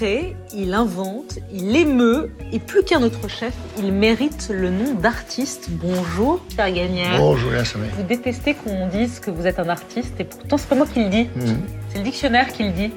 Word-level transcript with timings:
Crée, 0.00 0.34
il 0.54 0.72
invente, 0.72 1.40
il 1.52 1.76
émeut, 1.76 2.30
et 2.52 2.58
plus 2.58 2.82
qu'un 2.84 3.02
autre 3.02 3.28
chef, 3.28 3.52
il 3.78 3.92
mérite 3.92 4.50
le 4.50 4.70
nom 4.70 4.94
d'artiste. 4.94 5.68
Bonjour, 5.72 6.40
Pierre 6.48 6.72
Gagnère. 6.72 7.18
Bonjour, 7.18 7.50
Léa 7.50 7.66
Samé. 7.66 7.84
Vous 7.98 8.04
détestez 8.04 8.54
qu'on 8.54 8.88
dise 8.88 9.20
que 9.20 9.30
vous 9.30 9.46
êtes 9.46 9.58
un 9.58 9.68
artiste, 9.68 10.14
et 10.18 10.24
pourtant 10.24 10.56
c'est 10.56 10.68
pas 10.68 10.74
moi 10.74 10.86
qui 10.86 11.04
le 11.04 11.10
dis. 11.10 11.28
Mhm. 11.36 11.58
C'est 11.90 11.98
le 11.98 12.04
dictionnaire 12.04 12.48
qui 12.48 12.64
le 12.64 12.70
dit. 12.70 12.90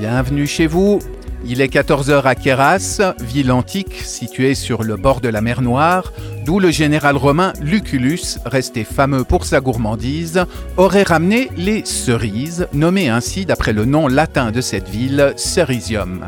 Bienvenue 0.00 0.48
chez 0.48 0.66
vous. 0.66 0.98
Il 1.44 1.60
est 1.60 1.72
14h 1.72 2.24
à 2.24 2.34
Kéras, 2.34 3.00
ville 3.20 3.52
antique 3.52 3.94
située 4.02 4.54
sur 4.54 4.82
le 4.82 4.96
bord 4.96 5.20
de 5.20 5.28
la 5.28 5.40
mer 5.40 5.62
Noire, 5.62 6.12
d'où 6.48 6.60
le 6.60 6.70
général 6.70 7.18
romain 7.18 7.52
Lucullus, 7.60 8.38
resté 8.46 8.82
fameux 8.82 9.22
pour 9.22 9.44
sa 9.44 9.60
gourmandise, 9.60 10.46
aurait 10.78 11.02
ramené 11.02 11.50
les 11.58 11.84
cerises, 11.84 12.68
nommées 12.72 13.10
ainsi 13.10 13.44
d'après 13.44 13.74
le 13.74 13.84
nom 13.84 14.08
latin 14.08 14.50
de 14.50 14.62
cette 14.62 14.88
ville, 14.88 15.34
Cerisium. 15.36 16.24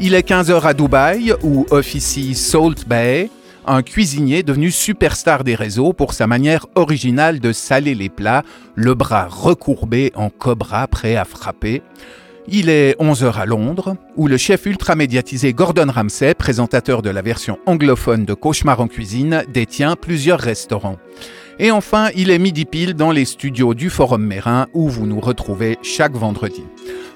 Il 0.00 0.14
est 0.14 0.28
15h 0.28 0.60
à 0.62 0.74
Dubaï, 0.74 1.34
où 1.44 1.66
officie 1.70 2.34
Salt 2.34 2.88
Bay, 2.88 3.30
un 3.64 3.82
cuisinier 3.82 4.42
devenu 4.42 4.72
superstar 4.72 5.44
des 5.44 5.54
réseaux 5.54 5.92
pour 5.92 6.14
sa 6.14 6.26
manière 6.26 6.66
originale 6.74 7.38
de 7.38 7.52
saler 7.52 7.94
les 7.94 8.08
plats, 8.08 8.42
le 8.74 8.94
bras 8.94 9.28
recourbé 9.30 10.10
en 10.16 10.30
cobra 10.30 10.88
prêt 10.88 11.14
à 11.14 11.24
frapper. 11.24 11.80
Il 12.48 12.68
est 12.70 12.98
11h 12.98 13.34
à 13.34 13.46
Londres, 13.46 13.96
où 14.16 14.26
le 14.26 14.36
chef 14.36 14.66
ultra 14.66 14.94
médiatisé 14.94 15.52
Gordon 15.52 15.90
Ramsay, 15.90 16.34
présentateur 16.34 17.02
de 17.02 17.10
la 17.10 17.22
version 17.22 17.58
anglophone 17.66 18.24
de 18.24 18.34
Cauchemar 18.34 18.80
en 18.80 18.88
cuisine, 18.88 19.44
détient 19.52 19.94
plusieurs 19.94 20.40
restaurants. 20.40 20.96
Et 21.58 21.70
enfin, 21.70 22.08
il 22.16 22.30
est 22.30 22.38
midi 22.38 22.64
pile 22.64 22.94
dans 22.94 23.12
les 23.12 23.26
studios 23.26 23.74
du 23.74 23.90
Forum 23.90 24.24
Mérin, 24.24 24.66
où 24.72 24.88
vous 24.88 25.06
nous 25.06 25.20
retrouvez 25.20 25.78
chaque 25.82 26.14
vendredi. 26.14 26.64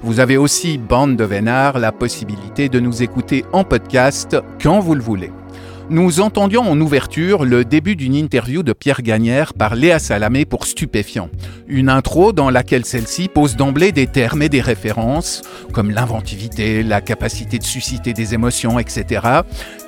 Vous 0.02 0.20
avez 0.20 0.36
aussi, 0.36 0.76
bande 0.76 1.16
de 1.16 1.24
vénards, 1.24 1.78
la 1.78 1.92
possibilité 1.92 2.68
de 2.68 2.78
nous 2.78 3.02
écouter 3.02 3.44
en 3.52 3.64
podcast 3.64 4.36
quand 4.62 4.80
vous 4.80 4.94
le 4.94 5.02
voulez. 5.02 5.32
Nous 5.90 6.20
entendions 6.20 6.62
en 6.62 6.80
ouverture 6.80 7.44
le 7.44 7.62
début 7.62 7.94
d'une 7.94 8.14
interview 8.14 8.62
de 8.62 8.72
Pierre 8.72 9.02
Gagnère 9.02 9.52
par 9.52 9.74
Léa 9.74 9.98
Salamé 9.98 10.46
pour 10.46 10.64
Stupéfiant. 10.64 11.28
Une 11.66 11.88
intro 11.88 12.34
dans 12.34 12.50
laquelle 12.50 12.84
celle-ci 12.84 13.28
pose 13.28 13.56
d'emblée 13.56 13.90
des 13.90 14.06
termes 14.06 14.42
et 14.42 14.50
des 14.50 14.60
références, 14.60 15.40
comme 15.72 15.90
l'inventivité, 15.90 16.82
la 16.82 17.00
capacité 17.00 17.58
de 17.58 17.64
susciter 17.64 18.12
des 18.12 18.34
émotions, 18.34 18.78
etc., 18.78 19.22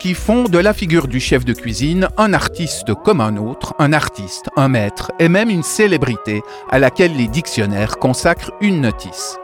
qui 0.00 0.14
font 0.14 0.44
de 0.44 0.58
la 0.58 0.72
figure 0.72 1.06
du 1.06 1.20
chef 1.20 1.44
de 1.44 1.52
cuisine 1.52 2.08
un 2.16 2.32
artiste 2.32 2.94
comme 3.04 3.20
un 3.20 3.36
autre, 3.36 3.74
un 3.78 3.92
artiste, 3.92 4.48
un 4.56 4.68
maître 4.68 5.12
et 5.18 5.28
même 5.28 5.50
une 5.50 5.62
célébrité 5.62 6.40
à 6.70 6.78
laquelle 6.78 7.14
les 7.14 7.28
dictionnaires 7.28 7.98
consacrent 7.98 8.52
une 8.62 8.80
notice. 8.80 9.36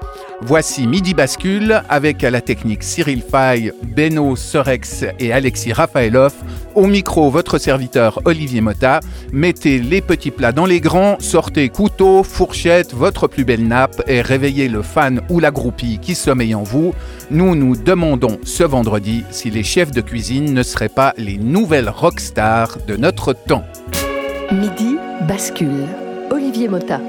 Voici 0.44 0.88
Midi 0.88 1.14
Bascule 1.14 1.83
avec 1.88 2.25
à 2.25 2.30
la 2.30 2.41
technique 2.41 2.83
Cyril 2.83 3.22
Fay, 3.22 3.72
Beno 3.84 4.34
Sorex 4.34 5.05
et 5.20 5.33
Alexis 5.33 5.72
Rafaelov. 5.72 6.33
Au 6.75 6.88
micro, 6.88 7.30
votre 7.30 7.58
serviteur 7.58 8.20
Olivier 8.25 8.60
Motta. 8.60 8.98
Mettez 9.33 9.78
les 9.78 10.00
petits 10.00 10.33
plats 10.33 10.50
dans 10.50 10.66
les 10.66 10.80
grands, 10.80 11.16
sortez 11.20 11.69
couteau, 11.69 12.22
fourchette, 12.23 12.95
votre 12.95 13.27
plus 13.27 13.45
belle 13.45 13.67
nappe 13.67 14.03
et 14.06 14.20
réveillez 14.20 14.69
le 14.69 14.83
fan 14.83 15.20
ou 15.28 15.41
la 15.41 15.51
groupie 15.51 15.98
qui 16.01 16.15
sommeille 16.15 16.55
en 16.55 16.62
vous. 16.62 16.94
Nous 17.31 17.55
nous 17.55 17.77
demandons 17.77 18.38
ce 18.44 18.62
vendredi 18.62 19.25
si 19.31 19.50
les 19.50 19.62
chefs 19.62 19.91
de 19.91 20.00
cuisine 20.00 20.53
ne 20.53 20.62
seraient 20.62 20.88
pas 20.88 21.15
les 21.19 21.38
nouvelles 21.38 21.88
rockstars 21.88 22.78
de 22.87 22.97
notre 22.97 23.33
temps. 23.33 23.65
Midi 24.50 24.97
bascule. 25.27 25.87
Olivier 26.31 26.69
Motta. 26.69 27.00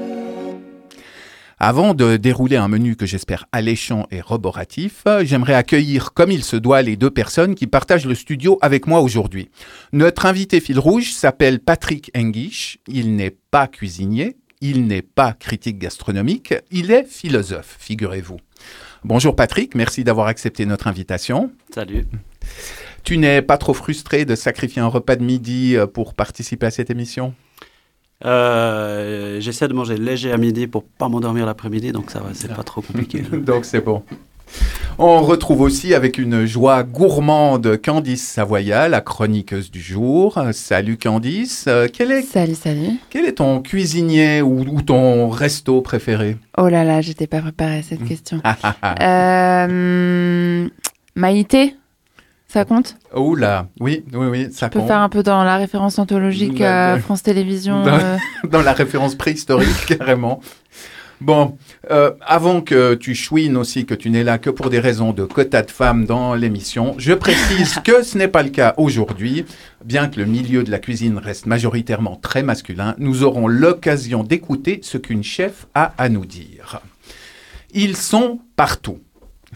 Avant 1.58 1.94
de 1.94 2.16
dérouler 2.16 2.56
un 2.56 2.68
menu 2.68 2.96
que 2.96 3.06
j'espère 3.06 3.46
alléchant 3.52 4.06
et 4.10 4.20
roboratif, 4.20 5.04
j'aimerais 5.22 5.54
accueillir 5.54 6.12
comme 6.12 6.30
il 6.30 6.44
se 6.44 6.56
doit 6.56 6.82
les 6.82 6.96
deux 6.96 7.10
personnes 7.10 7.54
qui 7.54 7.66
partagent 7.66 8.06
le 8.06 8.14
studio 8.14 8.58
avec 8.60 8.86
moi 8.86 9.00
aujourd'hui. 9.00 9.50
Notre 9.92 10.26
invité 10.26 10.60
fil 10.60 10.78
rouge 10.78 11.12
s'appelle 11.12 11.60
Patrick 11.60 12.10
Engish. 12.16 12.78
Il 12.88 13.16
n'est 13.16 13.36
pas 13.50 13.66
cuisinier, 13.66 14.36
il 14.64 14.86
n'est 14.86 15.02
pas 15.02 15.34
critique 15.34 15.78
gastronomique, 15.78 16.54
il 16.70 16.90
est 16.90 17.04
philosophe, 17.04 17.76
figurez-vous. 17.78 18.38
Bonjour 19.04 19.36
Patrick, 19.36 19.74
merci 19.74 20.04
d'avoir 20.04 20.26
accepté 20.26 20.64
notre 20.64 20.86
invitation. 20.86 21.50
Salut. 21.70 22.06
Tu 23.02 23.18
n'es 23.18 23.42
pas 23.42 23.58
trop 23.58 23.74
frustré 23.74 24.24
de 24.24 24.34
sacrifier 24.34 24.80
un 24.80 24.86
repas 24.86 25.16
de 25.16 25.22
midi 25.22 25.76
pour 25.92 26.14
participer 26.14 26.64
à 26.64 26.70
cette 26.70 26.88
émission? 26.88 27.34
Euh, 28.24 29.38
J'essaie 29.38 29.68
de 29.68 29.74
manger 29.74 29.98
léger 29.98 30.32
à 30.32 30.38
midi 30.38 30.66
pour 30.66 30.84
pas 30.84 31.10
m'endormir 31.10 31.44
l'après-midi, 31.44 31.92
donc 31.92 32.10
ça 32.10 32.20
va, 32.20 32.30
c'est 32.32 32.48
pas 32.48 32.62
trop 32.62 32.80
compliqué. 32.80 33.20
donc 33.32 33.66
c'est 33.66 33.82
bon. 33.82 34.02
On 34.98 35.22
retrouve 35.22 35.60
aussi 35.60 35.92
avec 35.92 36.18
une 36.18 36.46
joie 36.46 36.84
gourmande 36.84 37.80
Candice 37.82 38.22
Savoya, 38.22 38.88
la 38.88 39.00
chroniqueuse 39.00 39.70
du 39.70 39.80
jour. 39.80 40.40
Salut 40.52 40.96
Candice. 40.98 41.64
Euh, 41.66 41.88
quel 41.92 42.12
est, 42.12 42.22
salut, 42.22 42.54
salut. 42.54 42.92
Quel 43.10 43.24
est 43.24 43.38
ton 43.38 43.60
cuisinier 43.60 44.40
ou, 44.40 44.60
ou 44.60 44.82
ton 44.82 45.28
resto 45.30 45.80
préféré? 45.80 46.36
Oh 46.56 46.68
là 46.68 46.84
là, 46.84 47.00
j'étais 47.00 47.26
pas 47.26 47.40
préparée 47.40 47.78
à 47.78 47.82
cette 47.82 48.04
question. 48.04 48.40
euh, 49.02 50.68
Maïté 51.16 51.74
ça 52.46 52.64
compte? 52.64 52.94
Oh 53.12 53.34
là, 53.34 53.66
oui, 53.80 54.04
oui, 54.12 54.26
oui, 54.28 54.48
ça 54.52 54.66
Je 54.66 54.70
peux 54.70 54.78
compte. 54.78 54.86
faire 54.86 55.00
un 55.00 55.08
peu 55.08 55.24
dans 55.24 55.42
la 55.42 55.56
référence 55.56 55.98
anthologique 55.98 56.62
France 57.00 57.24
Télévisions. 57.24 57.82
Dans, 57.82 57.98
euh, 57.98 58.16
dans 58.48 58.62
la 58.62 58.72
référence 58.72 59.16
préhistorique, 59.16 59.86
carrément. 59.98 60.40
Bon, 61.20 61.56
euh, 61.90 62.12
avant 62.20 62.60
que 62.60 62.94
tu 62.94 63.14
chouines 63.14 63.56
aussi 63.56 63.86
que 63.86 63.94
tu 63.94 64.10
n'es 64.10 64.24
là 64.24 64.38
que 64.38 64.50
pour 64.50 64.68
des 64.68 64.80
raisons 64.80 65.12
de 65.12 65.24
quota 65.24 65.62
de 65.62 65.70
femmes 65.70 66.04
dans 66.06 66.34
l'émission, 66.34 66.94
je 66.98 67.12
précise 67.12 67.78
que 67.84 68.02
ce 68.02 68.18
n'est 68.18 68.28
pas 68.28 68.42
le 68.42 68.50
cas 68.50 68.74
aujourd'hui. 68.76 69.44
Bien 69.84 70.08
que 70.08 70.18
le 70.18 70.26
milieu 70.26 70.64
de 70.64 70.70
la 70.70 70.78
cuisine 70.78 71.18
reste 71.18 71.46
majoritairement 71.46 72.16
très 72.16 72.42
masculin, 72.42 72.94
nous 72.98 73.22
aurons 73.22 73.46
l'occasion 73.46 74.24
d'écouter 74.24 74.80
ce 74.82 74.98
qu'une 74.98 75.22
chef 75.22 75.66
a 75.74 75.94
à 75.98 76.08
nous 76.08 76.26
dire. 76.26 76.80
Ils 77.72 77.96
sont 77.96 78.40
partout. 78.56 78.98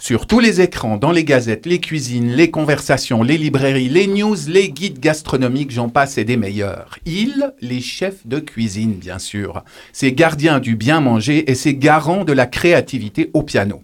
Sur 0.01 0.29
tous 0.29 0.39
les 0.39 0.61
écrans, 0.61 0.97
dans 0.97 1.11
les 1.11 1.25
gazettes, 1.25 1.67
les 1.67 1.81
cuisines, 1.81 2.31
les 2.31 2.53
conversations, 2.53 3.25
les 3.25 3.37
librairies, 3.37 3.89
les 3.89 4.07
news, 4.07 4.37
les 4.47 4.71
guides 4.71 5.01
gastronomiques, 5.01 5.73
j'en 5.73 5.89
passe 5.89 6.19
et 6.19 6.25
des 6.25 6.37
meilleurs. 6.37 6.99
Ils, 7.05 7.53
les 7.61 7.81
chefs 7.81 8.25
de 8.25 8.39
cuisine, 8.39 8.95
bien 8.95 9.19
sûr. 9.19 9.65
Ces 9.93 10.13
gardiens 10.13 10.61
du 10.61 10.77
bien 10.77 11.01
manger 11.01 11.51
et 11.51 11.57
ces 11.57 11.75
garants 11.75 12.25
de 12.25 12.33
la 12.33 12.47
créativité 12.47 13.31
au 13.35 13.43
piano. 13.43 13.83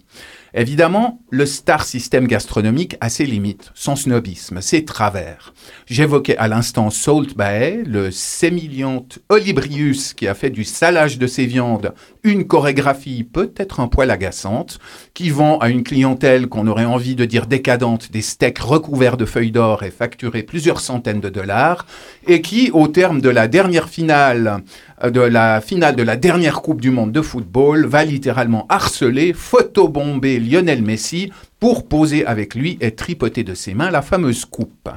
Évidemment, 0.57 1.19
le 1.31 1.45
star 1.45 1.83
système 1.83 2.27
gastronomique 2.27 2.95
a 3.01 3.09
ses 3.09 3.25
limites, 3.25 3.71
son 3.75 3.97
snobisme, 3.97 4.61
ses 4.61 4.85
travers. 4.85 5.53
J'évoquais 5.85 6.37
à 6.37 6.47
l'instant 6.47 6.89
Salt 6.91 7.35
Bae, 7.35 7.83
le 7.85 8.09
sémillante 8.09 9.19
Olibrius 9.27 10.13
qui 10.13 10.29
a 10.29 10.33
fait 10.33 10.49
du 10.49 10.63
salage 10.63 11.17
de 11.17 11.27
ses 11.27 11.45
viandes 11.45 11.93
une 12.25 12.47
chorégraphie 12.47 13.23
peut-être 13.23 13.79
un 13.79 13.87
poil 13.87 14.09
agaçante, 14.09 14.79
qui 15.13 15.29
vend 15.29 15.59
à 15.59 15.69
une 15.69 15.83
clientèle 15.83 16.47
qu'on 16.47 16.67
aurait 16.67 16.85
envie 16.85 17.15
de 17.15 17.23
dire 17.23 17.45
décadente 17.45 18.11
des 18.11 18.23
steaks 18.23 18.59
recouverts 18.59 19.15
de 19.15 19.25
feuilles 19.25 19.51
d'or 19.51 19.83
et 19.83 19.91
facturés 19.91 20.41
plusieurs 20.43 20.79
centaines 20.79 21.21
de 21.21 21.29
dollars, 21.29 21.85
et 22.27 22.41
qui, 22.41 22.71
au 22.71 22.87
terme 22.87 23.21
de 23.21 23.29
la 23.29 23.47
dernière 23.47 23.87
finale 23.87 24.63
euh, 25.03 25.11
de 25.11 25.21
la 25.21 25.61
finale 25.61 25.95
de 25.95 26.03
la 26.03 26.15
dernière 26.15 26.61
Coupe 26.61 26.81
du 26.81 26.89
Monde 26.89 27.11
de 27.11 27.21
football, 27.21 27.85
va 27.85 28.03
littéralement 28.03 28.65
harceler, 28.69 29.33
photobomber 29.33 30.39
Lionel 30.39 30.81
Messi 30.81 31.31
pour 31.59 31.87
poser 31.87 32.25
avec 32.25 32.55
lui 32.55 32.77
et 32.81 32.91
tripoter 32.91 33.43
de 33.43 33.53
ses 33.53 33.73
mains 33.73 33.91
la 33.91 34.01
fameuse 34.01 34.45
coupe. 34.45 34.89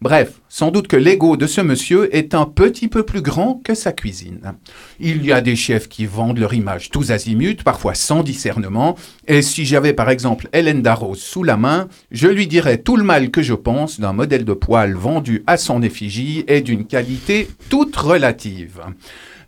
Bref, 0.00 0.40
sans 0.48 0.70
doute 0.70 0.86
que 0.86 0.96
l'ego 0.96 1.36
de 1.36 1.48
ce 1.48 1.60
monsieur 1.60 2.14
est 2.14 2.32
un 2.32 2.44
petit 2.44 2.86
peu 2.86 3.02
plus 3.02 3.20
grand 3.20 3.60
que 3.64 3.74
sa 3.74 3.90
cuisine. 3.90 4.54
Il 5.00 5.26
y 5.26 5.32
a 5.32 5.40
des 5.40 5.56
chefs 5.56 5.88
qui 5.88 6.06
vendent 6.06 6.38
leur 6.38 6.54
image 6.54 6.90
tous 6.90 7.10
azimuts, 7.10 7.64
parfois 7.64 7.94
sans 7.94 8.22
discernement, 8.22 8.96
et 9.26 9.42
si 9.42 9.64
j'avais 9.64 9.92
par 9.92 10.08
exemple 10.08 10.48
Hélène 10.52 10.82
Darroze 10.82 11.18
sous 11.18 11.42
la 11.42 11.56
main, 11.56 11.88
je 12.12 12.28
lui 12.28 12.46
dirais 12.46 12.78
tout 12.78 12.96
le 12.96 13.02
mal 13.02 13.32
que 13.32 13.42
je 13.42 13.54
pense 13.54 13.98
d'un 13.98 14.12
modèle 14.12 14.44
de 14.44 14.52
poêle 14.52 14.94
vendu 14.94 15.42
à 15.48 15.56
son 15.56 15.82
effigie 15.82 16.44
et 16.46 16.60
d'une 16.60 16.86
qualité 16.86 17.48
toute 17.68 17.96
relative. 17.96 18.80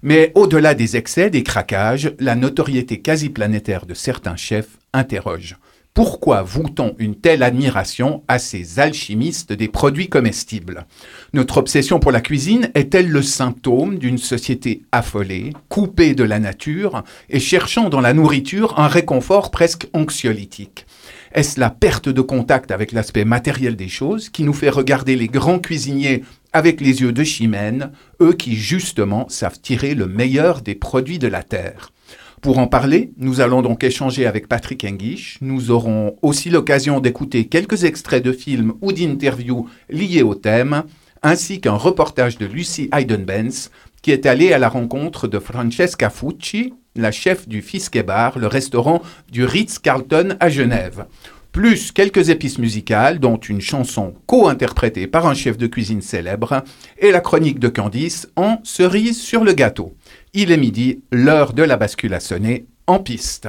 Mais 0.03 0.32
au-delà 0.35 0.75
des 0.75 0.96
excès, 0.96 1.31
des 1.31 1.44
craquages, 1.44 2.12
la 2.19 2.35
notoriété 2.35 3.00
quasi 3.00 3.29
planétaire 3.29 3.87
de 3.87 3.94
certains 3.94 4.37
chefs 4.37 4.79
interroge. 4.93 5.56
Pourquoi 6.02 6.41
voue-t-on 6.41 6.94
une 6.99 7.14
telle 7.14 7.43
admiration 7.43 8.23
à 8.26 8.38
ces 8.38 8.81
alchimistes 8.81 9.52
des 9.52 9.69
produits 9.69 10.08
comestibles? 10.08 10.87
Notre 11.35 11.58
obsession 11.58 12.00
pour 12.00 12.11
la 12.11 12.23
cuisine 12.23 12.70
est-elle 12.75 13.11
le 13.11 13.20
symptôme 13.20 13.99
d'une 13.99 14.17
société 14.17 14.81
affolée, 14.93 15.52
coupée 15.69 16.14
de 16.14 16.25
la 16.25 16.38
nature 16.38 17.05
et 17.29 17.38
cherchant 17.38 17.91
dans 17.91 18.00
la 18.00 18.14
nourriture 18.14 18.79
un 18.79 18.88
réconfort 18.88 19.50
presque 19.50 19.88
anxiolytique? 19.93 20.87
Est-ce 21.32 21.61
la 21.61 21.69
perte 21.69 22.08
de 22.08 22.23
contact 22.23 22.70
avec 22.70 22.93
l'aspect 22.93 23.26
matériel 23.26 23.76
des 23.76 23.88
choses 23.88 24.31
qui 24.31 24.43
nous 24.43 24.55
fait 24.55 24.70
regarder 24.70 25.17
les 25.17 25.29
grands 25.29 25.58
cuisiniers 25.58 26.25
avec 26.55 26.81
les 26.81 27.03
yeux 27.03 27.12
de 27.12 27.25
Chimène, 27.25 27.93
eux 28.23 28.32
qui 28.32 28.56
justement 28.56 29.29
savent 29.29 29.61
tirer 29.61 29.94
le 29.94 30.06
meilleur 30.06 30.62
des 30.62 30.76
produits 30.76 31.19
de 31.19 31.29
la 31.29 31.43
terre? 31.43 31.93
Pour 32.41 32.59
en 32.59 32.67
parler, 32.67 33.13
nous 33.19 33.41
allons 33.43 33.61
donc 33.61 33.85
échanger 33.85 34.27
avec 34.27 34.49
Patrick 34.49 34.85
Enguish. 34.85 35.37
Nous 35.43 35.71
aurons 35.71 36.17
aussi 36.23 36.49
l'occasion 36.49 37.01
d'écouter 37.01 37.47
quelques 37.47 37.85
extraits 37.85 38.25
de 38.25 38.33
films 38.33 38.73
ou 38.81 38.93
d'interviews 38.93 39.69
liés 39.91 40.23
au 40.23 40.35
thème, 40.35 40.85
ainsi 41.23 41.61
qu'un 41.61 41.75
reportage 41.75 42.39
de 42.39 42.47
Lucy 42.47 42.89
Heidenbenz, 42.93 43.71
qui 44.01 44.11
est 44.11 44.25
allée 44.25 44.55
à 44.55 44.59
la 44.59 44.71
rencontre 44.71 45.29
de 45.29 45.39
Francesca 45.39 46.09
Fucci, 46.09 46.73
la 46.97 47.13
chef 47.13 47.47
du 47.47 47.61
Fiskebar, 47.61 48.39
le 48.39 48.47
restaurant 48.47 49.03
du 49.31 49.45
Ritz-Carlton 49.45 50.37
à 50.41 50.49
Genève. 50.49 51.05
Plus 51.53 51.93
quelques 51.93 52.31
épices 52.31 52.59
musicales, 52.59 53.19
dont 53.19 53.37
une 53.37 53.61
chanson 53.61 54.15
co-interprétée 54.27 55.07
par 55.07 55.27
un 55.27 55.35
chef 55.35 55.59
de 55.59 55.67
cuisine 55.67 56.01
célèbre, 56.01 56.63
et 56.99 57.11
la 57.11 57.21
chronique 57.21 57.59
de 57.59 57.69
Candice 57.69 58.29
en 58.37 58.61
cerise 58.63 59.21
sur 59.21 59.45
le 59.45 59.53
gâteau. 59.53 59.95
Il 60.32 60.53
est 60.53 60.56
midi, 60.56 61.03
l'heure 61.11 61.55
de 61.55 61.65
la 61.65 61.77
bascule 61.77 62.15
a 62.15 62.21
sonné, 62.21 62.67
en 62.87 63.00
piste. 63.00 63.49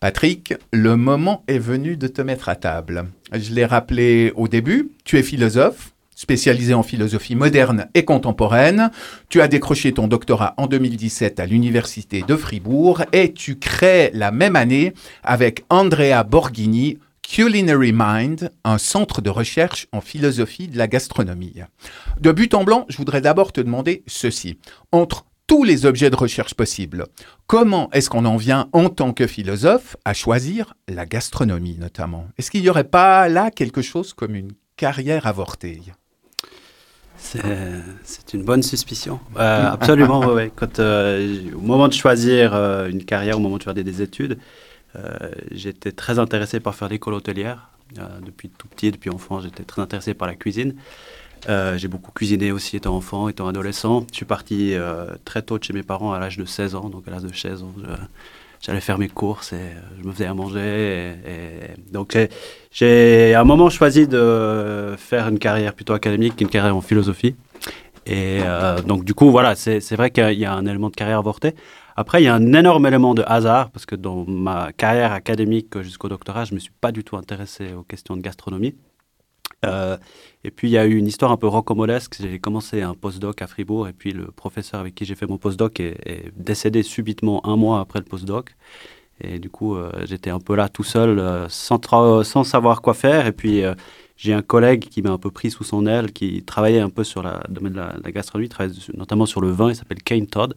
Patrick, 0.00 0.52
le 0.74 0.96
moment 0.96 1.42
est 1.48 1.58
venu 1.58 1.96
de 1.96 2.08
te 2.08 2.20
mettre 2.20 2.50
à 2.50 2.56
table. 2.56 3.06
Je 3.32 3.54
l'ai 3.54 3.64
rappelé 3.64 4.34
au 4.36 4.48
début, 4.48 4.90
tu 5.04 5.16
es 5.16 5.22
philosophe, 5.22 5.94
spécialisé 6.14 6.74
en 6.74 6.82
philosophie 6.82 7.36
moderne 7.36 7.86
et 7.94 8.04
contemporaine. 8.04 8.90
Tu 9.30 9.40
as 9.40 9.48
décroché 9.48 9.92
ton 9.92 10.08
doctorat 10.08 10.52
en 10.58 10.66
2017 10.66 11.40
à 11.40 11.46
l'Université 11.46 12.20
de 12.20 12.36
Fribourg 12.36 13.02
et 13.12 13.32
tu 13.32 13.58
crées 13.58 14.10
la 14.12 14.30
même 14.30 14.56
année 14.56 14.92
avec 15.22 15.64
Andrea 15.70 16.22
Borghini 16.22 16.98
Culinary 17.28 17.92
Mind, 17.92 18.50
un 18.62 18.78
centre 18.78 19.20
de 19.20 19.30
recherche 19.30 19.88
en 19.92 20.00
philosophie 20.00 20.68
de 20.68 20.78
la 20.78 20.86
gastronomie. 20.86 21.56
De 22.20 22.30
but 22.30 22.54
en 22.54 22.62
blanc, 22.62 22.86
je 22.88 22.96
voudrais 22.96 23.20
d'abord 23.20 23.52
te 23.52 23.60
demander 23.60 24.04
ceci. 24.06 24.58
Entre 24.92 25.26
tous 25.48 25.64
les 25.64 25.86
objets 25.86 26.08
de 26.08 26.16
recherche 26.16 26.54
possibles, 26.54 27.04
comment 27.46 27.90
est-ce 27.92 28.08
qu'on 28.10 28.24
en 28.24 28.36
vient 28.36 28.68
en 28.72 28.88
tant 28.88 29.12
que 29.12 29.26
philosophe 29.26 29.96
à 30.04 30.14
choisir 30.14 30.74
la 30.88 31.04
gastronomie 31.04 31.76
notamment? 31.78 32.28
Est-ce 32.38 32.50
qu'il 32.50 32.62
n'y 32.62 32.70
aurait 32.70 32.84
pas 32.84 33.28
là 33.28 33.50
quelque 33.50 33.82
chose 33.82 34.12
comme 34.12 34.36
une 34.36 34.52
carrière 34.76 35.26
avortée? 35.26 35.82
C'est 37.18 38.34
une 38.34 38.44
bonne 38.44 38.62
suspicion. 38.62 39.18
Euh, 39.36 39.70
absolument, 39.72 40.20
oui. 40.32 40.50
Euh, 40.78 41.38
au 41.56 41.60
moment 41.60 41.88
de 41.88 41.92
choisir 41.92 42.54
euh, 42.54 42.88
une 42.88 43.04
carrière, 43.04 43.36
au 43.36 43.40
moment 43.40 43.58
de 43.58 43.64
faire 43.64 43.74
des 43.74 44.00
études, 44.02 44.38
j'étais 45.50 45.92
très 45.92 46.18
intéressé 46.18 46.60
par 46.60 46.74
faire 46.74 46.88
l'école 46.88 47.14
hôtelière. 47.14 47.70
Euh, 47.98 48.02
depuis 48.24 48.48
tout 48.48 48.68
petit, 48.68 48.90
depuis 48.90 49.10
enfant, 49.10 49.40
j'étais 49.40 49.62
très 49.62 49.80
intéressé 49.80 50.14
par 50.14 50.28
la 50.28 50.34
cuisine. 50.34 50.74
Euh, 51.48 51.78
j'ai 51.78 51.88
beaucoup 51.88 52.10
cuisiné 52.10 52.50
aussi 52.50 52.76
étant 52.76 52.96
enfant, 52.96 53.28
étant 53.28 53.46
adolescent. 53.46 54.04
Je 54.10 54.16
suis 54.16 54.24
parti 54.24 54.74
très 55.24 55.42
tôt 55.42 55.58
de 55.58 55.64
chez 55.64 55.72
mes 55.72 55.82
parents 55.82 56.12
à 56.12 56.18
l'âge 56.18 56.36
de 56.36 56.44
16 56.44 56.74
ans. 56.74 56.88
Donc 56.88 57.06
à 57.06 57.10
l'âge 57.10 57.22
de 57.22 57.32
16 57.32 57.62
ans, 57.62 57.74
j'allais 58.60 58.80
faire 58.80 58.98
mes 58.98 59.08
courses 59.08 59.52
et 59.52 59.72
je 60.00 60.06
me 60.06 60.12
faisais 60.12 60.26
à 60.26 60.34
manger. 60.34 61.14
Donc 61.92 62.18
j'ai 62.72 63.34
à 63.34 63.40
un 63.40 63.44
moment 63.44 63.70
choisi 63.70 64.08
de 64.08 64.94
faire 64.98 65.28
une 65.28 65.38
carrière 65.38 65.74
plutôt 65.74 65.92
académique 65.92 66.36
qu'une 66.36 66.48
carrière 66.48 66.76
en 66.76 66.80
philosophie. 66.80 67.36
Et 68.06 68.40
donc 68.86 69.04
du 69.04 69.14
coup, 69.14 69.30
voilà, 69.30 69.54
c'est 69.54 69.94
vrai 69.94 70.10
qu'il 70.10 70.38
y 70.38 70.44
a 70.44 70.52
un 70.52 70.66
élément 70.66 70.90
de 70.90 70.96
carrière 70.96 71.18
avorté. 71.18 71.54
Après, 71.98 72.20
il 72.20 72.26
y 72.26 72.28
a 72.28 72.34
un 72.34 72.52
énorme 72.52 72.86
élément 72.86 73.14
de 73.14 73.24
hasard, 73.26 73.70
parce 73.70 73.86
que 73.86 73.96
dans 73.96 74.26
ma 74.26 74.70
carrière 74.72 75.12
académique 75.12 75.80
jusqu'au 75.80 76.08
doctorat, 76.08 76.44
je 76.44 76.52
ne 76.52 76.56
me 76.56 76.60
suis 76.60 76.72
pas 76.78 76.92
du 76.92 77.02
tout 77.04 77.16
intéressé 77.16 77.72
aux 77.72 77.82
questions 77.82 78.16
de 78.16 78.20
gastronomie. 78.20 78.74
Euh, 79.64 79.96
et 80.44 80.50
puis, 80.50 80.68
il 80.68 80.72
y 80.72 80.78
a 80.78 80.84
eu 80.84 80.96
une 80.96 81.06
histoire 81.06 81.32
un 81.32 81.38
peu 81.38 81.46
rocambolesque. 81.46 82.16
J'ai 82.20 82.38
commencé 82.38 82.82
un 82.82 82.92
postdoc 82.92 83.40
à 83.40 83.46
Fribourg, 83.46 83.88
et 83.88 83.94
puis 83.94 84.12
le 84.12 84.26
professeur 84.26 84.80
avec 84.80 84.94
qui 84.94 85.06
j'ai 85.06 85.14
fait 85.14 85.26
mon 85.26 85.38
postdoc 85.38 85.80
est, 85.80 85.96
est, 86.04 86.32
décédé 86.36 86.82
subitement 86.82 87.44
un 87.46 87.56
mois 87.56 87.80
après 87.80 87.98
le 87.98 88.04
postdoc. 88.04 88.54
Et 89.22 89.38
du 89.38 89.48
coup, 89.48 89.76
euh, 89.76 89.90
j'étais 90.04 90.28
un 90.28 90.40
peu 90.40 90.54
là 90.54 90.68
tout 90.68 90.84
seul, 90.84 91.18
euh, 91.18 91.48
sans, 91.48 92.44
savoir 92.44 92.82
quoi 92.82 92.92
faire. 92.92 93.26
Et 93.26 93.32
puis, 93.32 93.62
j'ai 94.18 94.34
un 94.34 94.42
collègue 94.42 94.88
qui 94.90 95.00
m'a 95.00 95.12
un 95.12 95.18
peu 95.18 95.30
pris 95.30 95.50
sous 95.50 95.64
son 95.64 95.86
aile, 95.86 96.12
qui 96.12 96.42
travaillait 96.42 96.80
un 96.80 96.90
peu 96.90 97.04
sur 97.04 97.22
le 97.22 97.30
domaine 97.48 97.72
de 97.72 97.78
la, 97.78 98.12
gastronomie, 98.12 98.50
notamment 98.92 99.24
sur 99.24 99.40
le 99.40 99.50
vin, 99.50 99.70
il 99.70 99.76
s'appelle 99.76 100.02
Kane 100.02 100.26
Todd. 100.26 100.54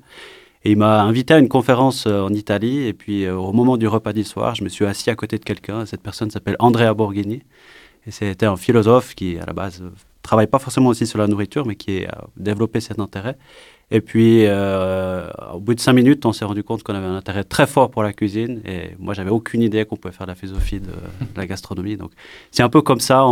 Et 0.63 0.71
il 0.71 0.77
m'a 0.77 1.01
invité 1.03 1.33
à 1.33 1.39
une 1.39 1.47
conférence 1.47 2.06
euh, 2.06 2.21
en 2.21 2.33
Italie. 2.33 2.85
Et 2.85 2.94
puis, 2.94 3.25
euh, 3.25 3.35
au 3.35 3.53
moment 3.53 3.77
du 3.77 3.88
repas 3.88 4.13
du 4.13 4.23
soir, 4.23 4.56
je 4.56 4.63
me 4.63 4.69
suis 4.69 4.85
assis 4.85 5.09
à 5.09 5.15
côté 5.15 5.38
de 5.38 5.44
quelqu'un. 5.45 5.85
Cette 5.85 6.01
personne 6.01 6.29
s'appelle 6.31 6.57
Andrea 6.59 6.94
Borghini. 6.94 7.44
Et 8.07 8.11
c'était 8.11 8.45
un 8.45 8.56
philosophe 8.56 9.15
qui, 9.15 9.38
à 9.38 9.45
la 9.45 9.53
base, 9.53 9.81
euh, 9.81 9.89
travaille 10.21 10.47
pas 10.47 10.59
forcément 10.59 10.89
aussi 10.89 11.06
sur 11.07 11.19
la 11.19 11.27
nourriture, 11.27 11.65
mais 11.65 11.75
qui 11.75 12.06
a 12.06 12.25
développé 12.38 12.79
cet 12.79 13.00
intérêt. 13.00 13.38
Et 13.91 14.01
puis, 14.01 14.45
euh, 14.45 15.29
au 15.53 15.59
bout 15.59 15.73
de 15.73 15.79
cinq 15.79 15.94
minutes, 15.94 16.25
on 16.25 16.31
s'est 16.31 16.45
rendu 16.45 16.63
compte 16.63 16.83
qu'on 16.83 16.94
avait 16.94 17.07
un 17.07 17.15
intérêt 17.15 17.44
très 17.44 17.65
fort 17.65 17.89
pour 17.89 18.03
la 18.03 18.13
cuisine. 18.13 18.61
Et 18.65 18.95
moi, 19.00 19.13
j'avais 19.13 19.31
aucune 19.31 19.61
idée 19.61 19.83
qu'on 19.85 19.95
pouvait 19.95 20.13
faire 20.13 20.27
la 20.27 20.35
philosophie 20.35 20.79
de, 20.79 20.91
la 21.35 21.47
gastronomie. 21.47 21.97
Donc, 21.97 22.11
c'est 22.51 22.63
un 22.63 22.69
peu 22.69 22.81
comme 22.81 23.00
ça, 23.00 23.25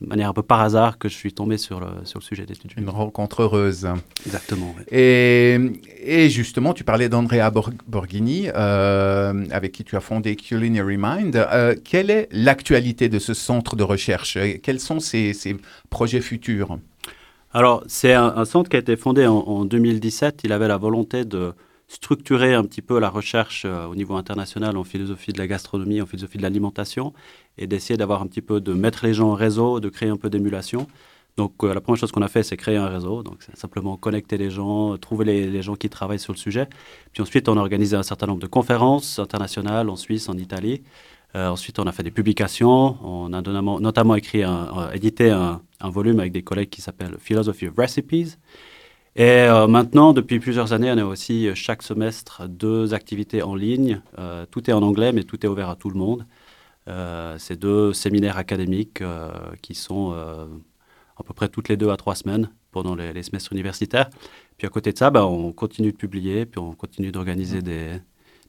de 0.00 0.06
manière 0.06 0.28
un 0.28 0.32
peu 0.32 0.42
par 0.42 0.60
hasard 0.60 0.98
que 0.98 1.08
je 1.08 1.14
suis 1.14 1.32
tombé 1.32 1.58
sur 1.58 1.80
le, 1.80 1.88
sur 2.04 2.18
le 2.18 2.24
sujet 2.24 2.46
d'études. 2.46 2.72
Une 2.76 2.88
rencontre 2.88 3.42
heureuse. 3.42 3.88
Exactement. 4.26 4.74
Oui. 4.76 4.84
Et, 4.90 5.58
et, 6.02 6.30
justement, 6.30 6.72
tu 6.74 6.84
parlais 6.84 7.08
d'Andrea 7.08 7.50
Borghini, 7.86 8.48
euh, 8.54 9.44
avec 9.50 9.72
qui 9.72 9.84
tu 9.84 9.96
as 9.96 10.00
fondé 10.00 10.36
Culinary 10.36 10.96
Mind. 10.98 11.36
Euh, 11.36 11.74
quelle 11.82 12.10
est 12.10 12.28
l'actualité 12.32 13.08
de 13.08 13.18
ce 13.18 13.34
centre 13.34 13.76
de 13.76 13.82
recherche? 13.82 14.38
Quels 14.62 14.80
sont 14.80 15.00
ses, 15.00 15.32
ses 15.32 15.56
projets 15.90 16.20
futurs? 16.20 16.78
Alors, 17.52 17.82
c'est 17.86 18.12
un, 18.12 18.32
un, 18.36 18.44
centre 18.44 18.70
qui 18.70 18.76
a 18.76 18.80
été 18.80 18.96
fondé 18.96 19.26
en, 19.26 19.38
en, 19.38 19.64
2017. 19.64 20.42
Il 20.44 20.52
avait 20.52 20.68
la 20.68 20.76
volonté 20.76 21.24
de 21.24 21.52
structurer 21.90 22.54
un 22.54 22.62
petit 22.62 22.82
peu 22.82 23.00
la 23.00 23.10
recherche 23.10 23.64
euh, 23.66 23.86
au 23.86 23.96
niveau 23.96 24.14
international 24.14 24.76
en 24.76 24.84
philosophie 24.84 25.32
de 25.32 25.38
la 25.38 25.48
gastronomie, 25.48 26.00
en 26.00 26.06
philosophie 26.06 26.38
de 26.38 26.42
l'alimentation, 26.42 27.12
et 27.60 27.66
d'essayer 27.66 27.96
d'avoir 27.96 28.22
un 28.22 28.26
petit 28.26 28.40
peu 28.40 28.60
de 28.60 28.72
mettre 28.72 29.06
les 29.06 29.14
gens 29.14 29.30
en 29.30 29.34
réseau, 29.34 29.78
de 29.78 29.88
créer 29.88 30.08
un 30.08 30.16
peu 30.16 30.30
d'émulation. 30.30 30.88
Donc 31.36 31.52
euh, 31.62 31.72
la 31.72 31.80
première 31.80 31.98
chose 31.98 32.10
qu'on 32.12 32.22
a 32.22 32.28
fait, 32.28 32.42
c'est 32.42 32.56
créer 32.56 32.76
un 32.76 32.88
réseau. 32.88 33.22
Donc 33.22 33.42
simplement 33.54 33.96
connecter 33.96 34.38
les 34.38 34.50
gens, 34.50 34.96
trouver 34.96 35.24
les, 35.24 35.62
gens 35.62 35.74
qui 35.74 35.88
travaillent 35.88 36.18
sur 36.18 36.32
le 36.32 36.38
sujet. 36.38 36.66
Puis 37.12 37.22
ensuite, 37.22 37.48
on 37.48 37.56
a 37.56 37.60
organisé 37.60 37.96
un 37.96 38.02
certain 38.02 38.26
nombre 38.26 38.40
de 38.40 38.46
conférences 38.46 39.18
internationales 39.18 39.88
en 39.90 39.96
Suisse, 39.96 40.28
en 40.28 40.36
Italie. 40.36 40.82
Euh, 41.36 41.48
ensuite, 41.48 41.78
on 41.78 41.84
a 41.84 41.92
fait 41.92 42.02
des 42.02 42.10
publications. 42.10 42.96
On 43.04 43.32
a 43.32 43.42
notamment, 43.42 44.14
écrit, 44.16 44.42
édité 44.92 45.30
un, 45.30 45.60
un, 45.80 45.90
volume 45.90 46.18
avec 46.18 46.32
des 46.32 46.42
collègues 46.42 46.70
qui 46.70 46.80
s'appelle 46.80 47.16
Philosophy 47.18 47.68
of 47.68 47.74
Recipes. 47.76 48.36
Et 49.16 49.24
euh, 49.24 49.66
maintenant, 49.66 50.12
depuis 50.12 50.40
plusieurs 50.40 50.72
années, 50.72 50.90
on 50.92 50.98
a 50.98 51.04
aussi 51.04 51.48
chaque 51.54 51.82
semestre 51.82 52.48
deux 52.48 52.94
activités 52.94 53.42
en 53.42 53.54
ligne. 53.54 54.00
Tout 54.50 54.68
est 54.68 54.72
en 54.72 54.82
anglais, 54.82 55.12
mais 55.12 55.24
tout 55.24 55.44
est 55.44 55.48
ouvert 55.48 55.68
à 55.68 55.76
tout 55.76 55.90
le 55.90 55.98
monde. 55.98 56.26
Euh, 56.90 57.36
c'est 57.38 57.56
deux 57.58 57.92
séminaires 57.92 58.36
académiques 58.36 59.00
euh, 59.00 59.30
qui 59.62 59.74
sont 59.74 60.12
euh, 60.12 60.46
à 61.16 61.22
peu 61.22 61.34
près 61.34 61.48
toutes 61.48 61.68
les 61.68 61.76
deux 61.76 61.90
à 61.90 61.96
trois 61.96 62.16
semaines 62.16 62.50
pendant 62.72 62.94
les, 62.94 63.12
les 63.12 63.22
semestres 63.22 63.52
universitaires. 63.52 64.10
Puis 64.56 64.66
à 64.66 64.70
côté 64.70 64.92
de 64.92 64.98
ça, 64.98 65.10
ben, 65.10 65.22
on 65.22 65.52
continue 65.52 65.92
de 65.92 65.96
publier, 65.96 66.46
puis 66.46 66.58
on 66.58 66.74
continue 66.74 67.12
d'organiser 67.12 67.62
des, 67.62 68.00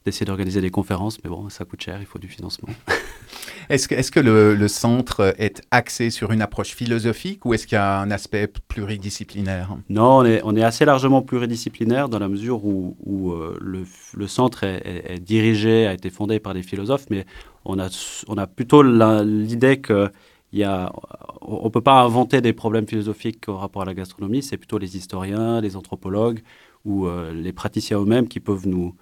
d'essayer 0.04 0.26
d'organiser 0.26 0.60
des 0.60 0.70
conférences, 0.70 1.18
mais 1.22 1.30
bon, 1.30 1.48
ça 1.48 1.64
coûte 1.64 1.82
cher, 1.82 1.98
il 2.00 2.06
faut 2.06 2.18
du 2.18 2.28
financement. 2.28 2.68
est-ce 3.68 3.88
que, 3.88 3.94
est 3.94 4.10
que 4.10 4.20
le, 4.20 4.54
le, 4.54 4.68
centre 4.68 5.34
est 5.38 5.62
axé 5.70 6.10
sur 6.10 6.32
une 6.32 6.42
approche 6.42 6.74
philosophique 6.74 7.44
ou 7.44 7.54
est-ce 7.54 7.66
qu'il 7.66 7.76
y 7.76 7.78
a 7.78 8.00
un 8.00 8.10
aspect 8.10 8.48
pluridisciplinaire? 8.68 9.76
Non, 9.88 10.18
on 10.18 10.24
est, 10.24 10.40
on 10.44 10.56
est 10.56 10.64
assez 10.64 10.84
largement 10.84 11.22
pluridisciplinaire 11.22 12.08
dans 12.08 12.18
la 12.18 12.28
mesure 12.28 12.64
où, 12.64 12.96
où 13.04 13.32
euh, 13.32 13.56
le, 13.60 13.84
le, 14.14 14.26
centre 14.26 14.64
est, 14.64 14.82
est, 14.84 15.14
est, 15.14 15.18
dirigé, 15.18 15.86
a 15.86 15.94
été 15.94 16.10
fondé 16.10 16.40
par 16.40 16.54
des 16.54 16.62
philosophes, 16.62 17.06
mais 17.10 17.24
on 17.64 17.78
a, 17.78 17.88
on 18.28 18.36
a 18.38 18.46
plutôt 18.46 18.82
l'idée 18.82 19.80
que 19.80 20.10
il 20.52 20.58
y 20.58 20.64
a, 20.64 20.92
on 21.40 21.64
ne 21.64 21.68
peut 21.70 21.80
pas 21.80 22.02
inventer 22.02 22.40
des 22.40 22.52
problèmes 22.52 22.86
philosophiques 22.86 23.48
au 23.48 23.56
rapport 23.56 23.82
à 23.82 23.84
la 23.86 23.94
gastronomie, 23.94 24.42
c'est 24.42 24.58
plutôt 24.58 24.78
les 24.78 24.96
historiens, 24.96 25.60
les 25.60 25.76
anthropologues 25.76 26.42
ou 26.84 27.06
euh, 27.06 27.32
les 27.32 27.52
praticiens 27.52 28.00
eux-mêmes 28.00 28.28
qui 28.28 28.38
peuvent 28.40 28.68
nous, 28.68 28.94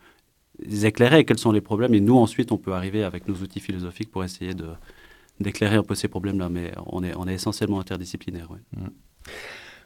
éclairer 0.82 1.24
quels 1.24 1.38
sont 1.38 1.52
les 1.52 1.60
problèmes. 1.60 1.94
Et 1.94 2.00
nous 2.00 2.16
ensuite 2.16 2.52
on 2.52 2.58
peut 2.58 2.72
arriver 2.72 3.04
avec 3.04 3.28
nos 3.28 3.34
outils 3.34 3.60
philosophiques 3.60 4.10
pour 4.10 4.24
essayer 4.24 4.54
de 4.54 4.68
d'éclairer 5.40 5.76
un 5.76 5.82
peu 5.82 5.94
ces 5.94 6.08
problèmes 6.08 6.38
là 6.38 6.50
mais 6.50 6.72
on 6.86 7.02
est 7.02 7.14
on 7.16 7.26
est 7.26 7.34
essentiellement 7.34 7.80
interdisciplinaire 7.80 8.48
mmh. 8.76 8.86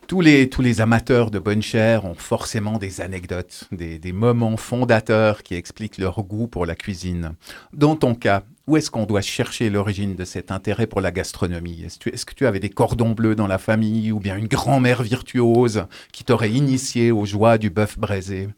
Tous 0.07 0.21
les, 0.21 0.51
tous 0.51 0.61
les 0.61 0.83
amateurs 0.83 1.31
de 1.31 1.39
bonne 1.39 1.63
chair 1.63 2.05
ont 2.05 2.15
forcément 2.15 2.77
des 2.77 3.01
anecdotes, 3.01 3.65
des, 3.73 3.99
des 3.99 4.13
moments 4.13 4.59
fondateurs 4.59 5.43
qui 5.43 5.55
expliquent 5.55 5.97
leur 5.97 6.23
goût 6.23 6.47
pour 6.47 6.67
la 6.67 6.75
cuisine. 6.75 7.33
Dans 7.73 7.97
ton 7.97 8.15
cas, 8.15 8.43
où 8.67 8.77
est-ce 8.77 8.91
qu'on 8.91 9.07
doit 9.07 9.23
chercher 9.23 9.71
l'origine 9.71 10.15
de 10.15 10.25
cet 10.25 10.51
intérêt 10.51 10.87
pour 10.87 11.01
la 11.01 11.11
gastronomie? 11.11 11.85
Est-ce 11.85 12.09
est 12.09 12.25
que 12.25 12.35
tu 12.35 12.47
avais 12.47 12.61
des 12.61 12.69
cordons 12.69 13.13
bleus 13.13 13.35
dans 13.35 13.47
la 13.47 13.59
famille 13.59 14.13
ou 14.13 14.21
bien 14.21 14.37
une 14.37 14.47
grand-mère 14.47 15.03
virtuose 15.03 15.87
qui 16.13 16.25
t'aurait 16.25 16.53
initié 16.53 17.11
aux 17.11 17.25
joies 17.25 17.57
du 17.57 17.71
bœuf 17.71 17.99
braisé? 17.99 18.49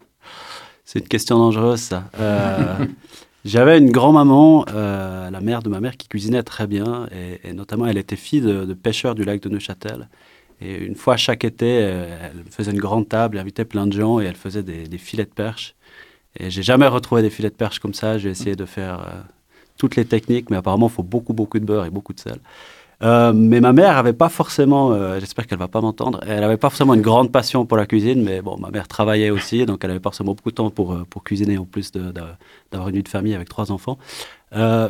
C'est 0.87 1.01
une 1.01 1.09
question 1.09 1.37
dangereuse, 1.39 1.81
ça. 1.81 2.05
Euh, 2.21 2.87
J'avais 3.45 3.79
une 3.79 3.91
grand-maman, 3.91 4.65
euh, 4.73 5.31
la 5.31 5.41
mère 5.41 5.61
de 5.61 5.69
ma 5.69 5.81
mère, 5.81 5.97
qui 5.97 6.07
cuisinait 6.07 6.45
très 6.45 6.69
bien. 6.69 7.09
Et, 7.45 7.53
notamment, 7.53 7.87
elle 7.87 7.99
était 7.99 8.17
fille 8.17 8.41
de, 8.41 8.65
de 8.65 8.75
pêcheurs 8.75 9.17
du 9.17 9.25
lac 9.25 9.41
de 9.43 9.49
Neuchâtel. 9.49 10.09
Et 10.61 10.77
une 10.77 10.95
fois 10.95 11.17
chaque 11.17 11.45
été, 11.45 11.81
euh, 11.83 12.17
elle 12.23 12.45
faisait 12.51 12.71
une 12.71 12.79
grande 12.79 13.09
table, 13.09 13.37
elle 13.37 13.43
invitait 13.43 13.65
plein 13.65 13.87
de 13.87 13.93
gens 13.93 14.21
et 14.21 14.25
elle 14.25 14.37
faisait 14.37 14.63
des, 14.63 14.99
filets 14.99 15.25
de 15.25 15.31
perche. 15.31 15.75
Et 16.39 16.51
j'ai 16.51 16.63
jamais 16.63 16.87
retrouvé 16.87 17.21
des 17.21 17.31
filets 17.31 17.51
de 17.51 17.55
perche 17.55 17.81
comme 17.81 17.95
ça. 17.95 18.17
J'ai 18.17 18.31
essayé 18.31 18.55
de 18.55 18.65
faire 18.65 19.27
toutes 19.77 19.97
les 19.97 20.05
techniques, 20.05 20.51
mais 20.51 20.57
apparemment, 20.57 20.87
il 20.87 20.93
faut 20.93 21.03
beaucoup, 21.03 21.33
beaucoup 21.33 21.59
de 21.59 21.65
beurre 21.65 21.85
et 21.85 21.91
beaucoup 21.91 22.13
de 22.13 22.21
sel. 22.21 22.39
Euh, 23.03 23.33
mais 23.35 23.61
ma 23.61 23.73
mère 23.73 23.99
avait 23.99 24.15
pas 24.15 24.31
forcément, 24.31 24.93
euh, 24.93 25.21
j'espère 25.21 25.47
qu'elle 25.47 25.59
va 25.59 25.69
pas 25.69 25.83
m'entendre, 25.83 26.21
elle 26.27 26.43
avait 26.43 26.57
pas 26.57 26.71
forcément 26.71 26.95
une 26.95 27.03
grande 27.03 27.31
passion 27.31 27.67
pour 27.67 27.77
la 27.77 27.85
cuisine, 27.85 28.23
mais 28.23 28.41
bon, 28.41 28.57
ma 28.59 28.71
mère 28.71 28.89
travaillait 28.89 29.29
aussi, 29.29 29.67
donc 29.67 29.85
elle 29.85 29.91
avait 29.91 30.01
pas 30.01 30.11
forcément 30.11 30.33
beaucoup 30.33 30.51
de 30.51 30.55
temps 30.55 30.71
pour, 30.71 30.93
euh, 30.93 31.05
pour 31.09 31.23
cuisiner 31.23 31.59
en 31.59 31.67
plus 31.67 31.93
d'avoir 31.93 32.89
une 32.89 32.97
vie 32.97 33.03
de 33.03 33.09
famille 33.09 33.35
avec 33.35 33.49
trois 33.49 33.71
enfants. 33.71 33.99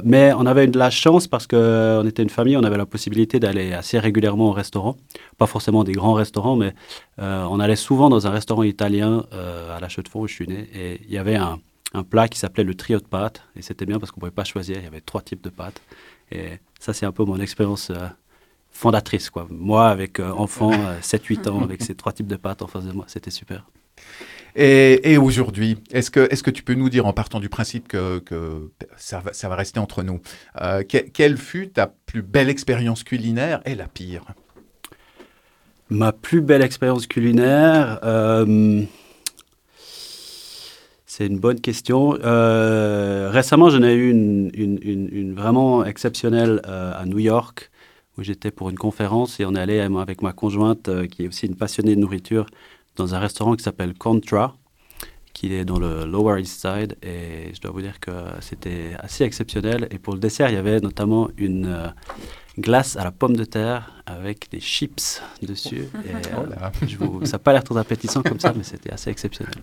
Mais 0.05 0.33
on 0.35 0.47
avait 0.47 0.69
de 0.69 0.79
la 0.79 0.91
chance 0.91 1.27
parce 1.27 1.49
qu'on 1.49 2.07
était 2.07 2.23
une 2.23 2.31
famille, 2.31 2.57
on 2.57 2.63
avait 2.63 2.77
la 2.77 2.87
possibilité 2.87 3.41
d'aller 3.41 3.73
assez 3.73 3.99
régulièrement 3.99 4.51
au 4.51 4.53
restaurant. 4.53 4.97
Pas 5.39 5.47
forcément 5.47 5.83
des 5.83 5.93
grands 5.93 6.13
restaurants, 6.13 6.55
mais 6.55 6.73
on 7.19 7.59
allait 7.59 7.75
souvent 7.75 8.09
dans 8.09 8.29
un 8.29 8.31
restaurant 8.31 8.63
italien 8.63 9.25
à 9.33 9.81
la 9.81 9.89
Chaux-de-Fonds 9.89 10.21
où 10.21 10.29
je 10.29 10.35
suis 10.35 10.47
né. 10.47 10.69
Et 10.73 11.01
il 11.09 11.13
y 11.13 11.19
avait 11.19 11.35
un, 11.35 11.59
un 11.95 12.03
plat 12.03 12.29
qui 12.29 12.39
s'appelait 12.39 12.65
le 12.65 12.75
trio 12.75 12.99
de 12.99 13.05
pâtes. 13.07 13.43
Et 13.57 13.63
c'était 13.63 13.87
bien 13.87 13.99
parce 13.99 14.11
qu'on 14.13 14.19
ne 14.19 14.23
pouvait 14.23 14.31
pas 14.35 14.45
choisir, 14.45 14.77
il 14.79 14.85
y 14.85 14.87
avait 14.87 15.01
trois 15.01 15.23
types 15.23 15.43
de 15.43 15.51
pâtes. 15.51 15.81
Et 16.31 16.59
ça, 16.81 16.93
c'est 16.93 17.07
un 17.07 17.13
peu 17.13 17.25
mon 17.25 17.39
expérience 17.41 17.91
euh, 17.91 18.07
fondatrice. 18.71 19.31
Quoi. 19.31 19.47
Moi, 19.51 19.89
avec 19.89 20.21
euh, 20.21 20.31
enfant, 20.33 20.73
euh, 20.73 20.99
7-8 21.01 21.49
ans, 21.49 21.63
avec 21.63 21.83
ces 21.83 21.95
trois 21.95 22.13
types 22.13 22.27
de 22.27 22.37
pâtes 22.37 22.63
en 22.63 22.67
face 22.67 22.85
de 22.85 22.93
moi, 22.93 23.05
c'était 23.09 23.31
super. 23.31 23.65
Et, 24.55 25.13
et 25.13 25.19
aujourd'hui, 25.19 25.77
est-ce 25.93 26.11
que, 26.11 26.21
est 26.31 26.43
que 26.43 26.51
tu 26.51 26.63
peux 26.63 26.75
nous 26.75 26.89
dire, 26.89 27.07
en 27.07 27.13
partant 27.13 27.41
du 27.41 27.49
principe 27.49 27.89
que, 27.89 28.19
que 28.21 28.71
ça, 28.97 29.21
va, 29.21 29.33
ça 29.33 29.49
va 29.49 29.57
rester 29.57 29.79
entre 29.79 30.03
nous, 30.03 30.21
euh, 30.61 30.83
que- 30.83 30.99
quelle 30.99 31.37
fut 31.37 31.69
ta 31.69 31.89
plus 32.07 32.23
belle 32.23 32.49
expérience 32.49 33.05
culinaire 33.05 33.61
et 33.67 33.75
la 33.75 33.87
pire? 33.87 34.25
Ma 35.89 36.13
plus 36.13 36.41
belle 36.41 36.63
expérience 36.63 37.07
culinaire, 37.07 38.01
euh, 38.03 38.83
c'est 41.17 41.27
une 41.27 41.39
bonne 41.39 41.61
question. 41.63 42.15
Euh, 42.23 43.31
récemment, 43.33 43.71
j'en 43.71 43.83
ai 43.83 43.95
eu 43.95 44.11
une, 44.11 44.51
une- 44.53 44.79
une- 44.83 45.09
une 45.11 45.35
vraiment 45.35 45.83
exceptionnelle 45.83 46.61
euh, 46.67 46.93
à 46.95 47.07
New 47.07 47.19
York, 47.19 47.71
où 48.19 48.23
j'étais 48.23 48.51
pour 48.51 48.69
une 48.69 48.77
conférence 48.77 49.41
et 49.41 49.47
on 49.47 49.55
est 49.55 49.59
allé 49.61 49.81
avec 49.81 50.21
ma 50.21 50.35
conjointe, 50.35 50.89
euh, 50.91 51.07
qui 51.07 51.25
est 51.25 51.29
aussi 51.29 51.47
une 51.47 51.57
passionnée 51.57 51.95
de 51.97 52.01
nourriture, 52.01 52.45
dans 52.97 53.15
un 53.15 53.19
restaurant 53.19 53.55
qui 53.57 53.63
s'appelle 53.65 53.95
Contra, 53.95 54.57
qui 55.33 55.55
est 55.55 55.65
dans 55.65 55.79
le 55.79 56.05
Lower 56.05 56.39
East 56.43 56.61
Side. 56.61 56.97
Et 57.03 57.55
je 57.55 57.61
dois 57.63 57.71
vous 57.71 57.81
dire 57.81 57.99
que 57.99 58.11
c'était 58.41 58.91
assez 58.99 59.25
exceptionnel. 59.25 59.89
Et 59.91 59.99
pour 59.99 60.13
le 60.13 60.19
dessert, 60.21 60.51
il 60.51 60.55
y 60.55 60.59
avait 60.59 60.81
notamment 60.81 61.29
une 61.39 61.95
glace 62.59 62.97
à 62.99 63.05
la 63.05 63.11
pomme 63.11 63.37
de 63.37 63.45
terre 63.45 64.03
avec 64.05 64.51
des 64.51 64.61
chips 64.61 65.23
dessus. 65.43 65.85
Et, 66.05 66.11
euh, 66.11 66.37
Oh 66.43 66.47
là. 66.51 66.73
je 66.87 66.97
vous- 66.99 67.25
ça 67.25 67.33
n'a 67.33 67.39
pas 67.39 67.53
l'air 67.55 67.65
très 67.65 67.79
appétissant 67.79 68.23
comme 68.23 68.41
ça, 68.41 68.53
mais 68.55 68.65
c'était 68.65 68.91
assez 68.93 69.09
exceptionnel. 69.11 69.55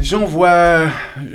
J'en 0.00 0.24
vois, 0.24 0.88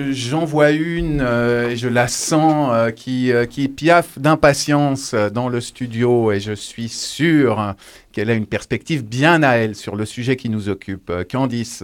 j'en 0.10 0.44
vois 0.44 0.72
une, 0.72 1.22
euh, 1.22 1.70
et 1.70 1.76
je 1.78 1.88
la 1.88 2.08
sens, 2.08 2.72
euh, 2.74 2.90
qui, 2.90 3.32
euh, 3.32 3.46
qui 3.46 3.68
piaffe 3.70 4.18
d'impatience 4.18 5.14
dans 5.14 5.48
le 5.48 5.62
studio, 5.62 6.32
et 6.32 6.40
je 6.40 6.54
suis 6.54 6.90
sûr 6.90 7.76
qu'elle 8.12 8.32
a 8.32 8.34
une 8.34 8.48
perspective 8.48 9.06
bien 9.06 9.44
à 9.44 9.54
elle 9.58 9.76
sur 9.76 9.96
le 9.96 10.06
sujet 10.06 10.36
qui 10.36 10.50
nous 10.50 10.70
occupe. 10.70 11.12
Candice, 11.32 11.84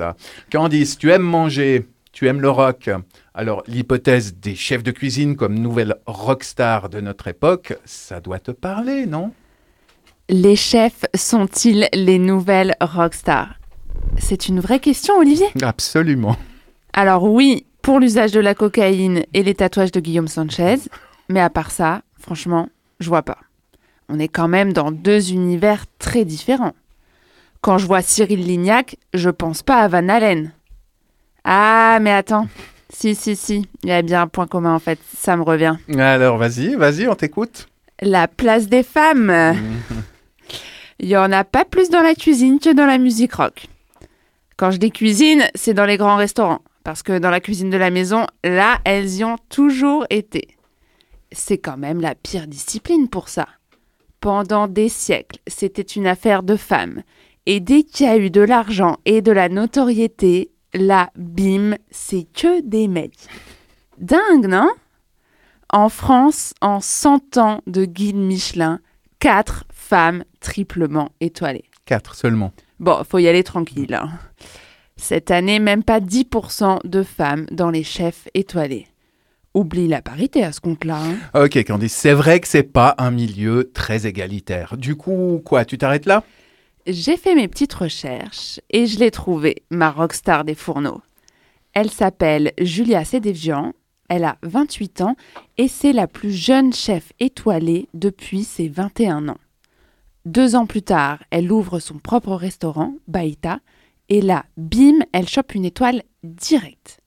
Candice, 0.52 0.98
tu 0.98 1.12
aimes 1.12 1.22
manger, 1.22 1.86
tu 2.12 2.28
aimes 2.28 2.42
le 2.42 2.50
rock. 2.50 2.90
Alors, 3.36 3.64
l'hypothèse 3.68 4.36
des 4.36 4.56
chefs 4.56 4.84
de 4.84 4.92
cuisine 4.92 5.36
comme 5.36 5.60
nouvelle 5.60 5.98
rockstar 6.08 6.90
de 6.90 7.02
notre 7.02 7.28
époque, 7.28 7.78
ça 7.86 8.20
doit 8.20 8.40
te 8.40 8.52
parler, 8.52 9.06
non? 9.06 9.32
Les 10.28 10.56
chefs 10.56 11.06
sont-ils 11.16 11.88
les 11.94 12.18
nouvelles 12.18 12.76
rockstars? 12.82 13.60
C'est 14.18 14.48
une 14.48 14.60
vraie 14.60 14.80
question, 14.80 15.18
Olivier? 15.20 15.48
Absolument. 15.62 16.36
Alors 16.94 17.24
oui, 17.24 17.66
pour 17.82 18.00
l'usage 18.00 18.32
de 18.32 18.40
la 18.40 18.54
cocaïne 18.54 19.24
et 19.34 19.42
les 19.42 19.56
tatouages 19.56 19.92
de 19.92 20.00
Guillaume 20.00 20.28
Sanchez, 20.28 20.76
mais 21.28 21.40
à 21.40 21.50
part 21.50 21.72
ça, 21.72 22.04
franchement, 22.20 22.70
je 23.00 23.10
vois 23.10 23.24
pas. 23.24 23.40
On 24.10 24.20
est 24.20 24.28
quand 24.28 24.48
même 24.48 24.74
dans 24.74 24.92
deux 24.92 25.32
univers 25.32 25.86
très 25.98 26.24
différents. 26.24 26.74
Quand 27.62 27.80
je 27.80 27.88
vois 27.88 28.02
Cyril 28.02 28.46
Lignac, 28.46 28.98
je 29.14 29.30
pense 29.30 29.64
pas 29.64 29.78
à 29.78 29.88
Van 29.88 30.08
Halen. 30.08 30.52
Ah, 31.44 31.98
mais 32.02 32.12
attends. 32.12 32.48
Si, 32.90 33.16
si, 33.16 33.36
si, 33.36 33.68
il 33.82 33.90
y 33.90 33.92
a 33.92 34.02
bien 34.04 34.22
un 34.22 34.28
point 34.28 34.46
commun 34.46 34.76
en 34.76 34.80
fait, 34.80 35.00
ça 35.18 35.36
me 35.36 35.42
revient. 35.42 35.78
Alors, 35.98 36.38
vas-y, 36.38 36.76
vas-y, 36.76 37.08
on 37.08 37.16
t'écoute. 37.16 37.68
La 38.02 38.28
place 38.28 38.68
des 38.68 38.84
femmes. 38.84 39.32
Il 41.00 41.10
y 41.10 41.18
en 41.18 41.32
a 41.32 41.44
pas 41.44 41.66
plus 41.66 41.90
dans 41.90 42.02
la 42.02 42.14
cuisine 42.14 42.60
que 42.60 42.72
dans 42.72 42.86
la 42.86 43.00
musique 43.00 43.34
rock. 43.34 43.66
Quand 44.58 44.70
je 44.72 44.78
dis 44.78 44.92
cuisine, 44.92 45.44
c'est 45.56 45.74
dans 45.74 45.86
les 45.86 45.98
grands 45.98 46.18
restaurants. 46.18 46.62
Parce 46.84 47.04
que 47.04 47.18
dans 47.18 47.30
la 47.30 47.40
cuisine 47.40 47.70
de 47.70 47.78
la 47.78 47.90
maison, 47.90 48.26
là, 48.44 48.80
elles 48.86 49.16
y 49.16 49.24
ont 49.24 49.38
toujours 49.50 50.06
été. 50.10 50.58
C'est 51.32 51.58
quand 51.58 51.78
même 51.78 52.02
la 52.02 52.16
pire 52.16 52.48
discipline 52.48 53.08
pour 53.08 53.30
ça. 53.30 53.48
Pendant 54.20 54.68
des 54.68 54.90
siècles, 54.90 55.40
c'était 55.48 55.82
une 55.82 56.08
affaire 56.08 56.44
de 56.44 56.56
femmes. 56.56 57.04
Et 57.46 57.60
dès 57.60 57.84
qu'il 57.84 58.06
y 58.06 58.10
a 58.10 58.18
eu 58.18 58.30
de 58.30 58.42
l'argent 58.42 58.98
et 59.06 59.22
de 59.22 59.32
la 59.32 59.50
notoriété, 59.50 60.52
là, 60.74 61.10
bim, 61.16 61.76
c'est 61.92 62.28
que 62.34 62.62
des 62.62 62.88
mecs. 62.88 63.28
Dingue, 63.98 64.48
non? 64.48 64.70
En 65.70 65.90
France, 65.90 66.54
en 66.62 66.80
100 66.82 67.38
ans 67.38 67.62
de 67.68 67.86
guide 67.86 68.16
Michelin, 68.16 68.80
4 69.20 69.66
femmes 69.74 70.24
triplement 70.40 71.10
étoilées. 71.20 71.66
Quatre 71.86 72.16
seulement. 72.16 72.54
Bon, 72.80 73.04
faut 73.04 73.20
y 73.20 73.28
aller 73.28 73.44
tranquille. 73.44 73.94
hein. 73.94 74.10
Cette 75.04 75.32
année, 75.32 75.60
même 75.60 75.84
pas 75.84 76.00
10% 76.00 76.88
de 76.88 77.04
femmes 77.04 77.46
dans 77.52 77.70
les 77.70 77.84
chefs 77.84 78.30
étoilés. 78.34 78.88
Oublie 79.54 79.90
la 79.90 80.02
parité 80.02 80.46
à 80.46 80.54
ce 80.54 80.62
compte-là. 80.62 80.98
hein. 81.04 81.44
Ok, 81.44 81.62
Candice, 81.66 81.92
c'est 81.94 82.14
vrai 82.14 82.40
que 82.40 82.48
c'est 82.48 82.64
pas 82.64 82.96
un 82.98 83.12
milieu 83.12 83.70
très 83.74 84.08
égalitaire. 84.08 84.78
Du 84.78 84.96
coup, 84.96 85.42
quoi, 85.44 85.66
tu 85.66 85.78
t'arrêtes 85.78 86.06
là? 86.06 86.24
J'ai 86.88 87.18
fait 87.18 87.36
mes 87.36 87.50
petites 87.50 87.74
recherches 87.74 88.62
et 88.70 88.86
je 88.86 88.98
l'ai 88.98 89.12
trouvée, 89.12 89.64
ma 89.70 89.92
rockstar 89.92 90.46
des 90.46 90.56
fourneaux. 90.56 91.02
Elle 91.74 91.92
s'appelle 91.92 92.54
Julia 92.62 93.04
Sédévian, 93.04 93.74
elle 94.08 94.24
a 94.24 94.38
28 94.44 95.02
ans 95.02 95.18
et 95.58 95.68
c'est 95.68 95.92
la 95.92 96.08
plus 96.08 96.32
jeune 96.32 96.72
chef 96.72 97.12
étoilée 97.20 97.90
depuis 97.94 98.46
ses 98.46 98.70
21 98.70 99.28
ans. 99.28 99.38
Deux 100.24 100.56
ans 100.56 100.66
plus 100.66 100.82
tard, 100.82 101.22
elle 101.30 101.52
ouvre 101.52 101.80
son 101.80 101.96
propre 101.98 102.36
restaurant, 102.36 102.94
Baïta, 103.10 103.60
et 104.14 104.22
là, 104.22 104.46
bim, 104.58 105.00
elle 105.12 105.28
chope 105.28 105.56
une 105.56 105.66
étoile 105.66 106.04
directe. 106.22 107.00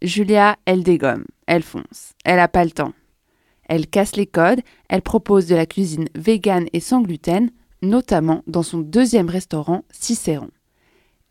Julia, 0.00 0.56
elle 0.64 0.82
dégomme, 0.82 1.26
elle 1.46 1.62
fonce, 1.62 2.14
elle 2.24 2.38
a 2.38 2.48
pas 2.48 2.64
le 2.64 2.70
temps. 2.70 2.94
Elle 3.68 3.86
casse 3.86 4.16
les 4.16 4.26
codes, 4.26 4.62
elle 4.88 5.02
propose 5.02 5.48
de 5.48 5.54
la 5.54 5.66
cuisine 5.66 6.08
végane 6.14 6.64
et 6.72 6.80
sans 6.80 7.02
gluten, 7.02 7.50
notamment 7.82 8.42
dans 8.46 8.62
son 8.62 8.78
deuxième 8.78 9.28
restaurant, 9.28 9.84
Cicéron. 9.90 10.48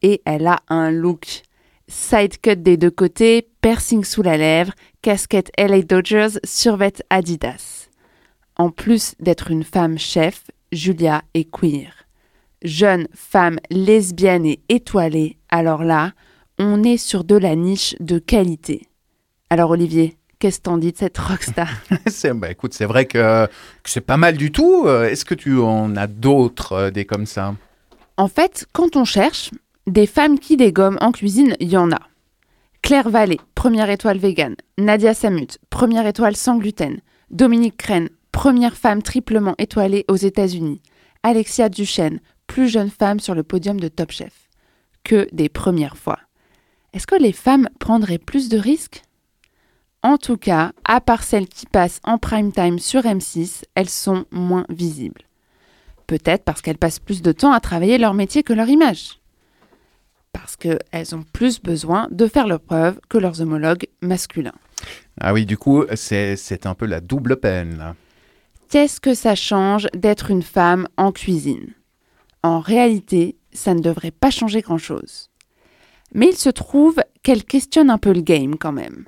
Et 0.04 0.22
elle 0.26 0.46
a 0.46 0.60
un 0.68 0.92
look. 0.92 1.42
Side 1.88 2.40
cut 2.40 2.58
des 2.58 2.78
deux 2.78 2.92
côtés, 2.92 3.50
piercing 3.62 4.04
sous 4.04 4.22
la 4.22 4.38
lèvre, 4.38 4.74
casquette 5.02 5.52
LA 5.58 5.82
Dodgers, 5.82 6.38
survêt 6.44 6.94
Adidas. 7.10 7.90
En 8.58 8.70
plus 8.70 9.16
d'être 9.20 9.50
une 9.50 9.64
femme 9.64 9.98
chef, 9.98 10.52
Julia 10.72 11.24
est 11.34 11.50
queer. 11.50 12.05
Jeune 12.64 13.08
femme 13.14 13.58
lesbienne 13.70 14.46
et 14.46 14.60
étoilée, 14.70 15.38
alors 15.50 15.84
là, 15.84 16.14
on 16.58 16.84
est 16.84 16.98
sur 16.98 17.24
de 17.24 17.36
la 17.36 17.56
niche 17.56 17.96
de 18.00 18.18
qualité. 18.20 18.88
Alors 19.50 19.72
Olivier, 19.72 20.18
qu'est-ce 20.40 20.58
que 20.60 20.64
t'en 20.64 20.78
dis 20.78 20.92
de 20.92 20.98
cette 20.98 21.18
rockstar? 21.18 21.68
C'est- 22.08 22.34
bah, 22.34 22.50
écoute, 22.52 22.74
c'est 22.74 22.86
vrai 22.86 23.06
que, 23.06 23.46
que 23.46 23.90
c'est 23.90 24.02
pas 24.02 24.18
mal 24.18 24.38
du 24.38 24.52
tout. 24.52 24.84
Euh, 24.86 25.10
Est-ce 25.10 25.26
que 25.26 25.36
tu 25.36 25.60
en 25.60 25.96
as 25.96 26.08
d'autres, 26.08 26.72
euh, 26.74 26.92
des 26.92 27.06
comme 27.06 27.26
ça? 27.26 27.56
En 28.18 28.28
fait, 28.28 28.66
quand 28.74 28.96
on 28.96 29.04
cherche, 29.06 29.52
des 29.88 30.08
femmes 30.08 30.40
qui 30.40 30.58
dégomment 30.58 30.98
en 31.02 31.12
cuisine, 31.12 31.56
il 31.60 31.70
y 31.70 31.78
en 31.78 31.92
a. 31.92 32.00
Claire 32.82 33.10
Vallée, 33.10 33.40
première 33.56 33.90
étoile 33.90 34.18
végane. 34.18 34.56
Nadia 34.78 35.14
Samut, 35.14 35.58
première 35.70 36.06
étoile 36.08 36.36
sans 36.36 36.58
gluten. 36.58 37.00
Dominique 37.32 37.78
Crène, 37.78 38.10
première 38.32 38.76
femme 38.78 39.02
triplement 39.02 39.56
étoilée 39.58 40.06
aux 40.08 40.16
États-Unis. 40.16 40.82
Alexia 41.24 41.70
Duchesne, 41.70 42.20
plus 42.48 42.68
jeunes 42.68 42.90
femmes 42.90 43.20
sur 43.20 43.36
le 43.36 43.44
podium 43.44 43.80
de 43.80 43.88
Top 43.88 44.12
Chef 44.12 44.50
que 45.04 45.28
des 45.32 45.50
premières 45.50 45.98
fois. 45.98 46.20
Est-ce 46.94 47.08
que 47.08 47.16
les 47.16 47.34
femmes 47.34 47.70
prendraient 47.80 48.18
plus 48.18 48.50
de 48.50 48.58
risques? 48.58 49.04
En 50.02 50.18
tout 50.18 50.38
cas, 50.38 50.72
à 50.84 51.02
part 51.02 51.24
celles 51.24 51.48
qui 51.48 51.66
passent 51.66 52.00
en 52.04 52.18
prime 52.18 52.52
time 52.52 52.80
sur 52.80 53.02
M6, 53.02 53.64
elles 53.76 53.90
sont 53.90 54.26
moins 54.32 54.66
visibles. 54.70 55.22
Peut-être 56.08 56.44
parce 56.44 56.62
qu'elles 56.62 56.78
passent 56.78 57.00
plus 57.00 57.22
de 57.22 57.32
temps 57.32 57.52
à 57.52 57.60
travailler 57.60 57.98
leur 57.98 58.14
métier 58.14 58.44
que 58.44 58.54
leur 58.54 58.70
image. 58.70 59.20
Parce 60.32 60.56
qu'elles 60.56 61.16
ont 61.16 61.24
plus 61.34 61.62
besoin 61.62 62.08
de 62.12 62.28
faire 62.28 62.48
leur 62.48 62.60
preuve 62.60 63.00
que 63.10 63.18
leurs 63.18 63.42
homologues 63.42 63.88
masculins. 64.02 64.54
Ah 65.20 65.34
oui, 65.34 65.46
du 65.46 65.58
coup, 65.58 65.86
c'est 65.96 66.66
un 66.66 66.76
peu 66.76 66.86
la 66.86 67.02
double 67.02 67.38
peine. 67.38 67.96
Qu'est-ce 68.70 69.00
que 69.00 69.14
ça 69.14 69.36
change 69.36 69.88
d'être 69.96 70.30
une 70.30 70.44
femme 70.44 70.88
en 70.98 71.12
cuisine? 71.12 71.74
En 72.46 72.60
réalité, 72.60 73.40
ça 73.54 73.74
ne 73.74 73.80
devrait 73.80 74.12
pas 74.12 74.30
changer 74.30 74.62
grand-chose. 74.62 75.32
Mais 76.14 76.28
il 76.28 76.38
se 76.38 76.52
trouve 76.52 77.02
qu'elles 77.24 77.44
questionnent 77.44 77.90
un 77.90 77.98
peu 77.98 78.14
le 78.14 78.22
game 78.22 78.56
quand 78.56 78.72
même. 78.72 79.06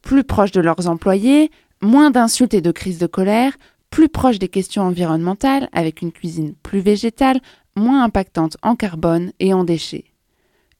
Plus 0.00 0.24
proches 0.24 0.52
de 0.52 0.62
leurs 0.62 0.88
employés, 0.88 1.50
moins 1.82 2.10
d'insultes 2.10 2.54
et 2.54 2.62
de 2.62 2.72
crises 2.72 2.98
de 2.98 3.06
colère, 3.06 3.52
plus 3.90 4.08
proches 4.08 4.38
des 4.38 4.48
questions 4.48 4.84
environnementales, 4.84 5.68
avec 5.72 6.00
une 6.00 6.12
cuisine 6.12 6.54
plus 6.62 6.80
végétale, 6.80 7.42
moins 7.76 8.04
impactante 8.04 8.56
en 8.62 8.74
carbone 8.74 9.32
et 9.38 9.52
en 9.52 9.64
déchets. 9.64 10.06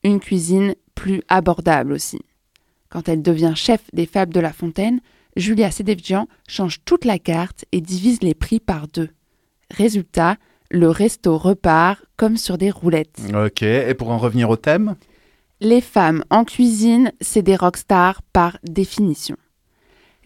Une 0.02 0.18
cuisine 0.18 0.75
plus 0.94 1.20
abordable 1.28 1.92
aussi. 1.92 2.22
Quand 2.88 3.06
elle 3.11 3.20
devient 3.20 3.52
chef 3.54 3.82
des 3.92 4.06
Fables 4.06 4.32
de 4.32 4.40
la 4.40 4.54
Fontaine, 4.54 5.02
Julia 5.37 5.70
Sedevjian 5.70 6.26
change 6.49 6.78
toute 6.87 7.04
la 7.04 7.18
carte 7.18 7.66
et 7.70 7.82
divise 7.82 8.22
les 8.22 8.34
prix 8.34 8.61
par 8.61 8.88
deux. 8.88 9.11
Résultat, 9.70 10.38
le 10.72 10.88
resto 10.88 11.36
repart 11.36 12.02
comme 12.16 12.36
sur 12.36 12.58
des 12.58 12.70
roulettes. 12.70 13.20
Ok, 13.34 13.62
et 13.62 13.94
pour 13.94 14.10
en 14.10 14.18
revenir 14.18 14.50
au 14.50 14.56
thème? 14.56 14.96
Les 15.60 15.80
femmes 15.80 16.24
en 16.30 16.44
cuisine, 16.44 17.12
c'est 17.20 17.42
des 17.42 17.54
rockstars 17.54 18.22
par 18.32 18.58
définition. 18.64 19.36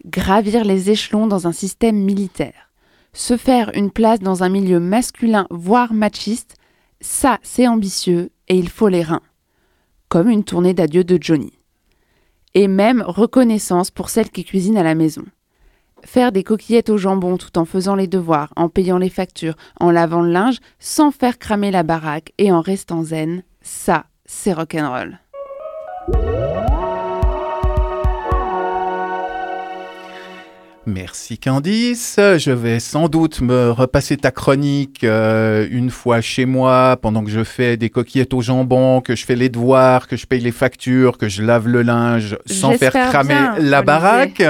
Gravir 0.05 0.63
les 0.63 0.89
échelons 0.89 1.27
dans 1.27 1.47
un 1.47 1.51
système 1.51 1.97
militaire, 1.97 2.71
se 3.13 3.35
faire 3.35 3.71
une 3.75 3.91
place 3.91 4.19
dans 4.19 4.43
un 4.43 4.49
milieu 4.49 4.79
masculin, 4.79 5.47
voire 5.51 5.93
machiste, 5.93 6.55
ça 7.01 7.39
c'est 7.43 7.67
ambitieux 7.67 8.31
et 8.47 8.57
il 8.57 8.69
faut 8.69 8.87
les 8.87 9.03
reins. 9.03 9.21
Comme 10.07 10.29
une 10.29 10.45
tournée 10.45 10.73
d'adieu 10.73 11.03
de 11.03 11.17
Johnny. 11.21 11.51
Et 12.53 12.69
même 12.69 13.03
reconnaissance 13.05 13.91
pour 13.91 14.09
celles 14.09 14.29
qui 14.29 14.45
cuisinent 14.45 14.77
à 14.77 14.83
la 14.83 14.95
maison. 14.95 15.25
Faire 16.03 16.31
des 16.31 16.43
coquillettes 16.43 16.89
au 16.89 16.97
jambon 16.97 17.37
tout 17.37 17.57
en 17.57 17.65
faisant 17.65 17.95
les 17.95 18.07
devoirs, 18.07 18.53
en 18.55 18.69
payant 18.69 18.97
les 18.97 19.09
factures, 19.09 19.55
en 19.79 19.91
lavant 19.91 20.21
le 20.21 20.31
linge, 20.31 20.57
sans 20.79 21.11
faire 21.11 21.37
cramer 21.39 21.71
la 21.71 21.83
baraque 21.83 22.33
et 22.37 22.51
en 22.51 22.61
restant 22.61 23.03
zen, 23.03 23.43
ça, 23.61 24.05
c'est 24.25 24.53
rock'n'roll. 24.53 25.19
Merci 30.87 31.37
Candice. 31.37 32.15
Je 32.37 32.51
vais 32.51 32.79
sans 32.79 33.09
doute 33.09 33.41
me 33.41 33.71
repasser 33.71 34.15
ta 34.15 34.31
chronique 34.31 35.03
euh, 35.03 35.67
une 35.69 35.89
fois 35.89 36.21
chez 36.21 36.45
moi 36.45 36.97
pendant 37.01 37.25
que 37.25 37.29
je 37.29 37.43
fais 37.43 37.75
des 37.75 37.89
coquillettes 37.89 38.33
au 38.33 38.39
jambon, 38.39 39.01
que 39.01 39.13
je 39.13 39.25
fais 39.25 39.35
les 39.35 39.49
devoirs, 39.49 40.07
que 40.07 40.15
je 40.15 40.25
paye 40.25 40.39
les 40.39 40.53
factures, 40.53 41.17
que 41.17 41.27
je 41.27 41.43
lave 41.43 41.67
le 41.67 41.81
linge 41.81 42.37
sans 42.45 42.71
faire 42.77 42.93
cramer 42.93 43.33
bien, 43.33 43.55
la 43.59 43.79
Olivier. 43.79 43.83
baraque. 43.83 44.43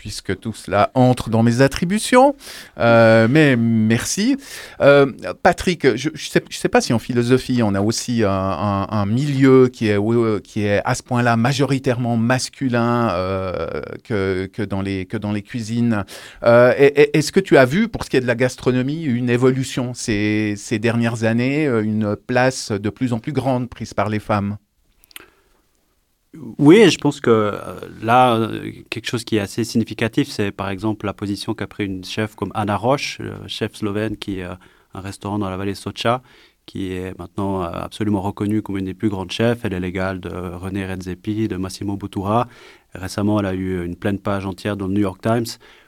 Puisque 0.00 0.40
tout 0.40 0.54
cela 0.54 0.90
entre 0.94 1.28
dans 1.28 1.42
mes 1.42 1.60
attributions. 1.60 2.34
Euh, 2.78 3.28
mais 3.28 3.54
merci. 3.54 4.38
Euh, 4.80 5.12
Patrick, 5.42 5.94
je 5.94 6.08
ne 6.08 6.16
sais, 6.16 6.68
pas 6.70 6.80
si 6.80 6.94
en 6.94 6.98
philosophie, 6.98 7.62
on 7.62 7.74
a 7.74 7.82
aussi 7.82 8.22
un, 8.24 9.04
milieu 9.04 9.68
qui 9.68 9.88
est, 9.88 9.98
euh, 9.98 10.40
qui 10.40 10.64
est 10.64 10.80
à 10.86 10.94
ce 10.94 11.02
point-là 11.02 11.36
majoritairement 11.36 12.16
masculin 12.16 13.08
que, 14.02 14.46
que, 14.46 14.62
dans 14.62 14.80
les, 14.80 15.04
que 15.04 15.18
dans 15.18 15.32
les 15.32 15.42
cuisines. 15.42 16.06
Est-ce 16.42 17.30
que 17.30 17.40
tu 17.40 17.58
as 17.58 17.66
vu, 17.66 17.88
pour 17.88 18.04
ce 18.04 18.08
qui 18.08 18.16
est 18.16 18.22
de 18.22 18.26
la 18.26 18.36
gastronomie, 18.36 19.02
une 19.02 19.28
évolution 19.28 19.92
ces, 19.92 20.54
ces 20.56 20.78
dernières 20.78 21.24
années, 21.24 21.66
une 21.66 22.16
place 22.16 22.72
de 22.72 22.88
plus 22.88 23.12
en 23.12 23.18
plus 23.18 23.32
grande 23.32 23.68
prise 23.68 23.92
par 23.92 24.08
les 24.08 24.18
femmes? 24.18 24.56
Oui, 26.58 26.88
je 26.90 26.98
pense 26.98 27.20
que 27.20 27.30
euh, 27.30 27.80
là, 28.02 28.36
euh, 28.36 28.70
quelque 28.88 29.06
chose 29.06 29.24
qui 29.24 29.36
est 29.36 29.40
assez 29.40 29.64
significatif, 29.64 30.28
c'est 30.28 30.52
par 30.52 30.68
exemple 30.70 31.06
la 31.06 31.12
position 31.12 31.54
qu'a 31.54 31.66
pris 31.66 31.86
une 31.86 32.04
chef 32.04 32.36
comme 32.36 32.52
Anna 32.54 32.76
Roche, 32.76 33.20
chef 33.48 33.74
slovène 33.74 34.16
qui 34.16 34.40
a 34.42 34.58
un 34.94 35.00
restaurant 35.00 35.38
dans 35.40 35.50
la 35.50 35.56
vallée 35.56 35.74
Socha, 35.74 36.22
qui 36.66 36.92
est 36.92 37.18
maintenant 37.18 37.64
euh, 37.64 37.68
absolument 37.72 38.20
reconnue 38.20 38.62
comme 38.62 38.78
une 38.78 38.84
des 38.84 38.94
plus 38.94 39.08
grandes 39.08 39.32
chefs. 39.32 39.64
Elle 39.64 39.72
est 39.72 39.80
l'égale 39.80 40.20
de 40.20 40.30
René 40.30 40.86
Redzepi, 40.86 41.48
de 41.48 41.56
Massimo 41.56 41.96
Bottura. 41.96 42.46
Récemment, 42.94 43.40
elle 43.40 43.46
a 43.46 43.54
eu 43.54 43.84
une 43.84 43.96
pleine 43.96 44.20
page 44.20 44.46
entière 44.46 44.76
dans 44.76 44.86
le 44.86 44.94
New 44.94 45.00
York 45.00 45.20
Times. 45.20 45.46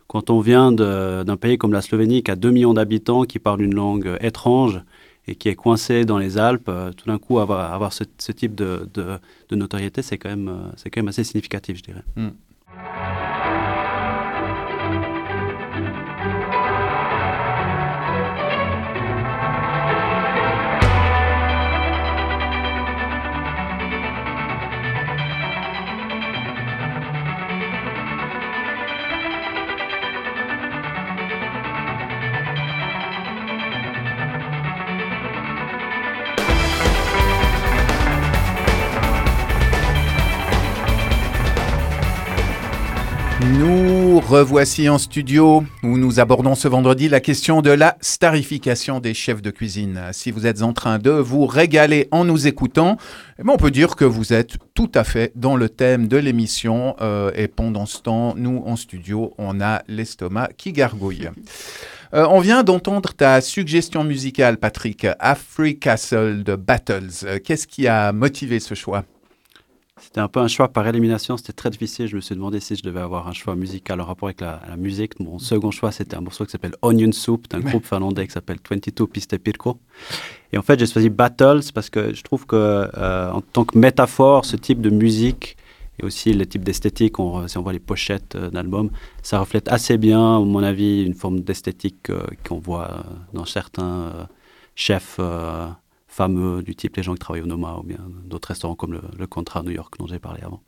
Quand 0.09 0.29
on 0.29 0.41
vient 0.41 0.73
d'un 0.73 1.37
pays 1.37 1.57
comme 1.57 1.73
la 1.73 1.83
Slovénie, 1.83 2.23
qui 2.23 2.31
a 2.33 2.37
2 2.37 2.51
millions 2.51 2.75
d'habitants, 2.75 3.23
qui 3.23 3.39
parle 3.39 3.63
une 3.63 3.75
langue 3.75 4.09
euh, 4.09 4.19
étrange 4.21 4.81
et 5.27 5.35
qui 5.35 5.49
est 5.49 5.55
coincé 5.55 6.05
dans 6.05 6.19
les 6.19 6.39
Alpes, 6.39 6.69
euh, 6.69 6.93
tout 6.93 7.07
d'un 7.07 7.19
coup, 7.19 7.39
avoir, 7.39 7.73
avoir 7.73 7.93
ce, 7.93 8.05
type 8.33 8.55
de, 8.55 8.89
de, 8.95 9.57
notoriété, 9.57 10.03
c'est 10.03 10.19
quand, 10.19 10.31
même, 10.31 10.49
euh, 10.49 10.71
quand 10.85 10.97
même 10.97 11.09
assez 11.09 11.25
significatif, 11.25 11.79
je 11.79 11.83
dirais. 11.83 12.03
Nous 12.17 12.31
revoici 44.33 44.89
en 44.89 44.97
studio 44.97 45.63
où 45.83 45.99
nous 45.99 46.19
abordons 46.19 46.55
ce 46.55 46.67
vendredi 46.67 47.11
la 47.11 47.21
question 47.21 47.61
de 47.61 47.69
la 47.69 47.99
starification 48.01 48.99
des 48.99 49.13
chefs 49.13 49.43
de 49.43 49.51
cuisine. 49.51 50.01
Si 50.13 50.31
vous 50.31 50.47
êtes 50.47 50.63
en 50.63 50.73
train 50.73 50.99
de 50.99 51.11
vous 51.11 51.45
régaler 51.45 52.09
en 52.13 52.25
nous 52.25 52.47
écoutant, 52.47 52.97
eh 53.39 53.43
ben, 53.43 53.53
on 53.53 53.59
peut 53.59 53.71
dire 53.71 53.95
que 53.95 54.07
vous 54.07 54.33
êtes 54.33 54.57
tout 54.73 54.91
à 54.95 55.05
fait 55.05 55.33
dans 55.37 55.55
le 55.55 55.69
thème 55.69 56.09
de 56.09 56.17
l'émission 56.17 56.97
euh, 57.03 57.31
et 57.35 57.47
pendant 57.47 57.85
ce 57.85 58.01
temps, 58.01 58.33
nous 58.35 58.63
en 58.65 58.77
studio, 58.77 59.35
on 59.37 59.61
a 59.61 59.83
l'estomac 59.87 60.49
qui 60.57 60.73
gargouille. 60.73 61.29
Euh, 62.15 62.27
on 62.31 62.41
vient 62.41 62.63
d'entendre 62.63 63.13
ta 63.13 63.39
suggestion 63.43 64.03
musicale, 64.03 64.57
Patrick, 64.57 65.07
Afri 65.19 65.79
Castle 65.79 66.43
de 66.43 66.57
Battles. 66.57 67.11
Euh, 67.25 67.39
Qu'est-ce 67.39 67.67
qui 67.67 67.87
a 67.87 68.13
motivé 68.13 68.61
ce 68.61 68.73
choix? 68.75 69.05
C'était 70.05 70.21
un 70.21 70.27
peu 70.29 70.41
un 70.41 70.49
choix 70.49 70.69
par 70.69 70.87
élimination, 70.89 71.37
c'était 71.37 71.53
très 71.53 71.71
difficile. 71.71 72.07
Je 72.09 72.17
me 72.17 72.21
suis 72.21 72.35
demandé 72.35 72.59
si 72.61 72.75
je 72.75 72.83
devais 72.83 73.01
avoir 73.01 73.29
un 73.29 73.33
choix 73.33 73.55
musical 73.55 74.01
en 74.01 74.05
rapport 74.05 74.29
avec 74.29 74.41
la, 74.41 74.61
la 74.69 74.77
musique. 74.77 75.19
Mon 75.21 75.39
second 75.39 75.71
choix, 75.71 75.93
c'était 75.93 76.17
un 76.17 76.21
morceau 76.21 76.45
qui 76.45 76.51
s'appelle 76.51 76.75
Onion 76.83 77.13
Soup 77.13 77.49
d'un 77.49 77.61
groupe 77.71 77.87
finlandais 77.87 78.27
qui 78.27 78.33
s'appelle 78.33 78.59
22 78.69 79.07
Piste 79.07 79.39
Pirko. 79.39 79.79
Et 80.53 80.59
en 80.59 80.63
fait, 80.63 80.79
j'ai 80.79 80.87
choisi 80.87 81.09
Battles 81.09 81.61
parce 81.73 81.89
que 81.89 82.13
je 82.13 82.23
trouve 82.23 82.47
que, 82.47 82.57
euh, 82.57 83.31
en 83.31 83.41
tant 83.41 83.65
que 83.65 83.79
métaphore, 83.79 84.45
ce 84.45 84.57
type 84.57 84.81
de 84.81 84.91
musique 84.91 85.57
et 86.01 86.05
aussi 86.05 86.33
le 86.33 86.47
type 86.47 86.65
d'esthétique, 86.65 87.19
on- 87.21 87.47
si 87.47 87.57
on 87.57 87.63
voit 87.63 87.73
les 87.73 87.79
pochettes 87.79 88.35
euh, 88.35 88.51
d'albums, 88.51 88.91
ça 89.23 89.39
reflète 89.39 89.69
assez 89.69 89.99
bien, 89.99 90.37
à 90.37 90.41
mon 90.41 90.63
avis, 90.65 91.05
une 91.05 91.15
forme 91.15 91.41
d'esthétique 91.41 92.11
euh, 92.11 92.25
qu'on 92.47 92.59
voit 92.59 93.05
dans 93.35 93.45
certains 93.47 94.29
chefs 94.75 95.17
fameux 96.13 96.63
du 96.63 96.75
type 96.77 96.97
les 96.97 97.03
gens 97.03 97.15
qui 97.15 97.19
travaillent 97.21 97.43
au 97.43 97.47
Noma 97.47 97.79
ou 97.81 97.83
bien 97.83 97.99
d'autres 98.25 98.49
restaurants 98.49 98.75
comme 98.75 98.93
le, 98.93 99.01
le 99.19 99.27
Contra 99.27 99.61
à 99.61 99.63
New 99.63 99.71
York 99.71 99.95
dont 99.99 100.07
j'ai 100.07 100.19
parlé 100.19 100.43
avant. 100.43 100.63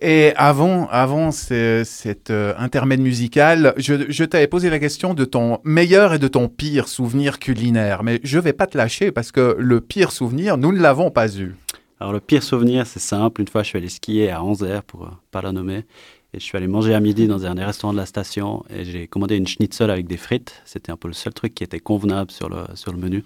Et 0.00 0.32
avant, 0.34 0.88
avant 0.88 1.30
ce- 1.30 1.82
cet 1.84 2.30
euh, 2.30 2.54
intermède 2.58 3.00
musical, 3.00 3.72
je, 3.76 3.94
je 4.08 4.24
t'avais 4.24 4.48
posé 4.48 4.68
la 4.68 4.80
question 4.80 5.14
de 5.14 5.24
ton 5.24 5.60
meilleur 5.62 6.14
et 6.14 6.18
de 6.18 6.26
ton 6.26 6.48
pire 6.48 6.88
souvenir 6.88 7.38
culinaire. 7.38 8.02
Mais 8.02 8.18
je 8.24 8.38
vais 8.40 8.52
pas 8.52 8.66
te 8.66 8.76
lâcher 8.76 9.12
parce 9.12 9.30
que 9.30 9.54
le 9.58 9.80
pire 9.80 10.10
souvenir, 10.10 10.56
nous 10.56 10.72
ne 10.72 10.80
l'avons 10.80 11.10
pas 11.10 11.32
eu. 11.36 11.54
Alors 12.00 12.12
le 12.12 12.18
pire 12.18 12.42
souvenir, 12.42 12.84
c'est 12.86 12.98
simple. 13.00 13.42
Une 13.42 13.48
fois, 13.48 13.62
je 13.62 13.68
suis 13.68 13.78
allé 13.78 13.88
skier 13.88 14.30
à 14.30 14.42
Anzer, 14.42 14.82
pour 14.82 15.04
euh, 15.04 15.10
pas 15.30 15.40
la 15.42 15.52
nommer. 15.52 15.84
Et 16.34 16.40
je 16.40 16.44
suis 16.44 16.56
allé 16.56 16.66
manger 16.66 16.94
à 16.94 17.00
midi 17.00 17.28
dans 17.28 17.44
un 17.46 17.54
des 17.54 17.62
restaurants 17.62 17.92
de 17.92 17.98
la 17.98 18.06
station. 18.06 18.64
Et 18.70 18.84
j'ai 18.84 19.06
commandé 19.06 19.36
une 19.36 19.46
schnitzel 19.46 19.90
avec 19.90 20.08
des 20.08 20.16
frites. 20.16 20.62
C'était 20.64 20.90
un 20.90 20.96
peu 20.96 21.06
le 21.06 21.14
seul 21.14 21.32
truc 21.34 21.54
qui 21.54 21.62
était 21.62 21.78
convenable 21.78 22.32
sur 22.32 22.48
le, 22.48 22.64
sur 22.74 22.90
le 22.90 22.98
menu. 22.98 23.24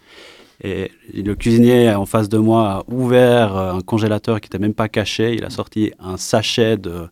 Et 0.63 0.91
le 1.15 1.35
cuisinier 1.35 1.91
en 1.95 2.07
face 2.07 2.29
de 2.29 2.39
moi 2.39 2.71
a 2.71 2.83
ouvert 2.93 3.57
euh, 3.57 3.73
un 3.75 3.81
congélateur 3.81 4.41
qui 4.41 4.47
n'était 4.47 4.59
même 4.59 4.75
pas 4.75 4.89
caché. 4.89 5.35
Il 5.35 5.45
a 5.45 5.51
sorti 5.51 5.93
un 6.01 6.17
sachet 6.17 6.77
de 6.79 7.09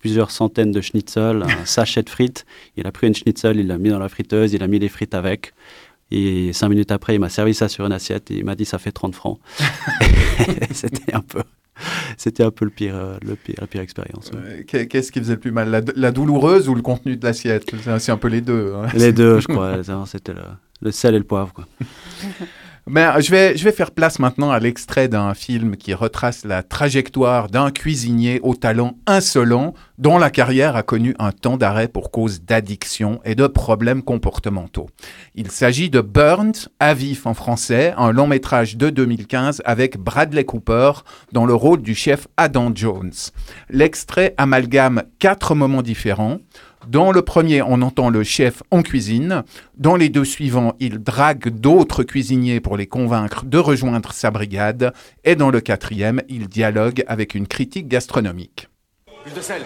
plusieurs 0.00 0.30
centaines 0.30 0.72
de 0.72 0.80
schnitzel, 0.80 1.42
un 1.44 1.64
sachet 1.64 2.02
de 2.02 2.10
frites. 2.10 2.44
Il 2.76 2.86
a 2.86 2.92
pris 2.92 3.06
une 3.06 3.14
schnitzel, 3.14 3.58
il 3.58 3.66
l'a 3.68 3.78
mis 3.78 3.90
dans 3.90 3.98
la 3.98 4.08
friteuse, 4.08 4.52
il 4.52 4.62
a 4.62 4.66
mis 4.66 4.78
les 4.78 4.88
frites 4.88 5.14
avec. 5.14 5.52
Et 6.10 6.52
cinq 6.54 6.70
minutes 6.70 6.90
après, 6.90 7.14
il 7.14 7.20
m'a 7.20 7.28
servi 7.28 7.52
ça 7.54 7.68
sur 7.68 7.84
une 7.86 7.92
assiette 7.92 8.30
et 8.30 8.38
il 8.38 8.44
m'a 8.44 8.54
dit 8.54 8.64
ça 8.64 8.78
fait 8.78 8.92
30 8.92 9.14
francs. 9.14 9.38
C'était 10.72 11.14
un 11.14 11.20
peu. 11.20 11.42
C'était 12.16 12.42
un 12.42 12.50
peu 12.50 12.64
le 12.64 12.72
pire, 12.72 12.96
euh, 12.96 13.18
le 13.22 13.36
pire, 13.36 13.54
la 13.60 13.66
pire 13.68 13.82
expérience. 13.82 14.32
Euh, 14.34 14.62
Qu'est-ce 14.66 15.12
qui 15.12 15.20
faisait 15.20 15.34
le 15.34 15.38
plus 15.40 15.52
mal, 15.52 15.70
la, 15.70 15.80
la 15.94 16.10
douloureuse 16.10 16.68
ou 16.68 16.74
le 16.74 16.82
contenu 16.82 17.16
de 17.16 17.24
l'assiette? 17.24 17.70
C'est 18.00 18.10
un 18.10 18.16
peu 18.16 18.26
les 18.26 18.40
deux. 18.40 18.74
hein. 18.74 18.88
Les 18.94 19.12
deux, 19.12 19.38
je 19.38 19.46
crois. 19.46 19.76
C'était 20.06 20.32
le, 20.32 20.40
le 20.80 20.90
sel 20.90 21.14
et 21.14 21.18
le 21.18 21.24
poivre. 21.24 21.52
Quoi. 21.52 21.66
Mais 22.90 23.04
euh, 23.04 23.20
je 23.20 23.30
vais, 23.30 23.56
je 23.56 23.64
vais 23.64 23.72
faire 23.72 23.90
place 23.90 24.18
maintenant 24.18 24.50
à 24.50 24.58
l'extrait 24.58 25.08
d'un 25.08 25.34
film 25.34 25.76
qui 25.76 25.92
retrace 25.92 26.44
la 26.44 26.62
trajectoire 26.62 27.48
d'un 27.48 27.70
cuisinier 27.70 28.40
au 28.42 28.54
talent 28.54 28.96
insolent 29.06 29.74
dont 29.98 30.16
la 30.16 30.30
carrière 30.30 30.76
a 30.76 30.82
connu 30.82 31.14
un 31.18 31.32
temps 31.32 31.56
d'arrêt 31.56 31.88
pour 31.88 32.10
cause 32.10 32.42
d'addiction 32.42 33.20
et 33.24 33.34
de 33.34 33.46
problèmes 33.46 34.02
comportementaux. 34.02 34.88
Il 35.34 35.50
s'agit 35.50 35.90
de 35.90 36.00
Burnt, 36.00 36.68
à 36.80 36.94
vif 36.94 37.26
en 37.26 37.34
français, 37.34 37.92
un 37.96 38.12
long 38.12 38.26
métrage 38.26 38.76
de 38.76 38.90
2015 38.90 39.60
avec 39.64 39.98
Bradley 39.98 40.44
Cooper 40.44 40.92
dans 41.32 41.44
le 41.44 41.54
rôle 41.54 41.82
du 41.82 41.94
chef 41.94 42.26
Adam 42.36 42.70
Jones. 42.74 43.12
L'extrait 43.68 44.34
amalgame 44.38 45.02
quatre 45.18 45.54
moments 45.54 45.82
différents. 45.82 46.38
Dans 46.88 47.12
le 47.12 47.20
premier, 47.20 47.60
on 47.60 47.82
entend 47.82 48.08
le 48.08 48.24
chef 48.24 48.62
en 48.70 48.80
cuisine. 48.80 49.44
Dans 49.76 49.94
les 49.94 50.08
deux 50.08 50.24
suivants, 50.24 50.72
il 50.80 51.00
drague 51.00 51.50
d'autres 51.50 52.02
cuisiniers 52.02 52.60
pour 52.60 52.78
les 52.78 52.86
convaincre 52.86 53.44
de 53.44 53.58
rejoindre 53.58 54.12
sa 54.14 54.30
brigade. 54.30 54.94
Et 55.22 55.36
dans 55.36 55.50
le 55.50 55.60
quatrième, 55.60 56.22
il 56.30 56.48
dialogue 56.48 57.04
avec 57.06 57.34
une 57.34 57.46
critique 57.46 57.88
gastronomique. 57.88 58.68
Plus 59.22 59.34
de 59.34 59.42
sel. 59.42 59.60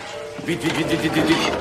Vite, 0.44 0.64
vite, 0.64 0.72
vite, 0.72 0.88
vite, 0.88 1.00
vite, 1.00 1.12
vite, 1.12 1.26
vite. 1.26 1.52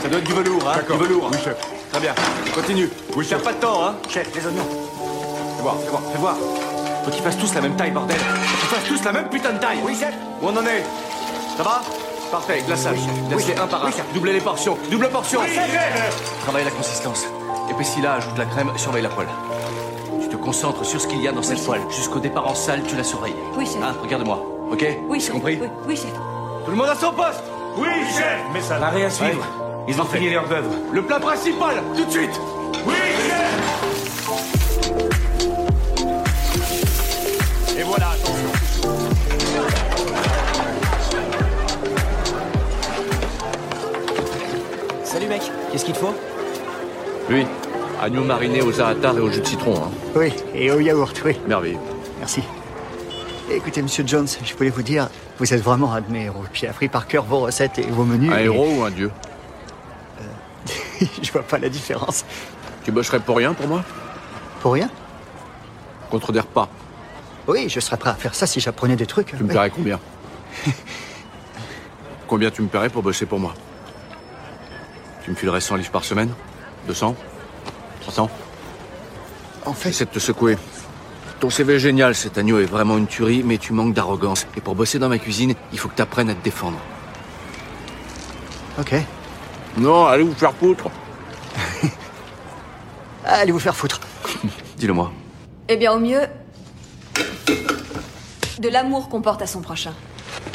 Ça 0.00 0.08
doit 0.08 0.18
être 0.18 0.26
du 0.26 0.32
velours, 0.32 0.66
hein 0.66 0.80
Du 0.90 0.98
velours. 0.98 1.28
Oui, 1.30 1.38
chef. 1.44 1.56
Très 1.90 2.00
bien. 2.00 2.14
Continue. 2.54 2.88
Oui, 3.14 3.26
chef. 3.26 3.42
pas 3.42 3.52
de 3.52 3.60
temps, 3.60 3.84
hein 3.86 3.96
Chef, 4.08 4.34
les 4.34 4.46
oignons. 4.46 4.64
Fais 4.64 5.62
voir, 5.62 5.76
fais 5.78 5.90
voir, 5.90 6.02
fais 6.10 6.18
voir. 6.18 6.36
Faut 7.04 7.10
qu'ils 7.10 7.22
fassent 7.22 7.38
tous 7.38 7.54
la 7.54 7.60
même 7.60 7.76
taille, 7.76 7.90
bordel. 7.90 8.16
Faut 8.16 8.60
qu'ils 8.66 8.78
fassent 8.78 8.88
tous 8.88 9.04
la 9.04 9.12
même 9.12 9.28
putain 9.28 9.52
de 9.52 9.58
taille. 9.58 9.78
Oui, 9.84 9.94
chef. 9.94 10.14
Où 10.40 10.46
on 10.46 10.56
en 10.56 10.64
est? 10.64 10.84
Ça 11.58 11.64
va? 11.64 11.82
Parfait, 12.32 12.62
glaçage. 12.66 12.96
Glacez 13.28 13.54
un 13.58 13.66
par 13.66 13.84
un. 13.84 13.90
Doublez 14.14 14.32
les 14.32 14.40
portions. 14.40 14.78
Double 14.90 15.10
portion. 15.10 15.40
Travaille 16.40 16.64
la 16.64 16.70
consistance. 16.70 17.26
Épaissis-la, 17.70 18.14
ajoute 18.14 18.38
la 18.38 18.46
crème, 18.46 18.72
surveille 18.76 19.02
la 19.02 19.10
poêle. 19.10 19.28
Tu 20.18 20.28
te 20.28 20.36
concentres 20.36 20.82
sur 20.86 20.98
ce 20.98 21.06
qu'il 21.06 21.20
y 21.20 21.28
a 21.28 21.32
dans 21.32 21.42
cette 21.42 21.62
poêle. 21.62 21.82
Jusqu'au 21.90 22.20
départ 22.20 22.46
en 22.46 22.54
salle, 22.54 22.82
tu 22.88 22.96
la 22.96 23.04
surveilles. 23.04 23.34
Oui, 23.54 23.66
chef. 23.66 23.76
Hein, 23.82 23.94
regarde-moi. 24.02 24.42
Ok 24.72 24.86
Oui, 25.08 25.20
C'est 25.20 25.26
chef. 25.26 25.34
compris 25.34 25.58
Oui, 25.60 25.68
oui, 25.86 25.94
chef. 25.94 26.10
Tout 26.64 26.70
le 26.70 26.76
monde 26.78 26.88
à 26.88 26.94
son 26.94 27.12
poste 27.12 27.42
Oui, 27.76 27.88
chef 28.16 28.38
Mais 28.54 28.62
ça 28.62 28.78
L'arrêt 28.78 29.04
à 29.04 29.10
suivre. 29.10 29.44
Ils 29.86 30.00
ont 30.00 30.06
fini 30.06 30.30
les 30.30 30.36
hors 30.38 30.48
d'œuvre. 30.48 30.70
Le 30.90 31.02
plat 31.02 31.20
principal, 31.20 31.82
tout 31.94 32.04
de 32.06 32.10
suite 32.10 32.40
Oui, 32.86 32.94
chef 33.28 33.42
Et 37.78 37.82
voilà, 37.82 38.08
qu'est-ce 45.72 45.84
qu'il 45.84 45.94
te 45.94 45.98
faut? 45.98 46.14
Lui, 47.28 47.46
agneau 48.00 48.22
mariné 48.24 48.62
aux 48.62 48.72
za'atars 48.72 49.16
et 49.16 49.20
au 49.20 49.30
jus 49.30 49.40
de 49.40 49.46
citron. 49.46 49.74
Hein. 49.76 49.90
Oui, 50.14 50.32
et 50.54 50.70
au 50.70 50.78
yaourt, 50.80 51.20
oui. 51.24 51.36
Merveilleux. 51.48 51.78
Merci. 52.18 52.42
Écoutez, 53.50 53.82
monsieur 53.82 54.04
Jones, 54.06 54.28
je 54.44 54.54
voulais 54.54 54.70
vous 54.70 54.82
dire, 54.82 55.08
vous 55.38 55.52
êtes 55.52 55.62
vraiment 55.62 55.92
un 55.92 56.00
de 56.00 56.10
mes 56.10 56.24
héros. 56.24 56.44
J'ai 56.52 56.68
appris 56.68 56.88
par 56.88 57.06
cœur 57.06 57.24
vos 57.24 57.40
recettes 57.40 57.78
et 57.78 57.82
vos 57.82 58.04
menus. 58.04 58.32
Un 58.32 58.38
et- 58.38 58.44
héros 58.44 58.68
ou 58.78 58.82
un 58.84 58.90
dieu? 58.90 59.10
Je 61.22 61.32
vois 61.32 61.42
pas 61.42 61.58
la 61.58 61.68
différence. 61.68 62.24
Tu 62.84 62.92
bosserais 62.92 63.18
pour 63.20 63.36
rien 63.36 63.52
pour 63.54 63.66
moi? 63.66 63.82
Pour 64.60 64.74
rien? 64.74 64.88
Contre 66.10 66.30
des 66.32 66.40
repas. 66.40 66.68
Oui, 67.48 67.68
je 67.68 67.80
serais 67.80 67.96
prêt 67.96 68.10
à 68.10 68.14
faire 68.14 68.34
ça 68.36 68.46
si 68.46 68.60
j'apprenais 68.60 68.94
des 68.94 69.06
trucs. 69.06 69.36
Tu 69.36 69.42
me 69.42 69.48
paierais 69.48 69.70
combien? 69.70 69.98
Combien 72.28 72.50
tu 72.50 72.62
me 72.62 72.68
paierais 72.68 72.88
pour 72.88 73.02
bosser 73.02 73.26
pour 73.26 73.40
moi? 73.40 73.52
Tu 75.24 75.30
me 75.30 75.36
filerais 75.36 75.60
100 75.60 75.76
livres 75.76 75.90
par 75.90 76.04
semaine? 76.04 76.30
200 76.86 77.14
300 78.00 78.30
En 79.64 79.72
fait, 79.72 79.90
J'essaie 79.90 80.04
de 80.04 80.10
te 80.10 80.18
secouer. 80.18 80.58
Ton 81.40 81.50
CV 81.50 81.74
est 81.74 81.78
génial, 81.78 82.14
cet 82.14 82.38
agneau 82.38 82.58
est 82.60 82.64
vraiment 82.66 82.98
une 82.98 83.06
tuerie, 83.06 83.42
mais 83.44 83.58
tu 83.58 83.72
manques 83.72 83.94
d'arrogance. 83.94 84.46
Et 84.56 84.60
pour 84.60 84.74
bosser 84.74 84.98
dans 84.98 85.08
ma 85.08 85.18
cuisine, 85.18 85.54
il 85.72 85.78
faut 85.78 85.88
que 85.88 85.96
tu 85.96 86.02
apprennes 86.02 86.30
à 86.30 86.34
te 86.34 86.44
défendre. 86.44 86.78
ok. 88.78 88.94
Non, 89.78 90.06
allez 90.06 90.22
vous 90.22 90.34
faire 90.34 90.52
foutre. 90.52 90.84
Allez 93.24 93.52
vous 93.52 93.58
faire 93.58 93.74
foutre. 93.74 94.00
Dis-le-moi. 94.76 95.10
Eh 95.68 95.76
bien, 95.76 95.92
au 95.92 95.98
mieux, 95.98 96.20
de 98.58 98.68
l'amour 98.68 99.08
qu'on 99.08 99.22
porte 99.22 99.40
à 99.40 99.46
son 99.46 99.60
prochain. 99.62 99.94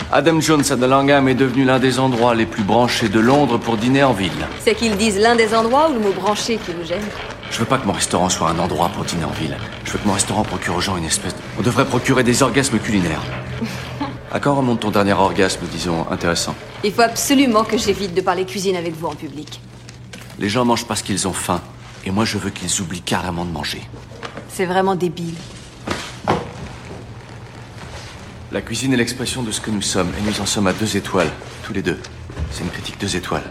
Adam 0.09 0.39
Jones 0.39 0.63
à 0.71 0.75
Langham 0.87 1.27
est 1.27 1.35
devenu 1.35 1.65
l'un 1.65 1.79
des 1.79 1.99
endroits 1.99 2.33
les 2.33 2.45
plus 2.45 2.63
branchés 2.63 3.09
de 3.09 3.19
Londres 3.19 3.57
pour 3.57 3.75
dîner 3.75 4.03
en 4.03 4.13
ville. 4.13 4.31
C'est 4.63 4.73
qu'ils 4.73 4.95
disent 4.95 5.19
l'un 5.19 5.35
des 5.35 5.53
endroits 5.53 5.89
où 5.89 5.93
le 5.95 5.99
mot 5.99 6.13
branché 6.13 6.57
qui 6.65 6.71
nous 6.73 6.85
gêne. 6.85 7.03
Je 7.51 7.59
veux 7.59 7.65
pas 7.65 7.77
que 7.77 7.85
mon 7.85 7.91
restaurant 7.91 8.29
soit 8.29 8.49
un 8.49 8.57
endroit 8.57 8.87
pour 8.87 9.03
dîner 9.03 9.25
en 9.25 9.31
ville. 9.31 9.57
Je 9.83 9.91
veux 9.91 9.99
que 9.99 10.07
mon 10.07 10.13
restaurant 10.13 10.43
procure 10.43 10.77
aux 10.77 10.81
gens 10.81 10.95
une 10.95 11.03
espèce 11.03 11.33
de... 11.35 11.39
On 11.59 11.61
devrait 11.61 11.83
procurer 11.83 12.23
des 12.23 12.41
orgasmes 12.41 12.79
culinaires. 12.79 13.21
À 14.31 14.41
quand 14.41 14.55
remonte 14.55 14.81
ton 14.81 14.91
dernier 14.91 15.13
orgasme, 15.13 15.61
disons, 15.71 16.05
intéressant 16.11 16.53
Il 16.83 16.91
faut 16.91 17.01
absolument 17.01 17.63
que 17.63 17.77
j'évite 17.77 18.13
de 18.13 18.19
parler 18.19 18.45
cuisine 18.45 18.75
avec 18.75 18.93
vous 18.93 19.07
en 19.07 19.15
public. 19.15 19.61
Les 20.37 20.49
gens 20.49 20.65
mangent 20.65 20.85
pas 20.85 20.97
ce 20.97 21.03
qu'ils 21.03 21.27
ont 21.29 21.33
faim. 21.33 21.61
Et 22.05 22.11
moi, 22.11 22.25
je 22.25 22.37
veux 22.37 22.49
qu'ils 22.49 22.81
oublient 22.81 23.01
carrément 23.01 23.45
de 23.45 23.51
manger. 23.51 23.81
C'est 24.49 24.65
vraiment 24.65 24.95
débile. 24.95 25.35
La 28.57 28.63
cuisine 28.63 28.91
est 28.91 28.97
l'expression 28.97 29.43
de 29.43 29.51
ce 29.51 29.61
que 29.61 29.69
nous 29.69 29.83
sommes, 29.83 30.09
et 30.17 30.21
nous 30.27 30.41
en 30.41 30.47
sommes 30.47 30.65
à 30.65 30.73
deux 30.73 30.97
étoiles, 30.97 31.29
tous 31.61 31.73
les 31.73 31.83
deux. 31.83 31.99
C'est 32.49 32.63
une 32.63 32.71
critique 32.71 32.99
deux 32.99 33.15
étoiles. 33.15 33.43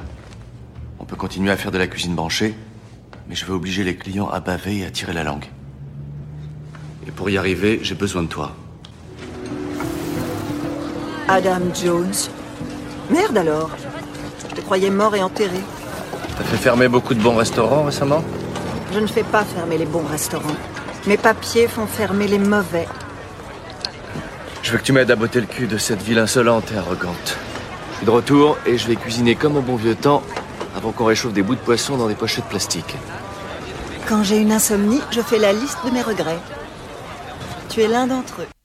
On 0.98 1.04
peut 1.04 1.14
continuer 1.14 1.52
à 1.52 1.56
faire 1.56 1.70
de 1.70 1.78
la 1.78 1.86
cuisine 1.86 2.16
branchée, 2.16 2.56
mais 3.28 3.36
je 3.36 3.44
veux 3.44 3.54
obliger 3.54 3.84
les 3.84 3.94
clients 3.94 4.28
à 4.28 4.40
baver 4.40 4.78
et 4.78 4.84
à 4.84 4.90
tirer 4.90 5.12
la 5.12 5.22
langue. 5.22 5.44
Et 7.06 7.12
pour 7.12 7.30
y 7.30 7.38
arriver, 7.38 7.78
j'ai 7.84 7.94
besoin 7.94 8.24
de 8.24 8.26
toi. 8.26 8.56
Adam 11.28 11.72
Jones. 11.72 12.28
Merde 13.08 13.38
alors. 13.38 13.70
Je 14.50 14.56
te 14.56 14.60
croyais 14.60 14.90
mort 14.90 15.14
et 15.14 15.22
enterré. 15.22 15.60
T'as 16.36 16.42
fait 16.42 16.56
fermer 16.56 16.88
beaucoup 16.88 17.14
de 17.14 17.22
bons 17.22 17.36
restaurants 17.36 17.84
récemment? 17.84 18.24
Je 18.92 18.98
ne 18.98 19.06
fais 19.06 19.22
pas 19.22 19.44
fermer 19.44 19.78
les 19.78 19.86
bons 19.86 20.06
restaurants. 20.10 20.56
Mes 21.06 21.16
papiers 21.16 21.68
font 21.68 21.86
fermer 21.86 22.26
les 22.26 22.40
mauvais. 22.40 22.88
Je 24.66 24.72
veux 24.72 24.78
que 24.78 24.82
tu 24.82 24.92
m'aides 24.92 25.12
à 25.12 25.14
botter 25.14 25.40
le 25.40 25.46
cul 25.46 25.68
de 25.68 25.78
cette 25.78 26.02
ville 26.02 26.18
insolente 26.18 26.72
et 26.72 26.76
arrogante. 26.76 27.38
Je 27.92 27.96
suis 27.98 28.06
de 28.06 28.10
retour 28.10 28.58
et 28.66 28.76
je 28.76 28.88
vais 28.88 28.96
cuisiner 28.96 29.36
comme 29.36 29.56
au 29.56 29.60
bon 29.60 29.76
vieux 29.76 29.94
temps 29.94 30.24
avant 30.74 30.90
qu'on 30.90 31.04
réchauffe 31.04 31.32
des 31.32 31.44
bouts 31.44 31.54
de 31.54 31.60
poisson 31.60 31.96
dans 31.96 32.08
des 32.08 32.16
pochettes 32.16 32.46
plastiques. 32.46 32.96
Quand 34.08 34.24
j'ai 34.24 34.38
une 34.38 34.50
insomnie, 34.50 35.00
je 35.12 35.20
fais 35.20 35.38
la 35.38 35.52
liste 35.52 35.78
de 35.86 35.92
mes 35.92 36.02
regrets. 36.02 36.40
Tu 37.68 37.80
es 37.80 37.86
l'un 37.86 38.08
d'entre 38.08 38.40
eux. 38.40 38.55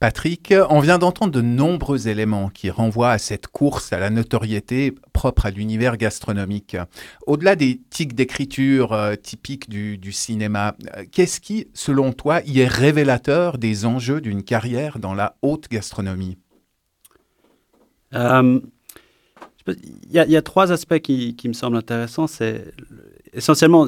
Patrick, 0.00 0.54
on 0.70 0.80
vient 0.80 0.96
d'entendre 0.96 1.30
de 1.30 1.42
nombreux 1.42 2.08
éléments 2.08 2.48
qui 2.48 2.70
renvoient 2.70 3.10
à 3.10 3.18
cette 3.18 3.48
course 3.48 3.92
à 3.92 3.98
la 3.98 4.08
notoriété 4.08 4.94
propre 5.12 5.44
à 5.44 5.50
l'univers 5.50 5.98
gastronomique. 5.98 6.78
Au-delà 7.26 7.54
des 7.54 7.82
tics 7.90 8.14
d'écriture 8.14 8.94
euh, 8.94 9.14
typiques 9.16 9.68
du, 9.68 10.12
cinéma, 10.12 10.74
euh, 10.96 11.04
qu'est-ce 11.12 11.38
qui, 11.38 11.68
selon 11.74 12.14
toi, 12.14 12.40
y 12.46 12.60
est 12.60 12.66
révélateur 12.66 13.58
des 13.58 13.84
enjeux 13.84 14.22
d'une 14.22 14.42
carrière 14.42 15.00
dans 15.00 15.12
la 15.12 15.36
haute 15.42 15.68
gastronomie? 15.68 16.38
Euh, 18.14 18.58
Il 19.66 20.12
y, 20.12 20.36
a- 20.36 20.42
trois 20.42 20.72
aspects 20.72 20.98
qui, 21.00 21.36
me 21.44 21.52
semblent 21.52 21.76
intéressants. 21.76 22.26
Essentiellement 23.32 23.86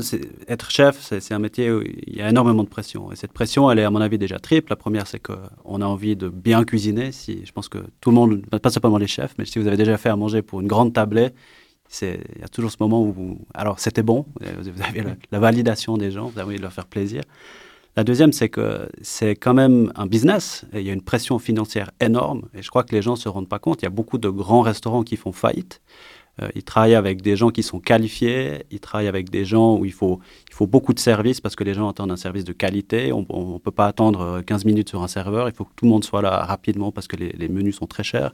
être 0.49 0.71
chef, 0.71 1.01
c'est 1.01 1.35
un 1.35 1.39
métier 1.39 1.71
où 1.71 1.83
il 1.83 2.17
y 2.17 2.23
a 2.23 2.29
énormément 2.29 2.63
de 2.63 2.69
pression. 2.69 3.13
Et 3.13 3.17
cette 3.17 3.33
pression, 3.33 3.71
elle 3.71 3.79
est 3.79 3.85
à 3.85 3.91
mon 3.91 4.01
avis 4.01 4.19
déjà 4.19 4.39
triple. 4.39 4.71
La 4.71 4.77
première, 4.77 5.07
c'est 5.07 5.21
qu'on 5.21 5.81
a 5.81 5.87
envie 5.87 6.17
de 6.17 6.29
bien 6.29 6.65
cuisiner. 6.65 7.13
Si, 7.13 7.45
je 7.45 7.53
pense 7.53 7.69
que 7.69 7.79
tout 8.01 8.11
le 8.11 8.17
monde, 8.17 8.47
pas 8.47 8.71
simplement 8.71 8.99
les 8.99 9.07
chefs, 9.07 9.35
mais 9.39 9.45
si 9.45 9.59
vous 9.59 9.67
avez 9.67 9.77
déjà 9.77 9.97
fait 9.99 10.09
à 10.09 10.17
manger 10.17 10.43
pour 10.43 10.61
une 10.61 10.69
grande 10.69 10.93
tablée, 10.93 11.31
il 12.01 12.09
y 12.41 12.45
a 12.45 12.49
toujours 12.49 12.71
ce 12.71 12.79
moment 12.81 13.03
où 13.03 13.39
alors 13.53 13.79
c'était 13.79 14.03
bon, 14.03 14.25
vous 14.41 14.83
avez 14.83 15.03
la, 15.03 15.15
la 15.31 15.39
validation 15.39 15.99
des 15.99 16.11
gens, 16.11 16.29
vous 16.29 16.39
avez 16.39 16.49
envie 16.49 16.57
de 16.57 16.63
leur 16.63 16.73
faire 16.73 16.87
plaisir. 16.87 17.23
La 17.95 18.05
deuxième, 18.05 18.33
c'est 18.33 18.49
que 18.49 18.89
c'est 19.03 19.37
quand 19.37 19.53
même 19.53 19.93
un 19.97 20.07
business 20.07 20.65
et 20.73 20.81
il 20.81 20.87
y 20.87 20.91
a 20.91 20.95
une 20.95 21.03
pression 21.03 21.39
financière 21.39 21.91
énorme 22.01 22.49
et 22.55 22.63
je 22.63 22.71
crois 22.71 22.85
que 22.85 22.95
les 22.95 23.03
gens 23.03 23.13
ne 23.13 23.19
se 23.19 23.29
rendent 23.29 23.51
pas 23.51 23.59
compte. 23.59 23.83
Il 23.83 23.85
y 23.85 23.87
a 23.87 23.91
beaucoup 23.91 24.17
de 24.17 24.31
grands 24.31 24.63
restaurants 24.63 25.03
qui 25.03 25.17
font 25.17 25.33
faillite. 25.33 25.83
Euh, 26.41 26.49
il 26.55 26.63
travaille 26.63 26.95
avec 26.95 27.21
des 27.21 27.37
gens 27.37 27.51
qui 27.51 27.63
sont 27.63 27.79
qualifiés, 27.79 28.65
il 28.71 28.81
travaille 28.81 29.09
avec 29.09 29.29
des 29.29 29.45
gens 29.45 29.77
où 29.77 29.85
il 29.85 29.93
faut, 29.93 30.21
beaucoup 30.61 30.95
de 30.95 31.01
services 31.01 31.41
parce 31.41 31.57
que 31.57 31.65
les 31.65 31.75
gens 31.75 31.89
attendent 31.89 32.13
un 32.13 32.17
service 32.17 32.45
de 32.45 32.53
qualité. 32.53 33.13
On 33.13 33.27
ne 33.55 33.59
peut 33.59 33.73
pas 33.73 33.87
attendre 33.87 34.43
15 34.43 34.65
minutes 34.65 34.89
sur 34.89 35.03
un 35.03 35.09
serveur, 35.09 35.49
il 35.49 35.55
faut 35.55 35.65
que 35.65 35.73
tout 35.75 35.85
le 35.85 35.91
monde 35.91 36.05
soit 36.05 36.23
là 36.23 36.45
rapidement 36.45 36.93
parce 36.93 37.09
que 37.09 37.17
les, 37.17 37.31
les 37.31 37.49
menus 37.49 37.77
sont 37.77 37.87
très 37.87 38.05
chers. 38.05 38.33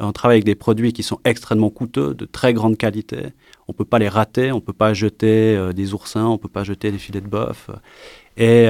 On 0.00 0.12
travaille 0.12 0.36
avec 0.36 0.44
des 0.44 0.56
produits 0.56 0.92
qui 0.92 1.04
sont 1.04 1.20
extrêmement 1.24 1.70
coûteux, 1.70 2.14
de 2.14 2.24
très 2.24 2.52
grande 2.52 2.76
qualité. 2.76 3.28
On 3.68 3.72
ne 3.72 3.76
peut 3.76 3.84
pas 3.84 4.00
les 4.00 4.08
rater, 4.08 4.50
on 4.50 4.56
ne 4.56 4.60
peut 4.60 4.72
pas 4.72 4.92
jeter 4.92 5.70
des 5.72 5.94
oursins, 5.94 6.26
on 6.26 6.32
ne 6.32 6.38
peut 6.38 6.48
pas 6.48 6.64
jeter 6.64 6.90
des 6.90 6.98
filets 6.98 7.20
de 7.20 7.28
bœuf. 7.28 7.70
Et 8.36 8.68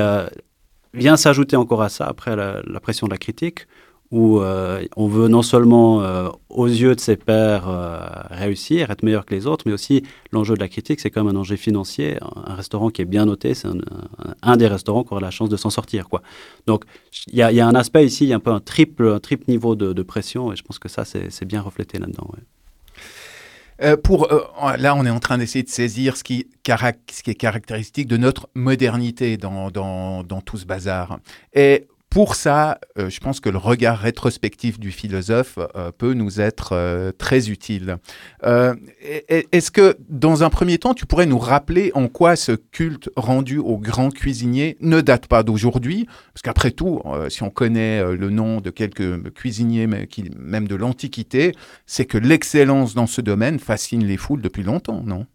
vient 0.95 1.17
s'ajouter 1.17 1.57
encore 1.57 1.83
à 1.83 1.89
ça, 1.89 2.07
après 2.07 2.37
la, 2.37 2.81
pression 2.81 3.07
de 3.07 3.13
la 3.13 3.19
critique, 3.19 3.67
où 4.13 4.41
euh, 4.41 4.85
on 4.95 5.09
veut 5.09 5.27
non 5.29 5.41
seulement, 5.41 6.03
euh, 6.03 6.29
aux 6.51 6.67
yeux 6.67 6.95
de 6.95 7.01
ses 7.01 7.17
pairs, 7.17 7.67
euh, 7.67 7.99
réussir, 8.31 8.91
être 8.91 9.03
meilleur 9.03 9.25
que 9.25 9.35
les 9.35 9.47
autres, 9.47 9.65
mais 9.67 9.73
aussi 9.73 10.03
l'enjeu 10.33 10.55
de 10.55 10.61
la 10.61 10.69
critique, 10.69 11.01
c'est 11.01 11.11
quand 11.11 11.25
même 11.25 11.35
un 11.35 11.41
enjeu 11.41 11.57
financier. 11.57 12.19
Un, 12.47 12.55
restaurant 12.55 12.91
qui 12.91 13.01
est 13.01 13.07
bien 13.07 13.25
noté, 13.25 13.55
c'est 13.55 13.69
un, 14.43 14.57
des 14.59 14.67
restaurants 14.67 15.03
qui 15.03 15.13
aura 15.13 15.23
la 15.23 15.31
chance 15.31 15.49
de 15.49 15.57
s'en 15.57 15.71
sortir. 15.71 16.11
Quoi. 16.11 16.21
Donc, 16.67 16.85
il 17.29 17.39
y, 17.39 17.43
a 17.43 17.67
un 17.67 17.75
aspect 17.75 18.05
ici, 18.05 18.25
il 18.25 18.29
y 18.29 18.33
a 18.35 18.37
un 18.37 18.41
peu 18.41 18.51
un 18.51 18.61
triple, 18.61 19.19
niveau 19.49 19.75
de, 19.75 20.03
pression, 20.03 20.53
et 20.53 20.57
je 20.57 20.63
pense 20.63 20.79
que 20.79 20.91
ça, 20.91 21.07
c'est 21.07 21.45
bien 21.47 21.63
reflété 21.63 21.99
là-dedans. 21.99 22.31
Pour, 24.05 24.29
là, 24.79 24.95
on 24.95 25.07
est 25.07 25.11
en 25.11 25.21
train 25.21 25.39
d'essayer 25.39 25.63
de 25.63 25.71
saisir 25.71 26.19
ce 26.19 26.23
qui, 26.23 26.47
est 26.69 27.35
caractéristique 27.35 28.09
de 28.09 28.19
notre 28.19 28.51
modernité 28.55 29.39
dans, 29.39 29.71
dans, 29.71 30.23
dans 30.23 30.43
tout 30.43 30.59
ce 30.59 30.67
bazar. 30.67 31.19
Et 31.55 31.87
pour 32.13 32.35
ça, 32.35 32.79
euh, 32.99 33.09
je 33.09 33.21
pense 33.21 33.41
que 33.41 33.49
le 33.49 33.57
regard 33.57 33.99
rétrospectif 33.99 34.79
du 34.79 34.91
philosophe 34.91 35.59
euh, 35.77 35.91
peut 35.97 36.13
nous 36.13 36.43
être 36.43 36.73
euh, 36.75 37.11
très 37.11 37.49
utile. 37.49 37.97
Est-ce 38.43 39.71
que, 39.71 39.97
dans 40.11 40.43
un 40.43 40.51
premier 40.51 40.77
temps, 40.77 40.93
tu 40.93 41.07
pourrais 41.07 41.25
nous 41.25 41.39
rappeler 41.39 41.91
en 41.95 42.09
quoi 42.09 42.37
ce 42.37 42.53
culte 42.53 43.09
rendu 43.17 43.57
aux 43.57 43.79
grands 43.79 44.11
cuisiniers 44.11 44.77
ne 44.83 45.01
date 45.01 45.27
pas 45.27 45.43
d'aujourd'hui? 45.43 46.07
Parce 46.35 46.43
qu'après 46.43 46.73
tout, 46.73 47.01
si 47.31 47.43
on 47.45 47.51
connaît 47.51 48.05
le 48.15 48.29
nom 48.29 48.61
de 48.61 48.69
quelques 48.69 49.33
cuisiniers, 49.33 49.87
même 49.87 50.69
de 50.69 50.75
l'Antiquité, 50.75 51.55
c'est 51.87 52.05
que 52.05 52.19
l'excellence 52.19 52.93
dans 52.95 53.07
ce 53.07 53.23
domaine 53.23 53.59
fascine 53.59 54.05
les 54.05 54.19
foules 54.19 54.43
depuis 54.43 54.65
longtemps, 54.65 55.03
non? 55.03 55.27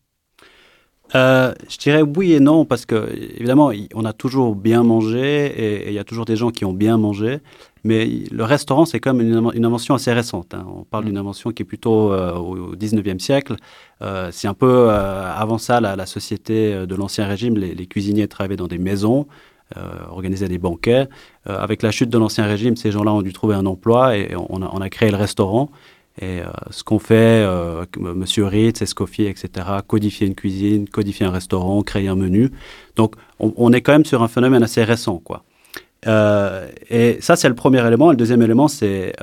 Euh, 1.15 1.54
je 1.70 1.78
dirais 1.78 2.02
oui 2.02 2.34
et 2.34 2.39
non, 2.39 2.65
parce 2.65 2.86
que 2.86 3.10
évidemment, 3.38 3.72
on 3.96 4.06
a 4.06 4.13
toujours 4.13 4.56
bien 4.56 4.84
mangé 4.84 5.46
et 5.48 5.88
il 5.88 5.93
y 5.93 6.00
a 6.00 6.04
toujours 6.04 6.26
des 6.26 6.36
gens 6.36 6.52
qui 6.52 6.65
ont 6.65 6.74
bien 6.74 6.98
mangé, 6.98 7.39
mais 7.84 8.06
le 8.30 8.43
restaurant, 8.43 8.86
c'est 8.86 9.00
comme 9.00 9.22
une, 9.22 9.52
une, 9.54 9.65
invention 9.65 9.96
assez 9.96 10.12
récente. 10.12 10.54
Hein. 10.54 10.65
On 10.67 10.84
parle 10.84 11.06
d'une 11.06 11.17
invention 11.17 11.52
qui 11.52 11.63
est 11.63 11.65
plutôt 11.65 12.12
euh, 12.12 12.36
au 12.36 12.76
19e 12.76 13.20
siècle. 13.20 13.56
Euh, 14.02 14.30
c'est 14.32 14.48
un 14.50 14.54
peu 14.54 14.89
avant 14.89 15.58
ça, 15.58 15.80
la, 15.80 15.96
la, 15.96 16.06
société 16.06 16.86
de 16.86 16.96
l'Ancien 16.96 17.26
Régime, 17.26 17.58
les, 17.58 17.74
les, 17.74 17.88
cuisiniers 17.88 18.28
travaillaient 18.28 18.58
dans 18.58 18.67
des 18.67 18.78
maisons. 18.78 19.28
organisaient 20.10 20.48
des 20.48 20.60
banquets. 20.60 21.08
avec 21.46 21.82
la 21.84 21.91
chute 21.91 22.10
de 22.10 22.17
l'Ancien 22.17 22.46
Régime, 22.46 22.76
ces 22.76 22.91
gens-là 22.91 23.13
ont 23.13 23.22
dû 23.22 23.34
trouver 23.34 23.56
un 23.56 23.65
emploi 23.65 24.17
et 24.17 24.34
on 24.36 24.62
a, 24.62 24.70
on 24.74 24.82
a 24.82 24.89
créé 24.89 25.12
le 25.12 25.17
restaurant. 25.17 25.70
Et 26.19 26.41
euh, 26.41 26.45
ce 26.71 26.84
qu'on 26.84 26.99
fait, 26.99 27.43
euh, 27.45 27.86
Monsieur 27.99 28.45
Ritz, 28.45 28.82
Escoffier, 28.82 29.30
etc., 29.30 29.67
codifier 29.86 30.27
une 30.27 30.36
cuisine, 30.36 30.89
codifier 30.89 31.25
un 31.25 31.32
restaurant, 31.32 31.84
créer 31.84 32.08
un 32.08 32.15
menu. 32.15 32.51
Donc, 32.95 33.15
on, 33.39 33.71
est 33.71 33.82
quand 33.82 33.91
même 33.91 34.06
sur 34.06 34.23
un 34.23 34.27
phénomène 34.27 34.63
assez 34.63 34.84
récent, 34.84 35.19
quoi. 35.19 35.43
Euh, 36.08 36.67
et 36.89 37.17
ça, 37.21 37.36
c'est 37.36 37.49
le 37.49 37.56
premier 37.56 37.86
élément. 37.86 38.10
Le 38.10 38.17
deuxième 38.17 38.41
élément, 38.41 38.67
c'est 38.67 39.13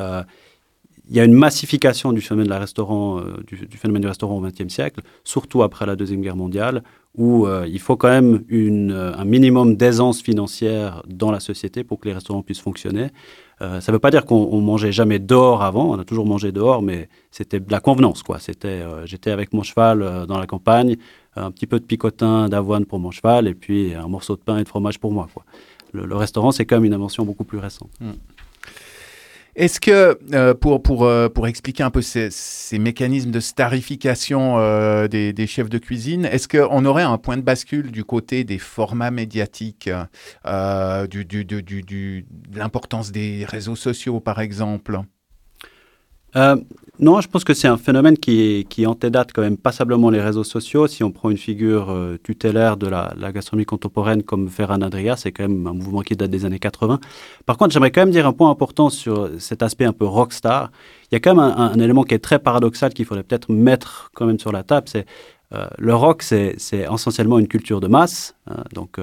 il 1.08 1.16
y 1.16 1.20
a 1.20 1.24
une 1.24 1.34
massification 1.34 2.12
du, 2.12 2.20
phénomène 2.22 2.48
du 2.48 2.56
restaurant 2.56 3.18
au 3.18 4.40
XXe 4.40 4.72
siècle, 4.72 5.00
surtout 5.22 5.62
après 5.62 5.84
la 5.84 5.96
Deuxième 5.96 6.22
Guerre 6.22 6.36
mondiale, 6.36 6.82
où 7.16 7.46
il 7.66 7.78
faut 7.78 7.96
quand 7.96 8.08
même 8.08 8.42
une, 8.48 8.90
un 8.90 9.24
minimum 9.24 9.76
d'aisance 9.76 10.20
financière 10.20 11.02
dans 11.06 11.30
la 11.30 11.38
société 11.38 11.84
pour 11.84 12.00
que 12.00 12.08
les 12.08 12.14
restaurants 12.14 12.42
puissent 12.42 12.60
fonctionner. 12.60 13.10
Euh, 13.62 13.80
ça 13.80 13.92
ne 13.92 13.96
veut 13.96 14.00
pas 14.00 14.10
dire 14.10 14.24
qu'on 14.24 14.60
mangeait 14.60 14.92
jamais 14.92 15.18
dehors 15.18 15.62
avant, 15.62 15.90
on 15.90 15.98
a 15.98 16.04
toujours 16.04 16.26
mangé 16.26 16.50
dehors, 16.50 16.82
mais 16.82 17.08
c'était 17.30 17.60
de 17.60 17.70
la 17.70 17.80
convenance. 17.80 18.22
quoi. 18.22 18.38
C'était, 18.38 18.68
euh, 18.68 19.06
J'étais 19.06 19.30
avec 19.30 19.52
mon 19.52 19.62
cheval 19.62 20.02
euh, 20.02 20.26
dans 20.26 20.38
la 20.38 20.46
campagne, 20.46 20.96
un 21.36 21.50
petit 21.50 21.66
peu 21.66 21.78
de 21.78 21.84
picotin 21.84 22.48
d'avoine 22.48 22.84
pour 22.84 22.98
mon 22.98 23.10
cheval, 23.10 23.46
et 23.46 23.54
puis 23.54 23.94
un 23.94 24.08
morceau 24.08 24.36
de 24.36 24.40
pain 24.40 24.58
et 24.58 24.64
de 24.64 24.68
fromage 24.68 24.98
pour 24.98 25.12
moi. 25.12 25.28
Quoi. 25.32 25.44
Le, 25.92 26.16
restaurant, 26.16 26.50
c'est 26.50 26.66
quand 26.66 26.76
même 26.76 26.84
une 26.84 26.94
invention 26.94 27.24
beaucoup 27.24 27.44
plus 27.44 27.58
récente. 27.58 27.90
Mm. 28.00 28.10
Est-ce 29.56 29.78
que, 29.78 30.18
euh, 30.32 30.52
pour, 30.52 30.82
pour, 30.82 31.04
euh, 31.04 31.28
pour 31.28 31.46
expliquer 31.46 31.84
un 31.84 31.90
peu 31.90 32.02
ces, 32.02 32.28
ces 32.30 32.80
mécanismes 32.80 33.30
de 33.30 33.38
starification 33.38 34.58
euh, 34.58 35.06
des, 35.06 35.46
chefs 35.46 35.68
de 35.68 35.78
cuisine, 35.78 36.24
est-ce 36.24 36.48
qu'on 36.48 36.84
aurait 36.84 37.04
un 37.04 37.18
point 37.18 37.36
de 37.36 37.42
bascule 37.42 37.92
du 37.92 38.02
côté 38.02 38.42
des 38.42 38.58
formats 38.58 39.12
médiatiques, 39.12 39.88
du, 40.44 41.24
du, 41.24 41.44
du, 41.44 41.62
du, 41.62 42.26
de 42.28 42.58
l'importance 42.58 43.12
des 43.12 43.44
réseaux 43.44 43.76
sociaux, 43.76 44.18
par 44.18 44.40
exemple? 44.40 44.98
Euh, 46.36 46.56
non, 47.00 47.20
je 47.20 47.26
pense 47.26 47.42
que 47.42 47.54
c'est 47.54 47.66
un 47.66 47.76
phénomène 47.76 48.16
qui, 48.16 48.86
antedate 48.86 49.32
quand 49.32 49.42
même 49.42 49.56
passablement 49.56 50.10
les 50.10 50.20
réseaux 50.20 50.44
sociaux. 50.44 50.86
Si 50.86 51.02
on 51.02 51.10
prend 51.10 51.28
une 51.28 51.36
figure 51.36 51.90
euh, 51.90 52.18
tutélaire 52.22 52.76
de 52.76 52.86
la, 52.86 53.12
gastronomie 53.32 53.64
contemporaine 53.66 54.22
comme 54.22 54.48
Ferran 54.48 54.80
Adria, 54.80 55.16
c'est 55.16 55.32
quand 55.32 55.42
même 55.42 55.66
un 55.66 55.72
mouvement 55.72 56.02
qui 56.02 56.14
date 56.14 56.30
des 56.30 56.44
années 56.44 56.60
80. 56.60 57.00
Par 57.46 57.56
contre, 57.56 57.72
j'aimerais 57.72 57.90
quand 57.90 58.02
même 58.02 58.12
dire 58.12 58.28
un 58.28 58.32
point 58.32 58.48
important 58.48 58.90
sur 58.90 59.28
cet 59.40 59.64
aspect 59.64 59.84
un 59.84 59.92
peu 59.92 60.04
rockstar. 60.04 60.70
Il 61.10 61.14
y 61.14 61.16
a 61.16 61.20
quand 61.20 61.34
même 61.34 61.44
un, 61.44 61.74
élément 61.80 62.04
qui 62.04 62.14
est 62.14 62.20
très 62.20 62.38
paradoxal 62.38 62.94
qu'il 62.94 63.06
faudrait 63.06 63.24
peut-être 63.24 63.50
mettre 63.50 64.10
quand 64.14 64.26
même 64.26 64.38
sur 64.38 64.52
la 64.52 64.62
table. 64.62 64.88
C'est 64.88 65.04
euh, 65.52 65.66
le 65.78 65.94
rock, 65.96 66.22
c'est 66.22 66.56
essentiellement 66.72 67.40
une 67.40 67.48
culture 67.48 67.80
de 67.80 67.88
masse. 67.88 68.36
Hein. 68.46 68.62
donc, 68.72 69.00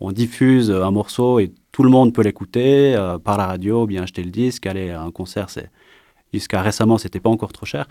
on 0.00 0.10
diffuse 0.10 0.70
un 0.70 0.90
morceau 0.90 1.38
et 1.38 1.52
tout 1.70 1.84
le 1.84 1.90
monde 1.90 2.12
peut 2.12 2.22
l'écouter 2.22 2.96
par 3.22 3.38
la 3.38 3.46
radio, 3.46 3.86
bien 3.86 4.02
acheter 4.02 4.24
le 4.24 4.30
disque, 4.30 4.66
aller 4.66 4.90
à 4.90 5.02
un 5.02 5.10
concert, 5.10 5.50
c'est 5.50 5.70
Jusqu'à 6.32 6.62
récemment, 6.62 6.96
c'était 6.96 7.18
pas 7.18 7.30
encore 7.30 7.52
trop 7.52 7.66
cher. 7.66 7.88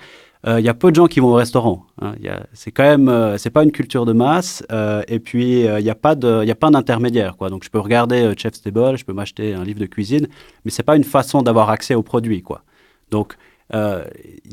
Euh, 0.47 0.59
il 0.59 0.65
y 0.65 0.69
a 0.69 0.73
peu 0.73 0.91
de 0.91 0.95
gens 0.95 1.07
qui 1.07 1.19
vont 1.19 1.27
au 1.29 1.35
restaurant. 1.35 1.85
Hein. 2.01 2.13
C'est 2.53 2.71
quand 2.71 2.83
même, 2.83 3.09
euh, 3.09 3.37
c'est 3.37 3.49
pas 3.49 3.63
une 3.63 3.71
culture 3.71 4.05
de 4.05 4.13
masse. 4.13 4.63
Euh, 4.71 5.01
et 5.09 5.19
puis, 5.19 5.61
il 5.61 5.83
n'y 5.83 5.89
a 5.89 5.95
pas 5.95 6.15
de, 6.15 6.43
il 6.43 6.51
a 6.51 6.55
pas 6.55 6.69
d'intermédiaire, 6.69 7.35
quoi. 7.35 7.49
Donc, 7.49 7.63
je 7.65 7.69
peux 7.69 7.79
regarder 7.79 8.33
Chef's 8.37 8.61
Table, 8.61 8.97
je 8.97 9.03
peux 9.03 9.13
m'acheter 9.13 9.53
un 9.53 9.63
livre 9.63 9.79
de 9.79 9.85
cuisine, 9.85 10.27
mais 10.63 10.71
c'est 10.71 10.83
pas 10.83 10.95
une 10.95 11.03
façon 11.03 11.41
d'avoir 11.41 11.69
accès 11.69 11.95
aux 11.95 12.03
produits, 12.03 12.41
quoi. 12.41 12.63
Donc, 13.11 13.35
euh, 13.73 14.03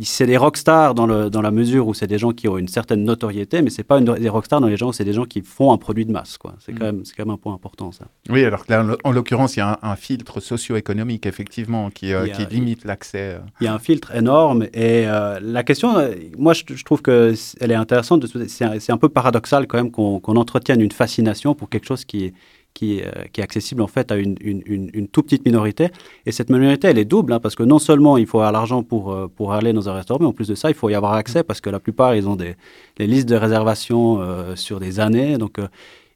c'est 0.03 0.27
des 0.27 0.37
rockstars 0.37 0.95
dans, 0.95 1.07
le, 1.07 1.31
dans 1.31 1.41
la 1.41 1.51
mesure 1.51 1.89
où 1.89 1.95
c'est 1.95 2.07
des 2.07 2.19
gens 2.19 2.33
qui 2.33 2.49
ont 2.49 2.59
une 2.59 2.69
certaine 2.69 3.03
notoriété, 3.05 3.63
mais 3.63 3.71
c'est 3.71 3.83
pas 3.83 3.99
une, 3.99 4.05
des 4.05 4.29
rockstars 4.29 4.61
dans 4.61 4.67
les 4.67 4.77
gens, 4.77 4.93
c'est 4.93 5.05
des 5.05 5.15
gens 5.15 5.25
qui 5.25 5.41
font 5.41 5.73
un 5.73 5.79
produit 5.79 6.05
de 6.05 6.13
masse. 6.13 6.37
Quoi. 6.37 6.55
C'est, 6.59 6.73
quand 6.73 6.85
mm. 6.85 6.97
même, 6.97 7.05
c'est 7.05 7.15
quand 7.17 7.25
même 7.25 7.35
un 7.35 7.39
point 7.39 7.55
important, 7.55 7.93
ça. 7.93 8.07
Oui, 8.29 8.45
alors 8.45 8.65
là, 8.69 8.85
en 9.05 9.13
l'occurrence, 9.13 9.57
il 9.57 9.61
y 9.61 9.63
a 9.63 9.79
un, 9.83 9.97
filtre 9.97 10.41
socio-économique, 10.41 11.25
effectivement, 11.25 11.91
qui, 11.91 12.13
euh, 12.13 12.27
qui 12.27 12.45
limite 12.47 12.85
l'accès. 12.85 13.37
Euh. 13.37 13.39
Il 13.61 13.65
y 13.65 13.67
a 13.69 13.75
un 13.75 13.79
filtre 13.79 14.15
énorme. 14.15 14.67
Et 14.75 15.05
la 15.05 15.63
question, 15.65 15.95
moi, 16.37 16.53
je, 16.53 16.85
trouve 16.85 17.01
qu'elle 17.01 17.71
est 17.71 17.75
intéressante. 17.75 18.21
De, 18.21 18.47
c'est, 18.47 18.91
un, 18.91 18.99
peu 18.99 19.09
paradoxal, 19.09 19.67
quand 19.67 19.79
même, 19.79 19.91
qu'on, 19.91 20.21
qu'on 20.21 20.37
entretienne 20.37 20.81
une 20.81 20.93
fascination 20.93 21.55
pour 21.55 21.71
quelque 21.71 21.87
chose 21.87 22.05
qui 22.05 22.27
est 22.27 22.35
qui, 22.77 23.01
euh, 23.01 23.11
qui, 23.33 23.41
est 23.41 23.45
accessible 23.45 23.81
en 23.81 23.87
fait 23.87 24.12
à 24.12 24.17
une, 24.17 24.37
une, 24.41 24.62
une, 24.93 25.09
toute 25.09 25.25
petite 25.25 25.47
minorité. 25.47 25.89
Et 26.27 26.33
cette 26.33 26.51
minorité, 26.51 26.89
elle 26.89 26.99
est 26.99 27.07
double, 27.07 27.33
hein, 27.33 27.41
parce 27.41 27.55
que 27.55 27.62
non 27.62 27.79
seulement 27.79 28.19
il 28.19 28.27
faut 28.27 28.39
avoir 28.39 28.53
l'argent 28.53 28.83
pour, 28.83 29.12
euh, 29.12 29.29
pour 29.35 29.55
aller 29.55 29.73
dans 29.73 29.89
un 29.89 29.95
restaurant, 29.95 30.21
mais 30.21 30.27
en 30.27 30.35
plus 30.35 30.49
de 30.49 30.55
ça, 30.55 30.69
il 30.69 30.75
faut 30.75 30.91
y 30.91 30.95
avoir 30.95 31.15
accès, 31.15 31.43
parce 31.43 31.62
que 31.62 31.71
la 31.71 31.81
plupart, 31.81 32.15
ils 32.15 32.29
ont 32.29 32.37
des, 32.37 32.55
listes 32.99 33.29
de 33.29 33.37
réservation 33.37 34.21
euh, 34.21 34.57
sur 34.57 34.79
des 34.79 35.01
années. 35.01 35.39
Donc, 35.39 35.59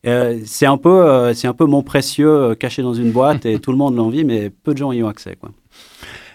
c'est 0.04 0.66
un, 0.66 0.78
peu, 0.78 1.32
c'est 1.34 1.48
un 1.48 1.54
peu 1.54 1.66
mon 1.66 1.82
précieux 1.82 2.54
caché 2.54 2.82
dans 2.82 2.94
une 2.94 3.10
boîte, 3.10 3.46
et 3.46 3.58
tout 3.58 3.70
le 3.70 3.78
monde 3.78 3.96
l'envie, 3.96 4.24
mais 4.24 4.50
peu 4.50 4.72
de 4.72 4.78
gens 4.78 4.92
y 4.92 5.02
ont 5.02 5.08
accès. 5.08 5.36
Quoi. 5.36 5.50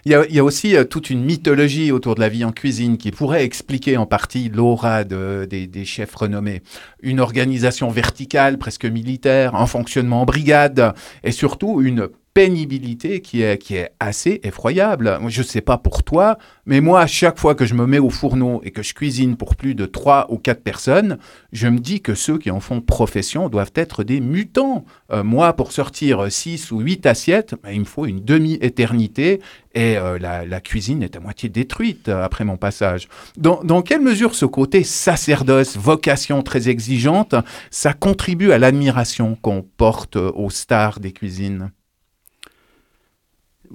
Il 0.08 0.12
y, 0.12 0.40
a, 0.40 0.44
aussi 0.44 0.76
toute 0.88 1.10
une 1.10 1.24
mythologie 1.24 1.92
autour 1.92 2.14
de 2.14 2.20
la 2.20 2.30
vie 2.30 2.46
en 2.46 2.52
cuisine 2.52 2.98
qui 2.98 3.10
pourrait 3.10 3.44
expliquer 3.44 3.98
en 3.98 4.06
partie 4.06 4.50
l'aura 4.50 5.04
de, 5.04 5.48
des, 5.50 5.86
chefs 5.86 6.14
renommés. 6.14 6.62
Une 7.02 7.20
organisation 7.20 7.90
verticale, 7.90 8.60
presque 8.60 8.86
militaire, 8.86 9.56
un 9.56 9.66
fonctionnement 9.66 10.22
en 10.22 10.26
brigade, 10.26 10.94
et 11.24 11.32
surtout 11.32 11.82
une 11.82 12.10
pénibilité 12.36 13.22
qui 13.22 13.44
est, 13.44 13.58
qui 13.58 13.78
est 13.78 13.92
assez 14.02 14.42
effroyable. 14.44 15.18
Je 15.30 15.42
ne 15.42 15.46
sais 15.46 15.62
pas 15.62 15.78
pour 15.78 16.04
toi, 16.04 16.38
mais 16.66 16.82
moi, 16.82 17.00
à 17.00 17.08
chaque 17.08 17.40
fois 17.40 17.56
que 17.56 17.66
je 17.66 17.74
me 17.76 17.88
mets 17.88 17.98
au 17.98 18.10
fourneau 18.10 18.60
et 18.66 18.72
que 18.72 18.84
je 18.84 18.94
cuisine 18.94 19.38
pour 19.38 19.56
plus 19.56 19.74
de 19.74 19.86
trois 19.86 20.28
ou 20.30 20.38
quatre 20.38 20.62
personnes, 20.62 21.18
je 21.54 21.70
me 21.70 21.80
dis 21.80 22.02
que 22.02 22.14
ceux 22.14 22.38
qui 22.38 22.52
en 22.52 22.60
font 22.60 22.82
profession 22.82 23.48
doivent 23.48 23.72
être 23.74 24.04
des 24.04 24.20
mutants. 24.20 24.84
Euh, 25.14 25.24
moi, 25.24 25.54
pour 25.54 25.72
sortir 25.72 26.30
six 26.30 26.72
ou 26.72 26.82
huit 26.82 27.06
assiettes, 27.06 27.56
ben, 27.64 27.72
il 27.72 27.80
me 27.80 27.86
faut 27.86 28.06
une 28.06 28.20
demi-éternité 28.20 29.40
et 29.74 29.98
euh, 29.98 30.20
la, 30.20 30.60
cuisine 30.60 31.04
est 31.04 31.16
à 31.16 31.22
moitié 31.22 31.48
détruite 31.48 32.10
après 32.10 32.44
mon 32.44 32.58
passage. 32.58 33.08
Dans, 33.38 33.64
dans 33.64 33.82
quelle 33.82 34.02
mesure 34.02 34.36
ce 34.36 34.46
côté 34.46 34.84
sacerdoce, 34.84 35.78
vocation 35.78 36.44
très 36.44 36.68
exigeante, 36.68 37.34
ça 37.72 37.94
contribue 37.94 38.52
à 38.52 38.58
l'admiration 38.58 39.38
qu'on 39.42 39.62
porte 39.62 40.18
aux 40.18 40.50
stars 40.50 41.00
des 41.00 41.14
cuisines? 41.14 41.72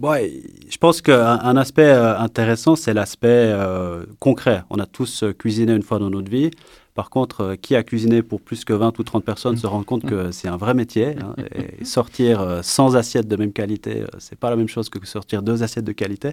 Ouais, 0.03 0.33
je 0.71 0.77
pense 0.79 1.03
qu'un 1.03 1.39
un 1.43 1.57
aspect 1.57 1.85
euh, 1.85 2.17
intéressant, 2.19 2.75
c'est 2.77 2.95
l'aspect 2.95 3.29
euh, 3.29 4.05
concret. 4.19 4.63
On 4.71 4.79
a 4.79 4.87
tous 4.87 5.23
euh, 5.25 5.33
cuisiné 5.33 5.73
une 5.75 5.83
fois 5.83 5.99
dans 5.99 6.09
notre 6.11 6.31
vie. 6.31 6.51
Par 6.95 7.11
contre, 7.11 7.41
euh, 7.43 7.57
qui 7.57 7.77
a 7.77 7.83
cuisiné 7.83 8.23
pour 8.23 8.41
plus 8.41 8.65
que 8.65 8.73
20 8.73 8.99
ou 8.99 9.03
30 9.03 9.25
personnes 9.25 9.57
se 9.57 9.67
rend 9.67 9.83
compte 9.83 10.05
que 10.07 10.31
c'est 10.33 10.49
un 10.49 10.57
vrai 10.57 10.75
métier. 10.75 11.17
hein, 11.21 11.35
et 11.81 11.85
sortir 11.85 12.41
euh, 12.41 12.61
sans 12.63 12.97
assiette 12.97 13.29
de 13.29 13.37
même 13.37 13.53
qualité, 13.53 14.05
c'est 14.19 14.39
pas 14.39 14.49
la 14.51 14.57
même 14.57 14.69
chose 14.69 14.89
que 14.89 15.05
sortir 15.07 15.43
deux 15.43 15.63
assiettes 15.63 15.85
de 15.85 15.93
qualité. 15.93 16.33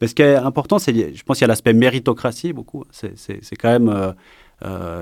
Mais 0.00 0.08
ce 0.08 0.14
qui 0.14 0.22
est 0.22 0.34
important, 0.36 0.78
c'est, 0.78 1.14
je 1.14 1.22
pense 1.22 1.38
qu'il 1.38 1.44
y 1.44 1.46
a 1.46 1.48
l'aspect 1.48 1.72
méritocratie 1.72 2.52
beaucoup. 2.52 2.84
C'est, 2.90 3.16
c'est- 3.18 3.38
c'est 3.42 3.56
quand 3.56 3.70
même, 3.70 4.14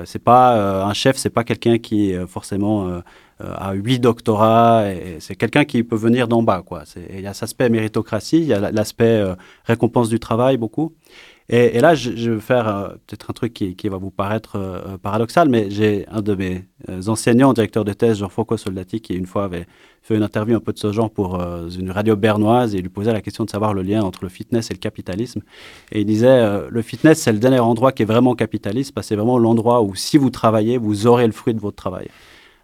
c'est 0.05 0.23
pas 0.23 0.57
euh, 0.57 0.85
un 0.85 0.93
chef, 0.95 1.17
c'est 1.17 1.31
pas 1.31 1.45
quelqu'un 1.45 1.79
qui 1.79 2.15
euh, 2.15 2.27
forcément 2.27 2.89
euh, 2.89 3.01
euh, 3.43 3.55
a 3.57 3.73
huit 3.75 3.99
doctorats. 3.99 4.85
C'est 5.21 5.37
quelqu'un 5.37 5.65
qui 5.65 5.83
peut 5.83 5.97
venir 5.97 6.29
d'en 6.29 6.43
bas, 6.43 6.63
quoi. 6.63 6.85
Il 7.11 7.21
y 7.21 7.27
a 7.27 7.35
cet 7.35 7.45
aspect 7.45 7.69
méritocratie, 7.69 8.39
il 8.39 8.47
y 8.47 8.53
a 8.55 8.61
la- 8.61 8.71
l'aspect 8.73 9.05
euh, 9.05 9.35
récompense 9.65 10.09
du 10.09 10.19
travail 10.21 10.57
beaucoup. 10.57 10.95
Et, 11.49 11.81
là, 11.81 11.95
je, 11.95 12.31
vais 12.31 12.41
faire 12.41 12.69
euh, 12.69 12.89
peut-être 13.07 13.31
un 13.31 13.33
truc 13.35 13.53
qui, 13.53 13.77
qui 13.77 13.89
va 13.89 13.99
vous 13.99 14.11
paraître 14.11 14.57
euh, 14.57 14.97
paradoxal, 14.99 15.49
mais 15.49 15.71
j'ai 15.71 16.07
un 16.09 16.23
de 16.23 16.35
mes 16.35 16.65
euh, 16.89 17.03
enseignants, 17.09 17.53
directeur 17.53 17.85
de 17.85 17.93
thèse, 17.93 18.19
Jean-Foucault 18.19 18.57
Soldati, 18.57 19.01
qui 19.01 19.15
une 19.15 19.27
fois 19.27 19.45
avait 19.45 19.67
fait 20.03 20.17
une 20.17 20.23
interview 20.23 20.57
un 20.57 20.61
peu 20.61 20.73
de 20.73 20.79
ce 20.79 20.93
genre 20.93 21.11
pour 21.11 21.41
euh, 21.41 21.69
une 21.69 21.91
radio 21.91 22.17
bernoise 22.17 22.75
et 22.75 22.79
il 22.79 22.83
lui 22.83 22.89
posait 22.89 23.13
la 23.13 23.21
question 23.21 23.45
de 23.45 23.51
savoir 23.51 23.73
le 23.73 23.83
lien 23.83 24.03
entre 24.03 24.25
le 24.25 24.29
fitness 24.29 24.71
et 24.71 24.75
le 24.75 24.79
capitalisme. 24.79 25.43
Et 25.93 26.01
il 26.01 26.07
disait, 26.07 26.27
euh, 26.27 26.69
le 26.71 26.83
fitness, 26.83 27.21
c'est 27.21 27.33
le 27.33 27.39
dernier 27.39 27.61
endroit 27.61 27.93
qui 27.93 28.03
est 28.03 28.07
vraiment 28.07 28.35
capitaliste, 28.35 28.93
parce 28.93 29.07
que 29.07 29.09
c'est 29.11 29.17
vraiment 29.17 29.39
l'endroit 29.39 29.83
où 29.83 29.95
si 29.95 30.19
vous 30.19 30.31
travaillez, 30.31 30.77
vous 30.77 31.07
aurez 31.07 31.27
le 31.27 31.33
fruit 31.33 31.55
de 31.55 31.61
votre 31.61 31.77
travail. 31.77 32.09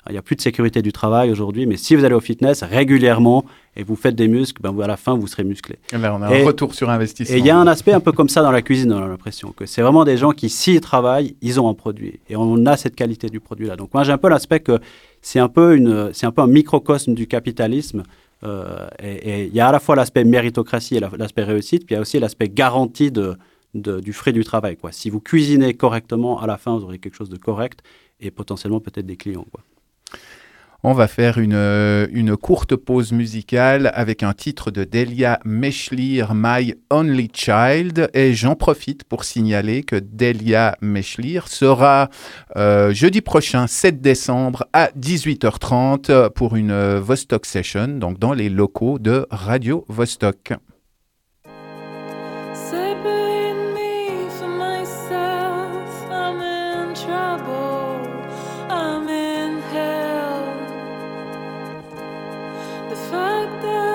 Il 0.09 0.13
n'y 0.13 0.19
a 0.19 0.23
plus 0.23 0.37
de 0.37 0.41
sécurité 0.41 0.81
du 0.81 0.91
travail 0.93 1.31
aujourd'hui, 1.31 1.67
mais 1.67 1.77
si 1.77 1.95
vous 1.95 2.05
allez 2.05 2.15
au 2.15 2.21
fitness 2.21 2.63
régulièrement 2.63 3.45
et 3.77 3.83
vous 3.83 3.95
faites 3.97 4.15
des 4.15 4.29
muscles, 4.29 4.63
ben, 4.63 4.75
à 4.81 4.87
la 4.87 4.97
fin, 4.97 5.15
vous 5.15 5.27
serez 5.27 5.45
musclé. 5.45 5.77
Eh 5.93 5.99
ben, 5.99 6.17
on 6.19 6.23
a 6.23 6.35
Et- 6.35 6.43
un 6.43 6.47
retour 6.47 6.73
sur 6.75 6.89
investissement. 6.89 7.37
Et 7.37 7.39
il 7.41 7.45
y 7.45 7.51
a 7.51 7.59
un 7.59 7.67
aspect 7.67 7.93
un 7.93 8.01
peu 8.01 8.13
comme 8.13 8.29
ça 8.31 8.41
dans 8.43 8.51
la 8.51 8.63
cuisine, 8.63 8.93
on 8.93 9.03
a 9.03 9.07
l'impression 9.07 9.53
que 9.53 9.67
c'est 9.67 9.83
vraiment 9.83 10.05
des 10.05 10.17
gens 10.17 10.31
qui, 10.33 10.49
s'ils 10.49 10.81
travaillent, 10.81 11.37
ils 11.43 11.61
ont 11.61 11.69
un 11.69 11.75
produit. 11.75 12.21
Et 12.31 12.37
on 12.37 12.65
a 12.65 12.77
cette 12.79 12.97
qualité 12.97 13.29
du 13.29 13.41
produit-là. 13.41 13.77
Donc 13.77 13.93
moi, 13.93 14.03
j'ai 14.05 14.13
un 14.13 14.19
peu 14.19 14.29
l'aspect 14.31 14.61
que 14.61 14.79
c'est 15.21 15.41
un, 15.41 15.49
peu 15.49 15.77
une- 15.77 16.11
un 16.23 16.31
peu 16.33 16.43
un 16.43 16.47
microcosme 16.47 17.13
du 17.15 17.27
capitalisme. 17.27 18.03
Euh, 18.45 18.87
et 19.03 19.15
et 19.43 19.47
il 19.49 19.55
y 19.55 19.61
a 19.61 19.69
à 19.69 19.73
la 19.73 19.81
fois 19.81 19.97
l'aspect 19.97 20.23
méritocratie 20.25 20.97
et 20.97 21.01
la- 21.01 21.11
l'aspect 21.19 21.43
réussite, 21.43 21.85
puis 21.85 21.95
il 21.95 21.97
y 21.97 21.99
a 21.99 22.03
aussi 22.03 22.19
l'aspect 22.21 22.49
garantie 22.49 23.11
de, 23.11 23.35
de- 23.75 23.99
du 24.01 24.13
fruit 24.13 24.33
du 24.33 24.45
travail. 24.45 24.77
Quoi. 24.77 24.93
Si 24.93 25.11
vous 25.11 25.21
cuisinez 25.21 25.75
correctement, 25.75 26.41
à 26.41 26.47
la 26.47 26.57
fin, 26.57 26.77
vous 26.79 26.85
aurez 26.85 26.99
quelque 27.01 27.17
chose 27.17 27.29
de 27.31 27.37
correct 27.37 27.81
et 28.21 28.31
potentiellement 28.31 28.79
peut-être 28.81 29.07
des 29.07 29.17
clients. 29.17 29.45
Quoi. 29.53 29.61
On 30.85 30.93
va 30.93 31.09
faire 31.09 31.39
une, 31.39 31.57
euh, 31.57 32.07
une 32.13 32.37
courte 32.37 32.77
pause 32.77 33.11
musicale 33.11 33.91
avec 33.95 34.23
un 34.23 34.33
titre 34.33 34.71
de 34.71 34.85
Delia 34.85 35.41
Mechlir, 35.45 36.35
My 36.37 36.73
Only 36.89 37.29
Child. 37.35 38.09
Et 38.15 38.33
j'en 38.33 38.55
profite 38.55 39.03
pour 39.03 39.25
signaler 39.25 39.83
que 39.83 39.97
Delia 39.97 40.77
Mechlir 40.81 41.49
sera 41.49 42.11
euh, 42.57 42.93
jeudi 42.93 43.23
prochain, 43.23 43.67
7 43.67 44.01
décembre, 44.01 44.67
à 44.73 44.91
18h30 44.97 46.31
pour 46.31 46.55
une 46.55 46.71
euh, 46.71 47.01
Vostok 47.01 47.47
Session, 47.47 47.89
donc 47.89 48.21
dans 48.21 48.33
les 48.33 48.49
locaux 48.49 49.01
de 49.01 49.27
Radio 49.33 49.85
Vostok. 49.89 50.53
The 63.39 63.88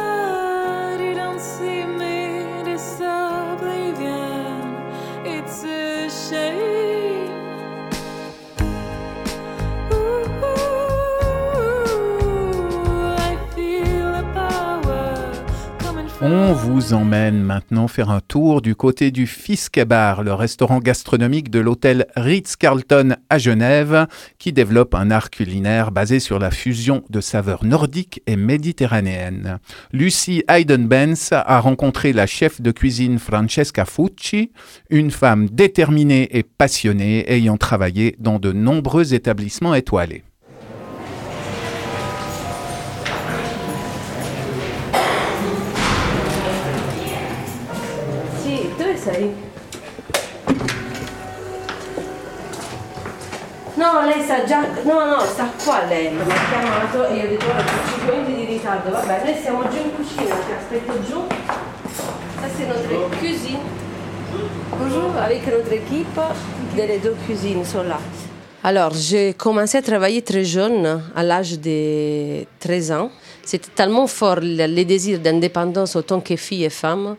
On 16.25 16.53
vous 16.53 16.93
emmène 16.93 17.43
maintenant 17.43 17.89
faire 17.89 18.09
un 18.09 18.21
tour 18.21 18.61
du 18.61 18.75
côté 18.75 19.11
du 19.11 19.27
Fiskebar, 19.27 20.23
le 20.23 20.33
restaurant 20.33 20.79
gastronomique 20.79 21.51
de 21.51 21.59
l'hôtel 21.59 22.07
Ritz-Carlton 22.15 23.17
à 23.29 23.37
Genève, 23.37 24.07
qui 24.39 24.53
développe 24.53 24.95
un 24.95 25.11
art 25.11 25.31
culinaire 25.31 25.91
basé 25.91 26.21
sur 26.21 26.39
la 26.39 26.49
fusion 26.49 27.03
de 27.09 27.19
saveurs 27.19 27.65
nordiques 27.65 28.21
et 28.25 28.37
méditerranéennes. 28.37 29.59
Lucie 29.91 30.45
Hayden-Benz 30.47 31.33
a 31.33 31.59
rencontré 31.59 32.13
la 32.13 32.25
chef 32.25 32.61
de 32.61 32.71
cuisine 32.71 33.19
Francesca 33.19 33.83
Fucci, 33.83 34.53
une 34.89 35.11
femme 35.11 35.49
déterminée 35.49 36.29
et 36.37 36.43
passionnée 36.43 37.29
ayant 37.33 37.57
travaillé 37.57 38.15
dans 38.19 38.39
de 38.39 38.53
nombreux 38.53 39.13
établissements 39.13 39.75
étoilés. 39.75 40.23
Sei? 49.13 49.31
No, 53.75 54.01
lei 54.05 54.23
sta 54.23 54.43
già. 54.43 54.65
No, 54.83 55.05
no, 55.05 55.19
sta 55.19 55.51
qua 55.63 55.85
lei. 55.85 56.11
Mi 56.11 56.21
ha 56.21 56.25
chiamato 56.25 57.05
e 57.05 57.15
io 57.17 57.25
ho 57.25 57.27
detto 57.27 57.45
guarda, 57.45 57.63
c'ho 57.63 57.99
5 57.99 58.15
minuti 58.15 58.33
di 58.33 58.45
ritardo. 58.53 58.89
Vabbè, 58.89 59.21
noi 59.23 59.35
siamo 59.39 59.69
giù 59.69 59.77
in 59.77 59.95
cucina, 59.95 60.35
ti 60.35 60.51
aspetto 60.57 60.93
giù. 61.03 61.27
C'est 62.57 62.67
notre 62.67 63.17
cuisine. 63.19 63.59
Bonjour, 64.79 65.15
avec 65.21 65.45
notre 65.45 65.73
équipe, 65.73 66.19
les 66.75 66.97
deux 66.97 67.15
cuisines 67.25 67.63
sont 67.63 67.83
là. 67.83 67.99
Alors, 68.63 68.93
j'ai 68.95 69.33
commencé 69.33 69.77
à 69.77 69.83
travailler 69.83 70.23
très 70.23 70.43
jeune, 70.43 71.03
à 71.15 71.21
l'âge 71.21 71.59
de 71.59 72.45
13 72.59 72.91
ans. 72.91 73.11
C'était 73.43 73.69
tellement 73.75 74.07
fort 74.07 74.39
le, 74.41 74.65
le 74.65 74.85
désir 74.85 75.19
d'indépendance 75.19 75.95
autant 75.95 76.19
que 76.19 76.35
fille 76.35 76.63
et 76.63 76.69
femme 76.71 77.15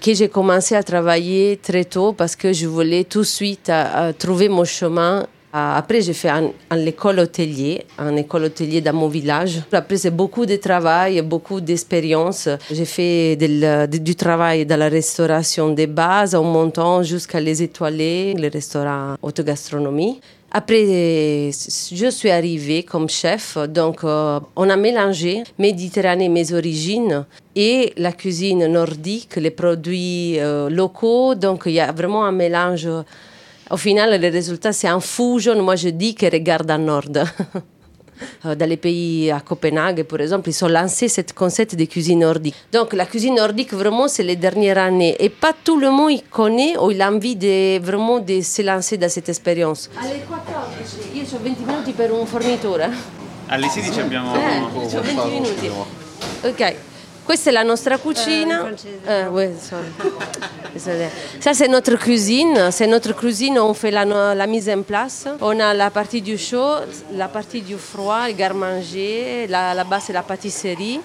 que 0.00 0.14
j'ai 0.14 0.28
commencé 0.28 0.74
à 0.74 0.82
travailler 0.82 1.58
très 1.62 1.84
tôt 1.84 2.12
parce 2.12 2.36
que 2.36 2.52
je 2.52 2.66
voulais 2.66 3.04
tout 3.04 3.20
de 3.20 3.24
suite 3.24 3.68
euh, 3.68 3.84
euh, 3.96 4.12
trouver 4.12 4.48
mon 4.48 4.64
chemin. 4.64 5.26
Euh, 5.54 5.78
Après, 5.78 6.00
j'ai 6.02 6.12
fait 6.12 6.28
un, 6.28 6.50
un 6.70 6.86
école 6.86 7.20
hôtelier, 7.20 7.86
un 7.98 8.16
école 8.16 8.44
hôtelier 8.44 8.80
dans 8.80 8.92
mon 8.92 9.08
village. 9.08 9.62
Après, 9.72 9.96
c'est 9.96 10.10
beaucoup 10.10 10.44
de 10.44 10.56
travail, 10.56 11.22
beaucoup 11.22 11.60
d'expérience. 11.60 12.48
J'ai 12.70 12.84
fait 12.84 13.36
du 13.36 14.14
travail 14.16 14.66
dans 14.66 14.78
la 14.78 14.88
restauration 14.88 15.70
des 15.70 15.86
bases 15.86 16.34
en 16.34 16.42
montant 16.42 17.02
jusqu'à 17.02 17.40
les 17.40 17.62
étoilés, 17.62 18.34
les 18.34 18.48
restaurants 18.48 19.14
autogastronomie. 19.22 20.20
Après, 20.58 21.50
je 21.52 22.08
suis 22.10 22.30
arrivée 22.30 22.82
comme 22.82 23.10
chef, 23.10 23.58
donc 23.68 24.02
euh, 24.04 24.40
on 24.56 24.70
a 24.70 24.76
mélangé 24.76 25.44
Méditerranée, 25.58 26.30
mes 26.30 26.54
origines, 26.54 27.26
et 27.54 27.92
la 27.98 28.12
cuisine 28.12 28.66
nordique, 28.66 29.36
les 29.36 29.50
produits 29.50 30.40
euh, 30.40 30.70
locaux. 30.70 31.34
Donc 31.34 31.64
il 31.66 31.72
y 31.72 31.80
a 31.80 31.92
vraiment 31.92 32.24
un 32.24 32.32
mélange. 32.32 32.88
Au 33.70 33.76
final, 33.76 34.18
le 34.18 34.30
résultat, 34.30 34.72
c'est 34.72 34.88
un 34.88 35.00
fusion. 35.00 35.62
Moi, 35.62 35.76
je 35.76 35.90
dis 35.90 36.14
que 36.14 36.24
regarde 36.24 36.70
en 36.70 36.78
nord. 36.78 37.04
Euh, 38.44 38.54
Dans 38.54 38.68
les 38.68 38.76
pays 38.76 39.30
à 39.30 39.40
Copenhague, 39.40 40.02
par 40.04 40.20
exemple, 40.20 40.48
ils 40.48 40.64
ont 40.64 40.68
lancé 40.68 41.08
ce 41.08 41.20
concept 41.34 41.74
de 41.74 41.84
cuisine 41.84 42.20
nordique. 42.20 42.54
Donc 42.72 42.92
la 42.92 43.06
cuisine 43.06 43.34
nordique, 43.34 43.72
vraiment, 43.72 44.08
c'est 44.08 44.22
les 44.22 44.36
dernières 44.36 44.78
années. 44.78 45.16
Et 45.18 45.28
pas 45.28 45.52
tout 45.64 45.78
le 45.78 45.90
monde 45.90 46.12
y 46.12 46.22
connaît 46.22 46.76
ou 46.78 46.90
il 46.90 47.00
a 47.02 47.10
envie 47.10 47.36
de, 47.36 47.78
vraiment 47.80 48.18
de 48.18 48.40
se 48.40 48.62
lancer 48.62 48.96
dans 48.96 49.08
cette 49.10 49.28
expérience. 49.28 49.90
Alle 50.00 50.20
14, 50.28 51.14
io 51.14 51.22
ho 51.24 51.38
20 51.42 51.66
minuti 51.66 51.92
per 51.92 52.10
un 52.12 52.26
fornitore. 52.26 52.88
Alle 53.48 53.68
16 53.68 53.98
abbiamo... 53.98 54.34
Eh, 54.34 54.86
c'ho 54.88 55.00
20 55.02 55.24
minuti. 55.30 55.70
Ok, 56.44 56.74
questa 57.26 57.50
è 57.50 57.52
la 57.52 57.62
nostra 57.62 57.98
cucina. 57.98 58.72
Eh, 59.06 59.26
ouais. 59.26 59.52
Désolé. 60.72 61.08
Ça, 61.40 61.52
c'est 61.52 61.68
notre 61.68 61.96
cuisine. 61.96 62.70
C'est 62.70 62.86
notre 62.86 63.12
cuisine. 63.12 63.58
On 63.58 63.74
fait 63.74 63.90
la, 63.90 64.04
la 64.34 64.46
mise 64.46 64.68
en 64.70 64.82
place. 64.82 65.26
On 65.40 65.58
a 65.58 65.74
la 65.74 65.90
partie 65.90 66.22
du 66.22 66.38
chaud, 66.38 66.76
la 67.12 67.28
partie 67.28 67.60
du 67.60 67.76
froid, 67.76 68.26
le 68.28 68.34
garde-manger. 68.34 69.46
Là, 69.48 69.74
là-bas, 69.74 70.00
c'est 70.00 70.12
la 70.12 70.22
pâtisserie. 70.22 71.00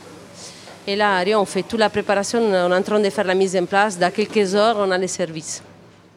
Et 0.87 0.95
là, 0.95 1.23
on 1.35 1.45
fait 1.45 1.63
toute 1.63 1.79
la 1.79 1.89
préparation. 1.89 2.39
On 2.39 2.71
est 2.71 2.75
en 2.75 2.81
train 2.81 2.99
de 2.99 3.09
faire 3.09 3.25
la 3.25 3.35
mise 3.35 3.55
en 3.55 3.65
place. 3.65 3.97
Dans 3.97 4.11
quelques 4.11 4.55
heures, 4.55 4.77
on 4.79 4.91
a 4.91 4.97
les 4.97 5.07
services. 5.07 5.61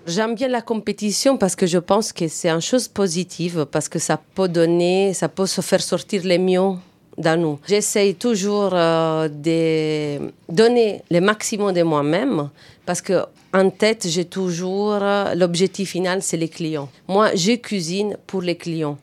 J'aime 0.06 0.34
bien 0.34 0.48
la 0.48 0.60
compétition 0.60 1.38
parce 1.38 1.56
que 1.56 1.66
je 1.66 1.78
pense 1.78 2.12
que 2.12 2.28
c'est 2.28 2.50
une 2.50 2.60
chose 2.60 2.88
positive, 2.88 3.66
parce 3.70 3.88
que 3.88 3.98
ça 3.98 4.20
peut 4.34 4.48
donner, 4.48 5.14
ça 5.14 5.28
peut 5.28 5.46
se 5.46 5.62
faire 5.62 5.80
sortir 5.80 6.20
les 6.24 6.36
mieux 6.38 6.74
dans 7.18 7.40
nous. 7.40 7.58
J'essaye 7.66 8.14
toujours 8.14 8.70
euh, 8.72 9.28
de 9.28 10.30
donner 10.48 11.02
le 11.10 11.20
maximum 11.20 11.72
de 11.72 11.82
moi-même 11.82 12.50
parce 12.86 13.00
que 13.00 13.24
en 13.52 13.70
tête, 13.70 14.06
j'ai 14.08 14.24
toujours 14.24 14.98
euh, 15.00 15.34
l'objectif 15.34 15.90
final, 15.90 16.22
c'est 16.22 16.36
les 16.36 16.48
clients. 16.48 16.88
Moi, 17.06 17.34
je 17.36 17.52
cuisine 17.52 18.16
pour 18.26 18.42
les 18.42 18.56
clients. 18.56 18.98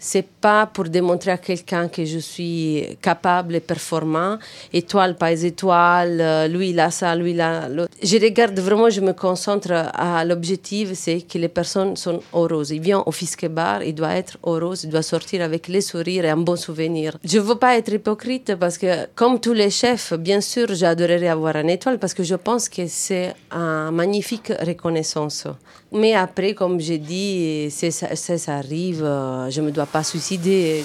C'est 0.00 0.26
pas 0.26 0.66
pour 0.66 0.84
démontrer 0.84 1.30
à 1.30 1.36
quelqu'un 1.38 1.88
que 1.88 2.04
je 2.04 2.18
suis 2.18 2.98
capable 3.02 3.54
et 3.54 3.60
performant, 3.60 4.38
étoile 4.72 5.14
pas 5.16 5.30
étoile, 5.30 6.20
euh, 6.20 6.48
lui 6.48 6.70
il 6.70 6.80
a 6.80 6.90
ça, 6.90 7.14
lui 7.14 7.32
il 7.32 7.40
a 7.40 7.68
l'autre. 7.68 7.92
Je 8.02 8.16
regarde 8.16 8.58
vraiment, 8.58 8.88
je 8.88 9.02
me 9.02 9.12
concentre 9.12 9.70
à 9.72 10.24
l'objectif, 10.24 10.94
c'est 10.94 11.20
que 11.20 11.36
les 11.38 11.48
personnes 11.48 11.96
sont 11.96 12.20
heureuses. 12.34 12.70
Il 12.70 12.80
vient 12.80 13.02
au 13.04 13.12
Fiske 13.12 13.46
Bar, 13.48 13.82
il 13.82 13.94
doit 13.94 14.14
être 14.14 14.38
heureux, 14.44 14.74
il 14.82 14.88
doit 14.88 15.02
sortir 15.02 15.42
avec 15.42 15.68
les 15.68 15.82
sourires 15.82 16.24
et 16.24 16.30
un 16.30 16.38
bon 16.38 16.56
souvenir. 16.56 17.18
Je 17.22 17.38
veux 17.38 17.56
pas 17.56 17.76
être 17.76 17.92
hypocrite 17.92 18.54
parce 18.56 18.78
que, 18.78 19.06
comme 19.14 19.38
tous 19.38 19.52
les 19.52 19.70
chefs, 19.70 20.14
bien 20.14 20.40
sûr, 20.40 20.66
j'adorerais 20.74 21.28
avoir 21.28 21.56
une 21.56 21.70
étoile 21.70 21.98
parce 21.98 22.14
que 22.14 22.22
je 22.22 22.36
pense 22.36 22.70
que 22.70 22.86
c'est 22.86 23.34
une 23.52 23.90
magnifique 23.90 24.50
reconnaissance. 24.60 25.46
Mais 25.92 26.14
après, 26.14 26.54
comme 26.54 26.78
j'ai 26.78 26.98
dit, 26.98 27.68
ça, 27.70 28.14
ça 28.14 28.56
arrive, 28.56 29.02
euh, 29.02 29.50
je 29.50 29.60
ne 29.60 29.66
me 29.66 29.72
dois 29.72 29.86
pas 29.86 30.04
suicider. 30.04 30.84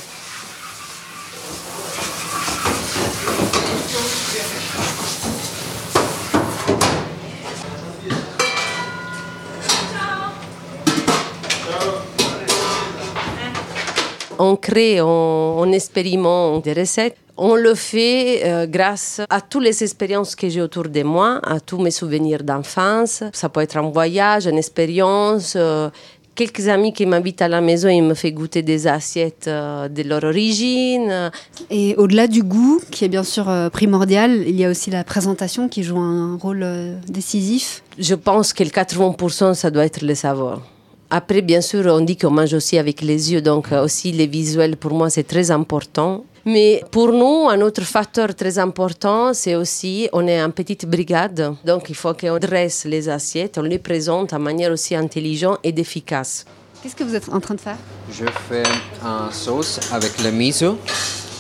On 14.40 14.56
crée, 14.56 15.02
on, 15.02 15.60
on 15.60 15.72
expérimente 15.72 16.64
des 16.66 16.74
recettes. 16.74 17.25
On 17.38 17.56
le 17.56 17.76
fait 17.76 18.44
euh, 18.46 18.66
grâce 18.66 19.22
à 19.30 19.42
toutes 19.42 19.64
les 19.64 19.84
expériences 19.84 20.36
que 20.36 20.48
j'ai 20.48 20.62
autour 20.62 20.88
de 20.88 21.04
moi, 21.04 21.40
à 21.44 21.60
tous 21.60 21.78
mes 21.80 21.92
souvenirs 21.92 22.44
d'enfance. 22.44 23.24
Ça 23.34 23.50
peut 23.50 23.62
être 23.62 23.78
un 23.78 23.90
voyage, 23.90 24.48
une 24.48 24.58
expérience. 24.58 25.54
euh, 25.56 25.90
quelques 26.36 26.68
amis 26.68 26.94
qui 26.94 27.06
m'invitent 27.06 27.42
à 27.42 27.48
la 27.48 27.62
maison, 27.62 27.88
ils 27.88 28.04
me 28.04 28.14
font 28.14 28.30
goûter 28.30 28.62
des 28.62 28.86
assiettes 28.88 29.48
euh, 29.48 29.88
de 29.88 30.04
leur 30.04 30.24
origine. 30.24 31.32
Et 31.72 31.96
au-delà 31.96 32.28
du 32.28 32.44
goût, 32.44 32.80
qui 32.92 33.06
est 33.06 33.10
bien 33.10 33.24
sûr 33.24 33.50
euh, 33.50 33.70
primordial, 33.70 34.44
il 34.46 34.56
y 34.56 34.66
a 34.66 34.70
aussi 34.70 34.92
la 34.92 35.04
présentation 35.04 35.68
qui 35.70 35.82
joue 35.84 35.98
un 35.98 36.38
rôle 36.38 36.62
euh, 36.64 36.98
décisif. 37.08 37.82
Je 37.98 38.16
pense 38.16 38.54
que 38.54 38.64
le 38.64 38.70
80%, 38.70 39.54
ça 39.54 39.72
doit 39.72 39.86
être 39.86 40.02
le 40.02 40.14
savoir. 40.14 40.62
Après, 41.10 41.42
bien 41.42 41.62
sûr, 41.62 41.86
on 41.86 42.02
dit 42.02 42.18
qu'on 42.18 42.32
mange 42.32 42.54
aussi 42.54 42.78
avec 42.78 43.02
les 43.02 43.32
yeux, 43.32 43.42
donc 43.42 43.72
aussi 43.72 44.12
les 44.12 44.28
visuels, 44.28 44.76
pour 44.76 44.92
moi, 44.92 45.10
c'est 45.10 45.24
très 45.24 45.52
important. 45.52 46.26
Mais 46.48 46.84
pour 46.92 47.12
nous, 47.12 47.50
un 47.50 47.60
autre 47.62 47.82
facteur 47.82 48.36
très 48.36 48.60
important, 48.60 49.34
c'est 49.34 49.56
aussi, 49.56 50.08
on 50.14 50.28
est 50.28 50.42
en 50.44 50.52
petite 50.52 50.86
brigade, 50.86 51.56
donc 51.66 51.90
il 51.90 51.96
faut 51.96 52.14
qu'on 52.14 52.38
dresse 52.38 52.86
les 52.86 53.10
assiettes, 53.10 53.58
on 53.58 53.64
les 53.64 53.80
présente 53.80 54.32
de 54.32 54.38
manière 54.38 54.72
aussi 54.72 54.94
intelligente 54.96 55.58
et 55.64 55.74
efficace. 55.80 56.46
Qu'est-ce 56.84 56.96
que 56.96 57.04
vous 57.04 57.16
êtes 57.16 57.30
en 57.30 57.40
train 57.40 57.56
de 57.56 57.62
faire? 57.62 57.78
Je 58.12 58.26
fais 58.48 58.62
une 59.02 59.32
sauce 59.32 59.80
avec 59.92 60.22
le 60.24 60.30
miso, 60.30 60.78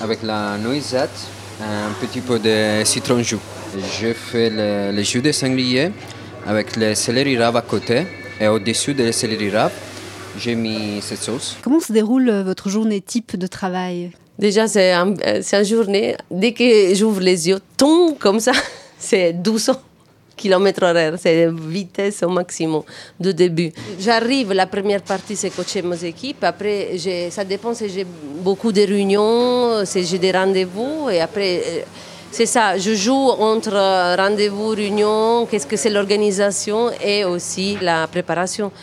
avec 0.01 0.23
la 0.23 0.57
noisette, 0.57 1.11
un 1.61 1.93
petit 2.01 2.21
peu 2.21 2.39
de 2.39 2.83
citron 2.83 3.21
jus. 3.21 3.37
Je 4.01 4.11
fais 4.11 4.49
le, 4.49 4.91
le 4.91 5.03
jus 5.03 5.21
de 5.21 5.31
sanglier 5.31 5.91
avec 6.47 6.75
le 6.77 6.95
céleri 6.95 7.37
rave 7.37 7.57
à 7.57 7.61
côté 7.61 8.07
et 8.39 8.47
au-dessus 8.47 8.95
de 8.95 9.11
céleri 9.11 9.51
rave, 9.51 9.71
j'ai 10.39 10.55
mis 10.55 10.99
cette 11.01 11.21
sauce. 11.21 11.57
Comment 11.61 11.79
se 11.79 11.93
déroule 11.93 12.41
votre 12.43 12.69
journée 12.69 13.01
type 13.01 13.37
de 13.37 13.45
travail? 13.45 14.11
Déjà, 14.37 14.67
c'est 14.67 14.91
un, 14.91 15.13
une 15.13 15.63
journée, 15.63 16.15
dès 16.29 16.51
que 16.51 16.93
j'ouvre 16.93 17.21
les 17.21 17.47
yeux, 17.47 17.59
tombe 17.77 18.17
comme 18.17 18.39
ça, 18.39 18.51
c'est 18.99 19.31
1200 19.33 19.73
km 20.35 20.83
horaire, 20.83 21.13
c'est 21.17 21.49
vitesse 21.49 22.21
au 22.23 22.29
maximum 22.29 22.83
de 23.19 23.31
début. 23.31 23.71
J'arrive, 23.99 24.51
la 24.51 24.67
première 24.67 25.01
partie, 25.01 25.35
c'est 25.35 25.49
coacher 25.49 25.81
mes 25.81 26.03
équipes. 26.03 26.43
Après, 26.43 26.97
ça 27.29 27.45
dépend 27.45 27.73
si 27.73 27.89
j'ai 27.89 28.05
beaucoup 28.43 28.71
de 28.71 28.81
réunions, 28.81 29.85
si 29.85 30.03
j'ai 30.05 30.19
des 30.19 30.31
rendez-vous. 30.31 31.09
Et 31.09 31.21
après, 31.21 31.61
euh, 31.65 31.81
c'est 32.35 32.45
ça, 32.45 32.77
je 32.77 32.93
joue 32.93 33.13
entre 33.13 33.73
euh, 33.73 34.17
rendez-vous, 34.17 34.67
réunions, 34.67 35.45
qu'est-ce 35.45 35.65
que 35.65 35.77
c'est 35.77 35.89
l'organisation 35.89 36.91
et 37.01 37.23
aussi 37.23 37.77
la 37.81 38.07
préparation. 38.07 38.73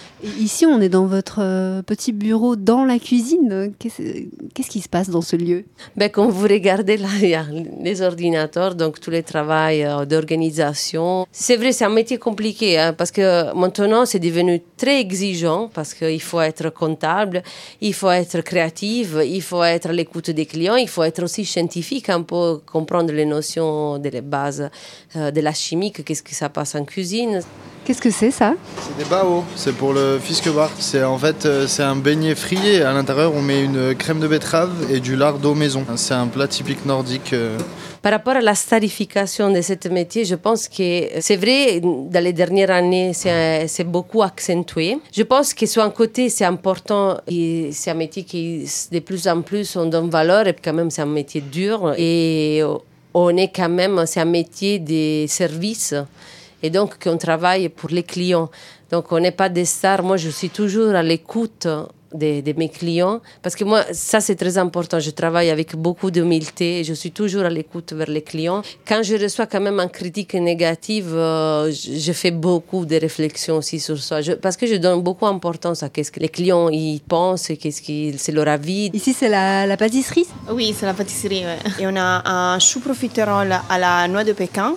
Ici, 0.41 0.65
on 0.65 0.81
est 0.81 0.89
dans 0.89 1.05
votre 1.05 1.41
euh, 1.43 1.83
petit 1.83 2.13
bureau 2.13 2.57
dans 2.57 2.87
la 2.87 2.99
cuisine. 2.99 3.75
Qu'est-ce 3.79 4.71
qui 4.71 4.81
se 4.81 4.89
passe 4.89 5.11
dans 5.11 5.21
ce 5.21 5.37
lieu? 5.37 5.65
Ben, 5.97 6.09
comme 6.09 6.31
vous 6.31 6.49
regardez 6.49 6.97
là, 6.97 7.09
il 7.21 7.29
y 7.29 7.35
a 7.35 7.45
les 7.83 8.01
ordinateurs, 8.01 8.75
donc 8.75 9.01
tous 9.01 9.11
les 9.11 9.23
travails 9.23 9.85
euh, 9.85 10.07
d'organisation. 10.07 11.27
C'est 11.31 11.57
vrai, 11.57 11.73
c'est 11.73 11.85
un 11.85 11.91
métier 11.91 12.17
compliqué 12.17 12.79
hein, 12.79 12.95
parce 12.95 13.11
que 13.11 13.55
maintenant 13.55 14.07
c'est 14.07 14.19
devenu 14.19 14.63
très 14.79 14.99
exigeant 14.99 15.69
parce 15.75 15.93
qu'il 15.93 16.23
faut 16.23 16.41
être 16.41 16.71
comptable, 16.71 17.43
il 17.83 17.93
faut 17.93 18.11
être 18.11 18.41
créatif, 18.41 19.17
il 19.23 19.43
faut 19.43 19.63
être 19.63 19.91
à 19.91 19.93
l'écoute 19.93 20.31
des 20.31 20.47
clients, 20.47 20.77
il 20.77 20.89
faut 20.89 21.03
être 21.03 21.23
aussi 21.23 21.45
scientifique, 21.45 22.09
un 22.09 22.23
peu 22.23 22.59
comprendre 22.65 23.13
les 23.13 23.27
notions 23.27 23.42
des 23.99 24.21
bases 24.21 24.71
euh, 25.17 25.31
de 25.31 25.41
la 25.41 25.53
chimique, 25.53 26.05
qu'est-ce 26.05 26.23
que 26.23 26.35
ça 26.35 26.49
passe 26.49 26.75
en 26.75 26.85
cuisine? 26.85 27.41
Qu'est-ce 27.85 28.01
que 28.01 28.11
c'est 28.13 28.31
ça? 28.31 28.55
C'est 28.81 28.97
des 28.97 29.11
bao, 29.11 29.43
c'est 29.57 29.75
pour 29.75 29.93
le 29.93 30.21
Fiskebar. 30.23 30.71
C'est 30.79 31.03
en 31.03 31.19
fait 31.19 31.45
euh, 31.47 31.67
c'est 31.67 31.83
un 31.83 31.97
beignet 31.97 32.37
frié. 32.37 32.83
À 32.83 32.93
l'intérieur, 32.93 33.33
on 33.35 33.43
met 33.43 33.65
une 33.65 33.97
crème 33.97 34.21
de 34.21 34.29
betterave 34.29 34.71
et 34.93 35.01
du 35.01 35.17
lard 35.17 35.39
d'eau 35.39 35.55
maison. 35.55 35.85
C'est 35.97 36.15
un 36.15 36.29
plat 36.29 36.47
typique 36.47 36.87
nordique. 36.87 37.33
euh. 37.33 37.59
Par 38.01 38.13
rapport 38.13 38.35
à 38.37 38.41
la 38.41 38.55
starification 38.55 39.51
de 39.53 39.61
ce 39.61 39.89
métier, 39.89 40.25
je 40.25 40.37
pense 40.37 40.69
que 40.69 41.21
c'est 41.21 41.37
vrai, 41.37 41.81
dans 41.81 42.23
les 42.23 42.33
dernières 42.33 42.71
années, 42.71 43.13
c'est 43.15 43.67
c'est 43.67 43.85
beaucoup 43.85 44.23
accentué. 44.23 44.99
Je 45.13 45.23
pense 45.25 45.53
que 45.53 45.67
sur 45.67 45.83
un 45.83 45.91
côté, 45.91 46.29
c'est 46.29 46.45
important 46.45 47.19
et 47.29 47.71
c'est 47.73 47.91
un 47.91 47.95
métier 47.95 48.23
qui, 48.25 48.65
de 48.93 48.99
plus 49.01 49.27
en 49.27 49.43
plus, 49.43 49.77
on 49.77 49.87
donne 49.87 50.09
valeur 50.09 50.47
et 50.47 50.55
quand 50.65 50.73
même, 50.73 50.91
c'est 50.91 51.03
un 51.03 51.07
métier 51.07 51.41
dur 51.41 51.95
et 51.97 52.63
on 53.15 53.37
est 53.37 53.55
quand 53.55 53.69
même, 53.69 54.05
c'est 54.07 54.21
un 54.21 54.25
métier 54.25 54.79
de 54.79 55.27
service 55.29 55.95
et 56.63 56.71
donc 56.71 57.03
qu'on 57.03 57.19
travaille 57.19 57.69
pour 57.69 57.91
les 57.91 58.03
clients. 58.03 58.51
Donc 58.91 59.13
on 59.13 59.21
n'est 59.21 59.33
pas 59.33 59.49
des 59.49 59.65
stars. 59.65 60.03
Moi, 60.03 60.17
je 60.17 60.31
suis 60.31 60.51
toujours 60.51 60.95
à 60.95 61.03
l'écoute 61.03 61.67
de, 62.15 62.41
de 62.41 62.53
mes 62.59 62.69
clients 62.69 63.21
parce 63.43 63.55
que 63.55 63.65
moi, 63.65 63.83
ça 63.93 64.21
c'est 64.21 64.35
très 64.37 64.59
important. 64.59 64.99
Je 65.01 65.11
travaille 65.11 65.51
avec 65.51 65.75
beaucoup 65.77 66.11
d'humilité 66.11 66.81
et 66.81 66.85
je 66.85 66.95
suis 66.95 67.11
toujours 67.13 67.45
à 67.45 67.51
l'écoute 67.51 67.93
vers 67.93 68.09
les 68.11 68.23
clients. 68.23 68.63
Quand 68.87 69.03
je 69.03 69.15
reçois 69.17 69.47
quand 69.47 69.61
même 69.61 69.79
une 69.81 69.91
critique 69.91 70.35
négative, 70.35 71.11
euh, 71.15 71.71
je, 71.71 71.99
je 71.99 72.13
fais 72.13 72.31
beaucoup 72.31 72.85
de 72.87 72.97
réflexions 72.97 73.57
aussi 73.57 73.79
sur 73.81 73.99
ça 73.99 74.21
Je- 74.21 74.33
parce 74.33 74.57
que 74.57 74.67
je 74.67 74.77
donne 74.77 75.01
beaucoup 75.03 75.25
d'importance 75.27 75.83
à 75.83 75.89
ce 75.95 76.11
que 76.11 76.21
les 76.21 76.29
clients 76.29 76.69
ils 76.69 77.01
pensent 77.01 77.51
et 77.51 77.57
qu'est-ce 77.57 77.81
qu'ils 77.83 78.19
c'est 78.19 78.33
leur 78.33 78.49
avis. 78.49 78.91
Ici, 78.93 79.13
c'est 79.13 79.29
la, 79.29 79.67
la 79.67 79.77
pâtisserie? 79.77 80.27
Oui, 80.51 80.75
c'est 80.79 80.87
la 80.87 80.95
pâtisserie. 80.95 81.45
ouais. 81.45 81.59
Et 81.81 81.87
on 81.87 81.97
a 81.97 82.23
un 82.29 82.59
chou 82.59 82.81
profiterole 82.81 83.53
à 83.69 83.79
la 83.79 84.09
noix 84.09 84.25
de 84.25 84.33
Pékin 84.33 84.75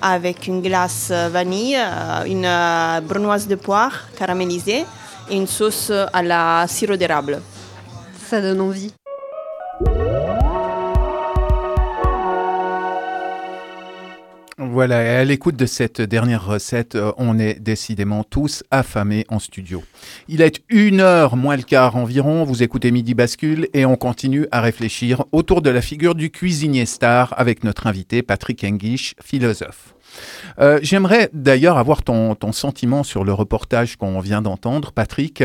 avec 0.00 0.46
une 0.48 0.60
glace 0.62 1.12
vanille, 1.30 1.76
euh, 1.76 2.24
une 2.26 2.44
euh, 2.44 3.00
brunoise 3.00 3.46
de 3.46 3.54
poire 3.54 4.08
caramélisée 4.18 4.84
et 5.30 5.36
une 5.36 5.46
sauce 5.46 5.90
à 5.90 6.22
la 6.22 6.66
sirop 6.68 6.96
d'érable. 6.96 7.40
Ça 8.28 8.40
donne 8.40 8.60
envie. 8.60 8.92
Voilà, 14.58 15.02
et 15.02 15.08
à 15.16 15.24
l'écoute 15.24 15.56
de 15.56 15.66
cette 15.66 16.00
dernière 16.00 16.46
recette, 16.46 16.94
euh, 16.94 17.12
on 17.16 17.38
est 17.38 17.58
décidément 17.60 18.22
tous 18.22 18.62
affamés 18.70 19.26
en 19.28 19.38
studio. 19.38 19.82
Il 20.28 20.40
est 20.40 20.62
une 20.68 21.00
heure 21.00 21.36
moins 21.36 21.56
le 21.56 21.62
quart 21.62 21.96
environ, 21.96 22.44
vous 22.44 22.62
écoutez 22.62 22.90
Midi 22.90 23.14
Bascule 23.14 23.68
et 23.74 23.84
on 23.84 23.96
continue 23.96 24.46
à 24.50 24.60
réfléchir 24.60 25.24
autour 25.32 25.62
de 25.62 25.70
la 25.70 25.82
figure 25.82 26.14
du 26.14 26.30
cuisinier 26.30 26.86
star 26.86 27.34
avec 27.36 27.64
notre 27.64 27.86
invité 27.86 28.22
Patrick 28.22 28.62
English, 28.64 29.14
philosophe. 29.20 29.94
Euh, 30.58 30.78
J'aimerais 30.82 31.30
d'ailleurs 31.32 31.78
avoir 31.78 32.02
ton, 32.02 32.36
sentiment 32.52 33.02
sur 33.02 33.24
le 33.24 33.32
reportage 33.32 33.96
qu'on 33.96 34.20
vient 34.20 34.42
d'entendre, 34.42 34.92
Patrick. 34.92 35.42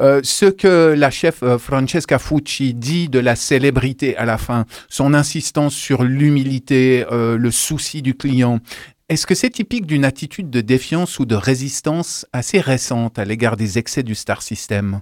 Euh, 0.00 0.20
ce 0.24 0.46
que 0.46 0.94
la 0.96 1.10
chef 1.10 1.42
euh, 1.42 1.58
Francesca 1.58 2.18
Fucci 2.18 2.74
dit 2.74 3.08
de 3.08 3.18
la 3.18 3.36
célébrité 3.36 4.16
à 4.16 4.24
la 4.24 4.38
fin, 4.38 4.64
son 4.88 5.14
insistance 5.14 5.74
sur 5.74 6.02
l'humilité, 6.02 7.04
le 7.10 7.50
souci 7.50 8.02
du 8.02 8.14
client, 8.14 8.60
est-ce 9.08 9.26
que 9.26 9.34
c'est 9.34 9.50
typique 9.50 9.86
d'une 9.86 10.04
attitude 10.04 10.50
de 10.50 10.60
défiance 10.60 11.18
ou 11.18 11.24
de 11.24 11.34
résistance 11.34 12.26
assez 12.32 12.60
récente 12.60 13.18
à 13.18 13.24
l'égard 13.24 13.56
des 13.56 13.78
excès 13.78 14.02
du 14.02 14.14
star 14.14 14.42
system? 14.42 15.00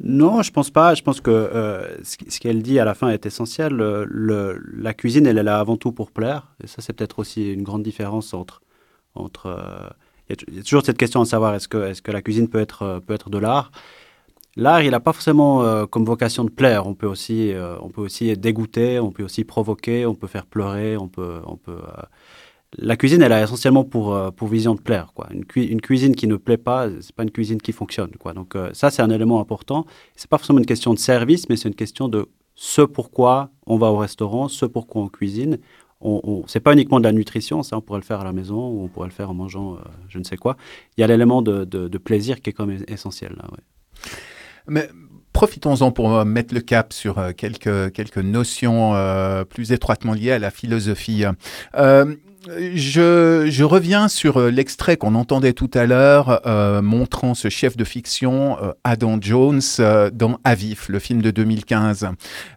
Non, 0.00 0.42
je 0.42 0.52
pense 0.52 0.70
pas. 0.70 0.94
Je 0.94 1.02
pense 1.02 1.20
que 1.20 1.30
euh, 1.30 1.96
ce 2.04 2.40
qu'elle 2.40 2.62
dit 2.62 2.78
à 2.78 2.84
la 2.84 2.94
fin 2.94 3.08
est 3.08 3.26
essentiel. 3.26 3.72
Le- 3.74 4.60
la 4.76 4.94
cuisine, 4.94 5.26
elle 5.26 5.38
est 5.38 5.42
là 5.42 5.58
avant 5.58 5.76
tout 5.76 5.92
pour 5.92 6.10
plaire. 6.10 6.48
Et 6.62 6.66
ça, 6.66 6.82
c'est 6.82 6.92
peut-être 6.92 7.18
aussi 7.18 7.52
une 7.52 7.62
grande 7.62 7.82
différence 7.82 8.34
entre. 8.34 8.62
entre 9.14 9.46
euh, 9.46 9.88
il 10.30 10.36
il 10.48 10.56
y, 10.56 10.60
a 10.60 10.62
toujours 10.62 10.84
cette 10.84 10.98
question 10.98 11.20
à 11.20 11.24
savoir 11.24 11.54
est-ce 11.54 11.68
que, 11.68 11.78
est 11.90 12.00
que 12.02 12.10
la 12.12 12.20
cuisine 12.22 12.48
peut 12.48 12.58
être, 12.60 12.82
euh, 12.82 13.00
peut 13.00 13.14
être 13.14 13.30
de 13.30 13.38
l'art? 13.38 13.70
L'art, 14.56 14.82
il 14.82 14.90
n'a 14.90 15.00
pas 15.00 15.12
forcément 15.12 15.62
euh, 15.62 15.86
comme 15.86 16.04
vocation 16.04 16.44
de 16.44 16.50
plaire. 16.50 16.86
On 16.86 16.94
peut, 16.94 17.06
aussi, 17.06 17.52
euh, 17.52 17.76
on 17.80 17.90
peut 17.90 18.00
aussi 18.02 18.36
dégoûter, 18.36 18.98
on 19.00 19.10
peut 19.12 19.22
aussi 19.24 19.44
provoquer, 19.44 20.06
on 20.06 20.14
peut 20.14 20.26
faire 20.26 20.46
pleurer, 20.46 20.96
on 20.96 21.08
peut. 21.08 21.40
On 21.46 21.56
peut 21.56 21.72
euh, 21.72 22.02
la 22.78 22.96
cuisine, 22.96 23.22
elle 23.22 23.32
a 23.32 23.42
essentiellement 23.42 23.84
pour, 23.84 24.14
euh, 24.14 24.30
pour 24.30 24.48
vision 24.48 24.74
de 24.74 24.80
plaire. 24.80 25.12
Quoi. 25.14 25.28
Une, 25.32 25.44
cui- 25.44 25.66
une 25.66 25.80
cuisine 25.80 26.14
qui 26.14 26.26
ne 26.26 26.36
plaît 26.36 26.56
pas, 26.56 26.88
c'est 27.00 27.14
pas 27.14 27.22
une 27.22 27.30
cuisine 27.30 27.60
qui 27.60 27.72
fonctionne. 27.72 28.10
Quoi. 28.18 28.32
Donc 28.32 28.56
euh, 28.56 28.70
ça, 28.72 28.90
c'est 28.90 29.02
un 29.02 29.10
élément 29.10 29.40
important. 29.40 29.86
C'est 30.14 30.28
pas 30.28 30.38
forcément 30.38 30.58
une 30.58 30.66
question 30.66 30.92
de 30.92 30.98
service, 30.98 31.48
mais 31.48 31.56
c'est 31.56 31.68
une 31.68 31.74
question 31.74 32.08
de 32.08 32.28
ce 32.54 32.82
pourquoi 32.82 33.50
on 33.66 33.76
va 33.76 33.88
au 33.88 33.96
restaurant, 33.96 34.48
ce 34.48 34.66
pourquoi 34.66 35.02
on 35.02 35.08
cuisine. 35.08 35.58
On, 36.00 36.20
on, 36.24 36.44
c'est 36.46 36.60
pas 36.60 36.74
uniquement 36.74 36.98
de 37.00 37.04
la 37.04 37.12
nutrition, 37.12 37.62
ça 37.62 37.78
on 37.78 37.80
pourrait 37.80 38.00
le 38.00 38.04
faire 38.04 38.20
à 38.20 38.24
la 38.24 38.32
maison 38.32 38.68
ou 38.68 38.84
on 38.84 38.88
pourrait 38.88 39.08
le 39.08 39.14
faire 39.14 39.30
en 39.30 39.34
mangeant 39.34 39.74
euh, 39.74 39.78
je 40.08 40.18
ne 40.18 40.24
sais 40.24 40.36
quoi. 40.36 40.56
Il 40.96 41.00
y 41.00 41.04
a 41.04 41.06
l'élément 41.06 41.40
de, 41.40 41.98
plaisir 41.98 42.42
qui 42.42 42.50
est 42.50 42.52
quand 42.52 42.66
même 42.66 42.84
essentiel. 42.88 43.34
Là. 43.36 43.48
Mais 44.68 44.90
profitons-en 45.32 45.92
pour 45.92 46.24
mettre 46.26 46.52
le 46.52 46.60
cap 46.60 46.92
sur 46.92 47.34
quelques, 47.36 47.92
quelques 47.92 48.18
notions 48.18 48.92
plus 49.48 49.72
étroitement 49.72 50.12
liées 50.12 50.32
à 50.32 50.38
la 50.38 50.50
philosophie. 50.50 51.24
Je, 52.48 53.46
je 53.48 53.64
reviens 53.64 54.08
sur 54.08 54.36
euh, 54.36 54.50
l'extrait 54.50 54.96
qu'on 54.96 55.14
entendait 55.14 55.52
tout 55.52 55.70
à 55.74 55.86
l'heure 55.86 56.42
euh, 56.46 56.80
montrant 56.82 57.34
ce 57.34 57.48
chef 57.48 57.76
de 57.76 57.84
fiction, 57.84 58.56
euh, 58.62 58.72
Adam 58.84 59.18
Jones, 59.20 59.60
euh, 59.80 60.10
dans 60.12 60.38
Avif, 60.44 60.88
le 60.88 60.98
film 60.98 61.22
de 61.22 61.30
2015. 61.30 62.08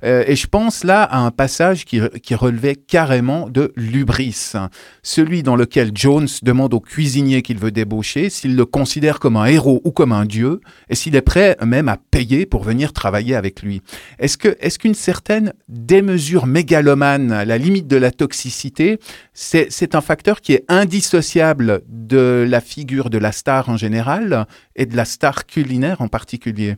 Euh, 0.03 0.23
et 0.27 0.35
je 0.35 0.47
pense 0.47 0.83
là 0.83 1.03
à 1.03 1.19
un 1.19 1.31
passage 1.31 1.85
qui, 1.85 2.01
qui 2.21 2.35
relevait 2.35 2.75
carrément 2.75 3.49
de 3.49 3.73
l'ubris, 3.75 4.53
celui 5.01 5.43
dans 5.43 5.55
lequel 5.55 5.91
Jones 5.93 6.27
demande 6.43 6.73
au 6.73 6.79
cuisinier 6.79 7.41
qu'il 7.41 7.57
veut 7.57 7.71
débaucher 7.71 8.29
s'il 8.29 8.55
le 8.55 8.65
considère 8.65 9.19
comme 9.19 9.37
un 9.37 9.45
héros 9.45 9.81
ou 9.83 9.91
comme 9.91 10.11
un 10.11 10.25
dieu, 10.25 10.61
et 10.89 10.95
s'il 10.95 11.15
est 11.15 11.21
prêt 11.21 11.57
même 11.65 11.89
à 11.89 11.97
payer 11.97 12.45
pour 12.45 12.63
venir 12.63 12.93
travailler 12.93 13.35
avec 13.35 13.61
lui. 13.61 13.81
Est-ce 14.19 14.37
que 14.37 14.55
est-ce 14.59 14.77
qu'une 14.79 14.93
certaine 14.93 15.53
démesure 15.67 16.45
mégalomane, 16.45 17.43
la 17.43 17.57
limite 17.57 17.87
de 17.87 17.97
la 17.97 18.11
toxicité, 18.11 18.99
c'est 19.33 19.78
c'est 19.79 19.95
un 19.95 20.01
facteur 20.01 20.41
qui 20.41 20.51
est 20.53 20.65
indissociable 20.67 21.81
de 21.87 22.45
la 22.47 22.59
figure 22.59 23.09
de 23.09 23.17
la 23.17 23.31
star 23.31 23.69
en 23.69 23.77
général 23.77 24.45
et 24.75 24.85
de 24.85 24.95
la 24.97 25.05
star 25.05 25.45
culinaire 25.45 26.01
en 26.01 26.09
particulier 26.09 26.75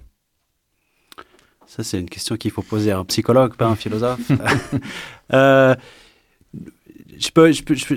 Ça, 1.65 1.83
c'est 1.83 1.99
une 1.99 2.09
question 2.09 2.35
qu'il 2.37 2.51
faut 2.51 2.61
poser 2.61 2.91
à 2.91 2.99
un 2.99 3.05
psychologue, 3.05 3.55
pas 3.55 3.65
à 3.65 3.69
un 3.69 3.75
philosophe. 3.75 4.19
Euh, 5.33 5.73
je 7.17 7.29
peux, 7.31 7.51
je 7.53 7.63
peux- 7.63 7.73
je 7.75 7.85
peux- 7.87 7.95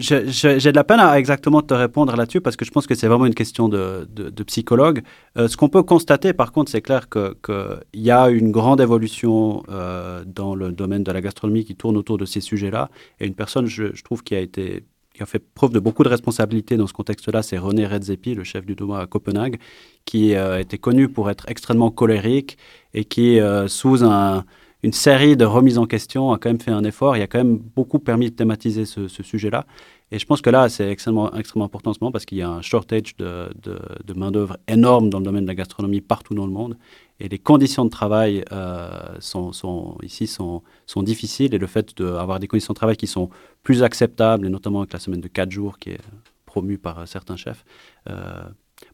j'ai 0.61 0.71
de 0.71 0.77
la 0.77 0.85
peine 0.85 1.01
à 1.01 1.19
exactement 1.19 1.63
te 1.63 1.75
répondre 1.75 2.15
là-dessus 2.15 2.41
parce 2.41 2.55
que 2.57 2.65
je 2.65 2.71
pense 2.71 2.87
que 2.87 2.95
c'est 2.95 3.09
vraiment 3.09 3.27
une 3.27 3.35
question 3.35 3.69
de, 3.69 4.09
de, 4.13 4.31
de 4.31 4.43
psychologue. 4.45 5.03
Euh, 5.37 5.49
ce 5.49 5.57
qu'on 5.57 5.69
peut 5.69 5.83
constater, 5.83 6.33
par 6.33 6.53
contre, 6.53 6.71
c'est 6.71 6.83
clair 6.83 7.09
qu'il 7.09 7.35
que 7.43 7.81
y 7.93 8.11
a 8.13 8.29
une 8.29 8.53
grande 8.53 8.81
évolution 8.81 9.65
euh, 9.69 10.25
dans 10.25 10.55
le 10.55 10.71
domaine 10.73 11.03
de 11.03 11.11
la 11.13 11.21
gastronomie 11.21 11.65
qui 11.65 11.75
tourne 11.75 11.97
autour 11.97 12.17
de 12.19 12.25
ces 12.25 12.41
sujets-là. 12.41 12.89
Et 13.19 13.27
une 13.27 13.35
personne, 13.35 13.67
je, 13.67 13.95
je 13.95 14.03
trouve, 14.05 14.23
qui 14.23 14.35
a 14.37 14.41
été 14.41 14.85
qui 15.15 15.23
a 15.23 15.27
fait 15.27 15.39
preuve 15.39 15.71
de 15.71 15.79
beaucoup 15.79 16.03
de 16.03 16.09
responsabilité 16.09 16.77
dans 16.77 16.89
ce 16.89 16.93
contexte-là, 16.93 17.43
c'est 17.43 17.57
René 17.57 17.87
Redzepi, 17.87 18.35
le 18.35 18.43
chef 18.43 18.67
du 18.67 18.75
Doma 18.75 19.01
à 19.01 19.07
Copenhague, 19.07 19.59
qui 20.05 20.35
euh, 20.35 20.59
était 20.59 20.79
connu 20.79 21.09
pour 21.09 21.31
être 21.31 21.49
extrêmement 21.49 21.91
colérique 21.91 22.59
et 22.93 23.05
qui, 23.05 23.39
euh, 23.39 23.69
sous 23.69 24.05
un, 24.05 24.45
une 24.83 24.93
série 24.93 25.37
de 25.37 25.45
remises 25.45 25.79
en 25.79 25.87
question, 25.87 26.33
a 26.33 26.39
quand 26.39 26.51
même 26.51 26.61
fait 26.61 26.73
un 26.73 26.83
effort. 26.83 27.17
Il 27.17 27.23
a 27.23 27.29
quand 27.29 27.39
même 27.39 27.57
beaucoup 27.57 28.01
permis 28.01 28.31
de 28.31 28.35
thématiser 28.35 28.85
ce, 28.85 29.07
sujet-là. 29.09 29.67
Et 30.11 30.19
je 30.19 30.27
pense 30.27 30.43
que 30.43 30.51
là, 30.51 30.69
c'est 30.69 30.91
extrêmement, 30.91 31.33
important 31.33 31.91
en 31.91 31.95
ce 31.95 31.99
moment 32.01 32.13
parce 32.13 32.25
qu'il 32.25 32.39
y 32.39 32.43
a 32.43 32.51
un 32.51 32.61
shortage 32.61 33.17
de, 33.17 33.49
de 33.63 34.13
main-d'œuvre 34.15 34.59
énorme 34.67 35.11
dans 35.11 35.21
le 35.21 35.25
domaine 35.25 35.45
de 35.45 35.49
la 35.49 35.55
gastronomie 35.55 36.01
partout 36.01 36.35
dans 36.35 36.47
le 36.47 36.53
monde. 36.53 36.77
Et 37.21 37.29
les 37.29 37.39
conditions 37.39 37.85
de 37.85 37.91
travail 37.91 38.45
euh, 38.53 38.91
sont, 39.21 39.97
ici 40.03 40.27
sont, 40.27 40.63
difficiles. 40.97 41.55
Et 41.55 41.59
le 41.59 41.67
fait 41.67 41.97
d'avoir 41.97 42.41
des 42.41 42.49
conditions 42.49 42.73
de 42.73 42.77
travail 42.77 42.97
qui 42.97 43.07
sont 43.07 43.31
plus 43.63 43.83
acceptables, 43.83 44.47
et 44.47 44.51
notamment 44.51 44.81
avec 44.81 44.93
la 44.93 44.99
semaine 44.99 45.21
de 45.21 45.29
4 45.29 45.51
jours 45.51 45.79
qui 45.79 45.91
est 45.91 46.01
promue 46.45 46.79
par 46.79 47.07
certains 47.07 47.37
chefs, 47.37 47.65
euh, 48.11 48.43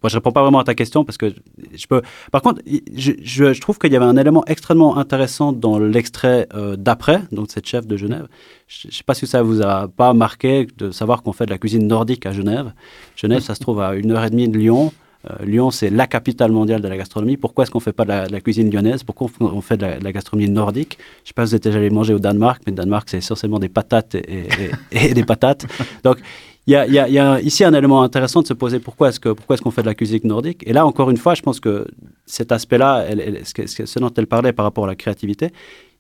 moi, 0.03 0.09
je 0.09 0.15
réponds 0.15 0.33
pas 0.33 0.43
vraiment 0.43 0.61
à 0.61 0.65
ta 0.65 0.75
question 0.75 1.05
parce 1.05 1.19
que 1.19 1.33
je 1.75 1.87
peux. 1.87 2.03
Par 2.31 2.43
contre, 2.43 2.63
je, 2.67 3.61
trouve 3.61 3.79
qu'il 3.79 3.93
y 3.93 3.97
avait 3.97 4.05
un 4.05 4.17
élément 4.17 4.45
extrêmement 4.47 4.97
intéressant 4.97 5.53
dans 5.53 5.79
l'extrait 5.79 6.49
euh, 6.55 6.77
d'après, 6.77 7.23
donc 7.33 7.51
cette 7.51 7.67
chef 7.67 7.87
de 7.87 7.97
Genève. 7.97 8.29
Je 8.67 8.89
ne 8.89 8.93
sais 8.93 9.03
pas 9.03 9.15
si 9.15 9.27
ça 9.27 9.43
vous 9.43 9.63
a 9.63 9.89
pas 9.89 10.13
marqué 10.15 10.67
de 10.79 10.91
savoir 10.91 11.23
qu'on 11.23 11.33
fait 11.33 11.47
de 11.47 11.51
la 11.51 11.59
cuisine 11.59 11.87
nordique 11.87 12.25
à 12.27 12.33
Genève. 12.33 12.73
Genève, 13.17 13.41
ça 13.41 13.55
se 13.55 13.61
trouve 13.61 13.81
à 13.81 13.95
une 13.95 14.13
heure 14.13 14.25
et 14.25 14.31
demie 14.31 14.49
de 14.49 14.59
Lyon. 14.59 14.93
Euh, 15.29 15.45
Lyon, 15.45 15.71
c'est 15.71 15.91
la 15.91 16.07
capitale 16.07 16.51
mondiale 16.51 16.81
de 16.81 16.89
la 16.89 16.97
gastronomie. 16.97 17.37
Pourquoi 17.37 17.65
est-ce 17.65 17.71
qu'on 17.71 17.79
ne 17.79 17.83
fait 17.83 17.93
pas 17.93 18.05
de 18.05 18.09
la, 18.09 18.27
de 18.27 18.33
la 18.33 18.41
cuisine 18.41 18.71
lyonnaise? 18.71 19.03
Pourquoi 19.05 19.29
on 19.41 19.61
fait 19.61 19.77
de 19.77 19.83
la, 19.83 19.99
de 19.99 20.05
la 20.05 20.13
gastronomie 20.13 20.49
nordique? 20.49 20.97
Je 20.99 21.23
ne 21.23 21.27
sais 21.29 21.33
pas 21.35 21.45
si 21.47 21.51
vous 21.51 21.57
êtes 21.57 21.65
déjà 21.65 21.79
allé 21.79 21.91
manger 21.91 22.15
au 22.15 22.19
Danemark, 22.19 22.63
mais 22.67 22.71
le 22.73 22.77
Danemark, 22.77 23.09
c'est 23.11 23.19
essentiellement 23.19 23.59
des 23.59 23.69
patates 23.69 24.15
et, 24.15 24.49
et- 24.93 25.11
et 25.11 25.15
des 25.15 25.25
patates. 25.25 25.67
Donc, 26.05 26.19
il 26.67 26.73
y 26.73 26.77
a, 26.77 26.87
il 26.87 26.93
y 26.95 26.99
a- 26.99 27.09
il 27.09 27.15
y 27.15 27.19
a 27.19 27.41
ici 27.41 27.65
un 27.65 27.75
élément 27.75 28.03
intéressant 28.03 28.41
de 28.43 28.47
se 28.47 28.55
poser 28.55 28.79
pourquoi 28.81 29.09
est-ce 29.11 29.21
qu'on 29.21 29.71
fait 29.71 29.83
de 29.83 29.87
la 29.89 29.95
cuisine 29.95 30.21
nordique? 30.25 30.63
Et 30.67 30.73
là, 30.73 30.87
encore 30.87 31.11
une 31.11 31.17
fois, 31.19 31.35
je 31.35 31.43
pense 31.43 31.61
que 31.61 31.87
cet 32.25 32.51
aspect-là, 32.53 33.07
ce 33.45 33.99
dont 33.99 34.13
elle 34.17 34.27
parlait 34.27 34.53
par 34.55 34.65
rapport 34.65 34.85
à 34.85 34.89
la 34.89 34.95
créativité, 34.95 35.51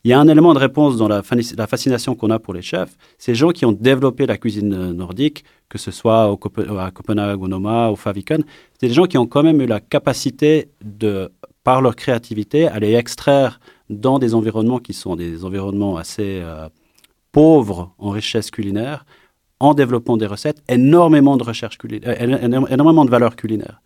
il 0.05 0.11
y 0.11 0.15
a 0.15 0.21
un 0.21 0.29
élément 0.29 0.55
de 0.55 0.59
réponse 0.59 0.97
dans 0.97 1.09
la, 1.09 1.23
fascination 1.23 2.15
qu'on 2.15 2.31
a 2.31 2.39
pour 2.39 2.55
les 2.55 2.63
chefs. 2.63 2.97
Ces 3.19 3.35
gens 3.35 3.51
qui 3.51 3.67
ont 3.67 3.73
développé 3.73 4.27
la 4.27 4.39
cuisine 4.39 4.73
euh, 4.73 4.93
nordique, 4.93 5.45
que 5.69 5.79
ce 5.79 5.91
soit 5.91 6.25
à 6.25 6.91
Copenhague, 6.91 7.43
au 7.43 7.49
Noma, 7.49 7.91
au 7.91 7.97
Faviken, 7.97 8.43
c'est 8.79 8.89
des 8.89 8.95
gens 8.95 9.05
qui 9.05 9.19
ont 9.19 9.27
quand 9.27 9.43
même 9.43 9.61
eu 9.61 9.67
la 9.67 9.81
capacité 9.81 10.69
de, 10.83 11.31
par 11.65 11.83
leur 11.83 11.97
créativité, 11.97 12.67
aller 12.67 12.95
extraire 12.95 13.61
dans 13.91 14.19
des 14.19 14.35
environnements 14.35 14.79
qui 14.79 14.95
sont 14.95 15.17
des 15.17 15.45
environnements 15.45 15.97
assez 15.97 16.41
euh, 16.43 16.69
pauvres 17.33 17.93
en 17.99 18.11
richesse 18.11 18.51
culinaire, 18.51 19.05
en 19.61 19.75
développant 19.75 20.17
des 20.17 20.27
recettes, 20.27 20.63
énormément 20.69 21.37
de 21.37 21.45
recherche 21.45 21.77
culinaire, 21.77 22.17
éno- 22.19 22.67
énormément 22.73 23.05
de 23.05 23.11
valeur 23.11 23.37
culinaire. 23.37 23.83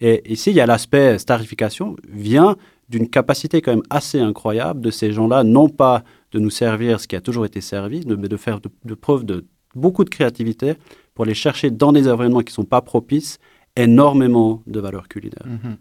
Et 0.00 0.30
ici, 0.30 0.50
il 0.50 0.56
y 0.56 0.60
a 0.60 0.66
l'aspect 0.66 1.18
starification, 1.18 1.96
vient 2.08 2.56
d'une 2.88 3.08
capacité 3.08 3.60
quand 3.62 3.72
même 3.72 3.82
assez 3.90 4.20
incroyable 4.20 4.80
de 4.80 4.90
ces 4.90 5.12
gens-là, 5.12 5.44
non 5.44 5.68
pas 5.68 6.04
de 6.32 6.38
nous 6.38 6.50
servir 6.50 7.00
ce 7.00 7.08
qui 7.08 7.16
a 7.16 7.20
toujours 7.20 7.44
été 7.44 7.60
servi, 7.60 8.04
mais 8.06 8.28
de 8.28 8.36
faire 8.36 8.60
de, 8.60 8.70
de 8.84 8.94
preuve 8.94 9.24
de 9.24 9.44
beaucoup 9.74 10.04
de 10.04 10.10
créativité 10.10 10.74
pour 11.14 11.24
aller 11.24 11.34
chercher 11.34 11.70
dans 11.70 11.92
des 11.92 12.08
environnements 12.08 12.40
qui 12.40 12.52
ne 12.52 12.56
sont 12.56 12.64
pas 12.64 12.80
propices 12.80 13.38
énormément 13.76 14.62
de 14.66 14.80
valeur 14.80 15.08
culinaire. 15.08 15.46
Mhm. 15.46 15.76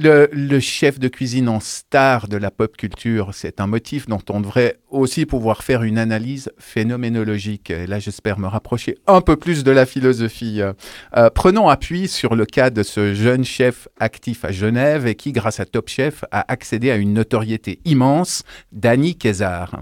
Le, 0.00 0.60
chef 0.60 1.00
de 1.00 1.08
cuisine 1.08 1.48
en 1.48 1.58
star 1.58 2.28
de 2.28 2.36
la 2.36 2.52
pop 2.52 2.76
culture, 2.76 3.30
c'est 3.32 3.60
un 3.60 3.66
motif 3.66 4.06
dont 4.06 4.22
on 4.30 4.40
devrait 4.40 4.76
aussi 4.90 5.26
pouvoir 5.26 5.64
faire 5.64 5.82
une 5.82 5.98
analyse 5.98 6.52
phénoménologique. 6.56 7.70
Et 7.70 7.88
là, 7.88 7.98
j'espère 7.98 8.38
me 8.38 8.46
rapprocher 8.46 8.96
un 9.08 9.20
peu 9.20 9.34
plus 9.34 9.64
de 9.64 9.72
la 9.72 9.86
philosophie. 9.86 10.60
Euh, 10.62 11.30
prenons 11.30 11.68
appui 11.68 12.06
sur 12.06 12.36
le 12.36 12.46
cas 12.46 12.70
de 12.70 12.84
ce 12.84 13.12
jeune 13.12 13.44
chef 13.44 13.88
actif 13.98 14.44
à 14.44 14.52
Genève 14.52 15.08
et 15.08 15.16
qui, 15.16 15.32
grâce 15.32 15.58
à 15.58 15.64
Top 15.64 15.88
Chef, 15.88 16.24
a 16.30 16.44
accédé 16.46 16.92
à 16.92 16.96
une 16.96 17.12
notoriété 17.12 17.80
immense, 17.84 18.44
Danny 18.70 19.16
Kézar. 19.16 19.80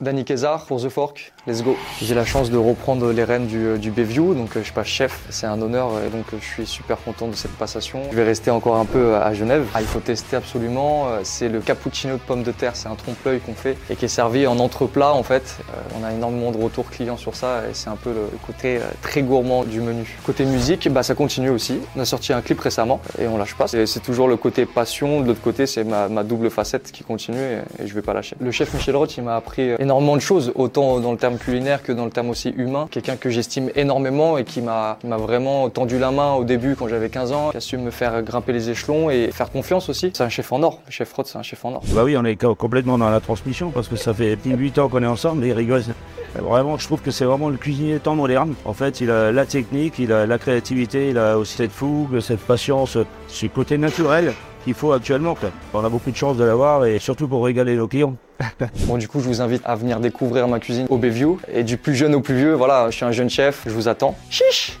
Danny 0.00 0.24
Kézar 0.24 0.64
pour 0.66 0.80
The 0.80 0.90
Fork, 0.90 1.32
let's 1.48 1.62
go. 1.62 1.76
J'ai 2.02 2.14
la 2.14 2.26
chance 2.26 2.50
de 2.50 2.58
reprendre 2.58 3.10
les 3.10 3.24
rênes 3.24 3.46
du, 3.46 3.78
du 3.78 3.90
Bayview, 3.90 4.34
donc 4.34 4.56
euh, 4.56 4.60
je 4.62 4.72
passe 4.72 4.86
chef, 4.86 5.20
c'est 5.30 5.46
un 5.46 5.60
honneur 5.62 5.92
et 6.06 6.10
donc 6.10 6.26
euh, 6.32 6.36
je 6.40 6.46
suis 6.46 6.66
super 6.66 6.98
content 6.98 7.26
de 7.26 7.34
cette 7.34 7.52
passation. 7.52 8.02
Je 8.10 8.16
vais 8.16 8.24
rester 8.24 8.50
encore 8.50 8.76
un 8.76 8.84
peu 8.84 9.16
à 9.16 9.32
Genève. 9.32 9.66
Ah, 9.74 9.80
il 9.80 9.86
faut 9.86 10.00
tester 10.00 10.36
absolument, 10.36 11.06
euh, 11.08 11.20
c'est 11.22 11.48
le 11.48 11.60
cappuccino 11.60 12.14
de 12.14 12.20
pommes 12.20 12.42
de 12.42 12.52
terre, 12.52 12.76
c'est 12.76 12.88
un 12.88 12.94
trompe-l'œil 12.94 13.40
qu'on 13.40 13.54
fait 13.54 13.78
et 13.88 13.96
qui 13.96 14.04
est 14.04 14.08
servi 14.08 14.46
en 14.46 14.58
entreplat 14.58 15.14
en 15.14 15.22
fait. 15.22 15.56
Euh, 15.70 15.98
on 15.98 16.04
a 16.04 16.12
énormément 16.12 16.52
de 16.52 16.62
retours 16.62 16.90
clients 16.90 17.16
sur 17.16 17.34
ça 17.34 17.62
et 17.68 17.72
c'est 17.72 17.88
un 17.88 17.96
peu 17.96 18.10
le 18.10 18.28
côté 18.46 18.76
euh, 18.76 18.80
très 19.00 19.22
gourmand 19.22 19.64
du 19.64 19.80
menu. 19.80 20.18
Côté 20.26 20.44
musique, 20.44 20.88
bah, 20.90 21.02
ça 21.02 21.14
continue 21.14 21.48
aussi. 21.48 21.80
On 21.96 22.00
a 22.00 22.04
sorti 22.04 22.34
un 22.34 22.42
clip 22.42 22.60
récemment 22.60 23.00
et 23.18 23.26
on 23.26 23.38
lâche 23.38 23.54
pas. 23.54 23.66
C'est 23.68 24.02
toujours 24.02 24.28
le 24.28 24.36
côté 24.36 24.66
passion, 24.66 25.22
de 25.22 25.28
l'autre 25.28 25.40
côté 25.40 25.66
c'est 25.66 25.84
ma, 25.84 26.08
ma 26.08 26.24
double 26.24 26.50
facette 26.50 26.92
qui 26.92 27.04
continue 27.04 27.38
et, 27.38 27.82
et 27.82 27.86
je 27.86 27.94
vais 27.94 28.02
pas 28.02 28.12
lâcher. 28.12 28.36
Le 28.38 28.50
chef 28.50 28.74
Michel 28.74 28.96
Roth, 28.96 29.16
il 29.16 29.22
m'a 29.22 29.36
appris 29.36 29.70
énormément 29.78 30.16
de 30.16 30.20
choses, 30.20 30.52
autant 30.54 31.00
dans 31.00 31.12
le 31.12 31.18
terme 31.18 31.37
culinaire 31.38 31.82
que 31.82 31.92
dans 31.92 32.04
le 32.04 32.10
terme 32.10 32.30
aussi 32.30 32.50
humain. 32.50 32.86
Quelqu'un 32.90 33.16
que 33.16 33.30
j'estime 33.30 33.70
énormément 33.76 34.36
et 34.38 34.44
qui 34.44 34.60
m'a 34.60 34.98
vraiment 35.04 35.68
tendu 35.70 35.98
la 35.98 36.10
main 36.10 36.34
au 36.34 36.44
début 36.44 36.76
quand 36.76 36.88
j'avais 36.88 37.08
15 37.08 37.32
ans, 37.32 37.50
qui 37.50 37.56
a 37.56 37.60
su 37.60 37.78
me 37.78 37.90
faire 37.90 38.22
grimper 38.22 38.52
les 38.52 38.70
échelons 38.70 39.08
et 39.10 39.30
faire 39.32 39.50
confiance 39.50 39.88
aussi. 39.88 40.10
C'est 40.14 40.22
un 40.24 40.28
chef 40.28 40.52
en 40.52 40.62
or. 40.62 40.80
Le 40.86 40.92
chef 40.92 41.12
Roth, 41.12 41.26
c'est 41.26 41.38
un 41.38 41.42
chef 41.42 41.64
en 41.64 41.72
or. 41.74 41.82
Bah 41.94 42.02
oui, 42.04 42.16
on 42.16 42.24
est 42.24 42.36
co- 42.36 42.54
complètement 42.54 42.98
dans 42.98 43.08
la 43.10 43.20
transmission 43.20 43.70
parce 43.70 43.88
que 43.88 43.96
ça 43.96 44.12
fait 44.12 44.36
8 44.44 44.78
ans 44.78 44.88
qu'on 44.88 45.02
est 45.02 45.06
ensemble 45.06 45.44
et 45.44 45.52
rigole. 45.52 45.82
Vraiment, 46.38 46.76
je 46.76 46.84
trouve 46.86 47.00
que 47.00 47.10
c'est 47.10 47.24
vraiment 47.24 47.48
le 47.48 47.56
cuisinier 47.56 47.98
temps 47.98 48.14
moderne. 48.14 48.54
En 48.66 48.74
fait, 48.74 49.00
il 49.00 49.10
a 49.10 49.32
la 49.32 49.46
technique, 49.46 49.94
il 49.98 50.12
a 50.12 50.26
la 50.26 50.38
créativité, 50.38 51.08
il 51.08 51.18
a 51.18 51.38
aussi 51.38 51.56
cette 51.56 51.72
fougue, 51.72 52.20
cette 52.20 52.40
patience, 52.40 52.98
ce 53.28 53.46
côté 53.46 53.78
naturel 53.78 54.34
qu'il 54.64 54.74
faut 54.74 54.92
actuellement. 54.92 55.36
On 55.74 55.84
a 55.84 55.88
beaucoup 55.88 56.10
de 56.10 56.16
chance 56.16 56.36
de 56.36 56.44
l'avoir 56.44 56.84
et 56.84 56.98
surtout 56.98 57.28
pour 57.28 57.44
régaler 57.44 57.76
nos 57.76 57.88
clients. 57.88 58.16
Bon, 58.86 58.96
du 58.96 59.08
coup, 59.08 59.20
je 59.20 59.26
vous 59.26 59.40
invite 59.40 59.62
à 59.64 59.74
venir 59.74 60.00
découvrir 60.00 60.46
ma 60.48 60.60
cuisine 60.60 60.86
au 60.90 60.96
Bayview. 60.96 61.38
Et 61.52 61.64
du 61.64 61.76
plus 61.76 61.94
jeune 61.94 62.14
au 62.14 62.20
plus 62.20 62.36
vieux, 62.36 62.54
voilà, 62.54 62.90
je 62.90 62.96
suis 62.96 63.04
un 63.04 63.12
jeune 63.12 63.30
chef, 63.30 63.62
je 63.66 63.70
vous 63.70 63.88
attends. 63.88 64.16
Chiche 64.30 64.78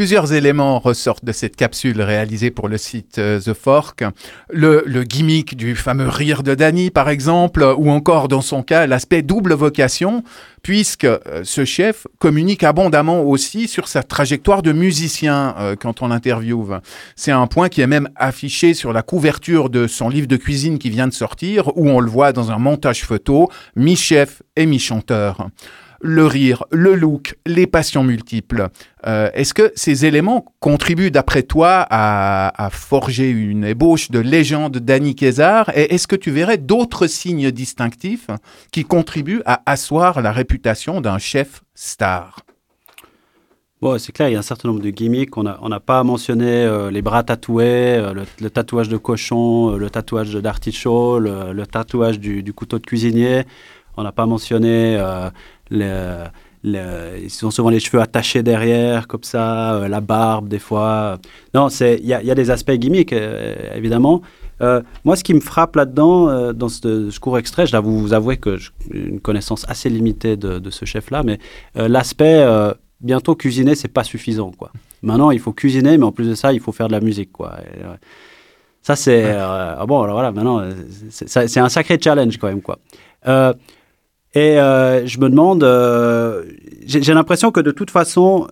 Plusieurs 0.00 0.32
éléments 0.32 0.78
ressortent 0.78 1.26
de 1.26 1.32
cette 1.32 1.56
capsule 1.56 2.00
réalisée 2.00 2.50
pour 2.50 2.68
le 2.68 2.78
site 2.78 3.18
euh, 3.18 3.38
The 3.38 3.52
Fork. 3.52 4.02
Le, 4.48 4.82
gimmick 5.04 5.58
du 5.58 5.76
fameux 5.76 6.08
rire 6.08 6.42
de 6.42 6.54
Danny, 6.54 6.88
par 6.88 7.10
exemple, 7.10 7.74
ou 7.76 7.90
encore, 7.90 8.28
dans 8.28 8.40
son 8.40 8.62
cas, 8.62 8.86
l'aspect 8.86 9.20
double 9.20 9.52
vocation, 9.52 10.24
puisque 10.62 11.04
euh, 11.04 11.18
ce 11.44 11.66
chef 11.66 12.06
communique 12.18 12.64
abondamment 12.64 13.20
aussi 13.20 13.68
sur 13.68 13.88
sa 13.88 14.02
trajectoire 14.02 14.62
de 14.62 14.72
musicien 14.72 15.54
euh, 15.58 15.76
quand 15.78 16.00
on 16.00 16.08
l'interviewe. 16.08 16.80
C'est 17.14 17.32
un 17.32 17.46
point 17.46 17.68
qui 17.68 17.82
est 17.82 17.86
même 17.86 18.08
affiché 18.16 18.72
sur 18.72 18.94
la 18.94 19.02
couverture 19.02 19.68
de 19.68 19.86
son 19.86 20.08
livre 20.08 20.28
de 20.28 20.38
cuisine 20.38 20.78
qui 20.78 20.88
vient 20.88 21.08
de 21.08 21.12
sortir, 21.12 21.76
où 21.76 21.90
on 21.90 22.00
le 22.00 22.10
voit 22.10 22.32
dans 22.32 22.50
un 22.50 22.58
montage 22.58 23.04
photo, 23.04 23.50
mi-chef 23.76 24.40
et 24.56 24.64
mi-chanteur 24.64 25.50
le 26.00 26.26
rire, 26.26 26.64
le 26.70 26.94
look, 26.94 27.36
les 27.46 27.66
passions 27.66 28.02
multiples. 28.02 28.68
Euh, 29.06 29.30
Est-ce 29.34 29.54
que 29.54 29.72
ces 29.74 30.06
éléments 30.06 30.46
contribuent, 30.58 31.10
d'après 31.10 31.42
toi, 31.42 31.86
à, 31.90 32.68
forger 32.72 33.30
une 33.30 33.64
ébauche 33.64 34.10
de 34.10 34.18
légende 34.18 34.78
d'Annie 34.78 35.14
Kézar 35.14 35.70
Et 35.74 35.94
est-ce 35.94 36.06
que 36.06 36.16
tu 36.16 36.30
verrais 36.30 36.58
d'autres 36.58 37.06
signes 37.06 37.50
distinctifs 37.50 38.28
qui 38.72 38.84
contribuent 38.84 39.42
à 39.44 39.62
asseoir 39.66 40.22
la 40.22 40.32
réputation 40.32 41.00
d'un 41.00 41.18
chef 41.18 41.62
star? 41.74 42.40
Bon, 43.80 43.98
c'est 43.98 44.12
clair, 44.12 44.28
il 44.28 44.32
y 44.32 44.36
a 44.36 44.38
un 44.38 44.42
certain 44.42 44.68
nombre 44.68 44.82
de 44.82 44.90
gimmicks. 44.90 45.36
On 45.38 45.42
n'a 45.42 45.80
pas 45.80 46.04
mentionné 46.04 46.46
euh, 46.46 46.90
les 46.90 47.00
bras 47.00 47.22
tatoués, 47.22 47.64
euh, 47.96 48.24
le, 48.40 48.50
tatouage 48.50 48.90
de 48.90 48.98
cochon, 48.98 49.76
le 49.76 49.88
tatouage 49.88 50.34
d'artichaut, 50.34 51.18
le, 51.18 51.66
tatouage 51.66 52.20
du, 52.20 52.52
couteau 52.52 52.78
de 52.78 52.84
cuisinier. 52.84 53.44
On 53.96 54.02
n'a 54.02 54.12
pas 54.12 54.26
mentionné 54.26 54.98
le, 55.70 56.24
le- 56.64 57.18
ils 57.22 57.46
ont 57.46 57.50
souvent 57.50 57.70
les 57.70 57.80
cheveux 57.80 58.00
attachés 58.02 58.42
derrière, 58.42 59.06
comme 59.06 59.22
ça, 59.22 59.74
euh, 59.74 59.88
la 59.88 60.00
barbe 60.00 60.48
des 60.48 60.58
fois. 60.58 61.18
Non, 61.54 61.68
il 61.68 62.04
y, 62.06 62.12
a- 62.14 62.20
il 62.20 62.26
y 62.26 62.30
a 62.30 62.34
des 62.34 62.50
aspects 62.50 62.72
gimmicks, 62.72 63.12
euh, 63.12 63.54
évidemment. 63.74 64.22
Euh, 64.60 64.82
moi, 65.04 65.16
ce 65.16 65.24
qui 65.24 65.32
me 65.32 65.40
frappe 65.40 65.76
là-dedans, 65.76 66.52
dans 66.52 66.68
ce, 66.68 67.10
ce 67.10 67.18
court 67.18 67.38
extrait, 67.38 67.66
je 67.66 67.72
dois 67.72 67.80
vous, 67.80 68.12
avouer 68.12 68.36
que 68.36 68.58
j'ai 68.58 68.68
une 68.92 69.20
connaissance 69.20 69.64
assez 69.68 69.88
limitée 69.88 70.36
de, 70.36 70.58
de 70.58 70.70
ce 70.70 70.84
chef-là, 70.84 71.22
mais 71.22 71.38
l'aspect 71.74 72.44
bientôt 73.00 73.34
cuisiner, 73.34 73.74
c'est 73.74 73.88
pas 73.88 74.04
suffisant, 74.04 74.50
quoi. 74.50 74.70
Maintenant, 75.02 75.30
il 75.30 75.38
faut 75.38 75.54
cuisiner, 75.54 75.96
mais 75.96 76.04
en 76.04 76.12
plus 76.12 76.28
de 76.28 76.34
ça, 76.34 76.52
il 76.52 76.60
faut 76.60 76.72
faire 76.72 76.88
de 76.88 76.92
la 76.92 77.00
musique, 77.00 77.32
quoi. 77.32 77.56
Et, 77.62 77.80
ça, 78.82 78.96
c'est 78.96 79.30
ah 79.32 79.82
bon. 79.88 80.02
Alors 80.02 80.16
voilà, 80.16 80.30
maintenant, 80.30 80.62
c'est 81.08 81.58
un 81.58 81.68
sacré 81.70 81.98
challenge 81.98 82.36
quand 82.36 82.48
même, 82.48 82.60
quoi. 82.60 82.78
Et 84.34 84.60
euh, 84.60 85.06
je 85.06 85.18
me 85.18 85.28
demande, 85.28 85.64
euh, 85.64 86.44
j'ai 86.86 87.14
l'impression 87.14 87.50
que 87.50 87.60
de 87.60 87.72
toute 87.72 87.90
façon, 87.90 88.46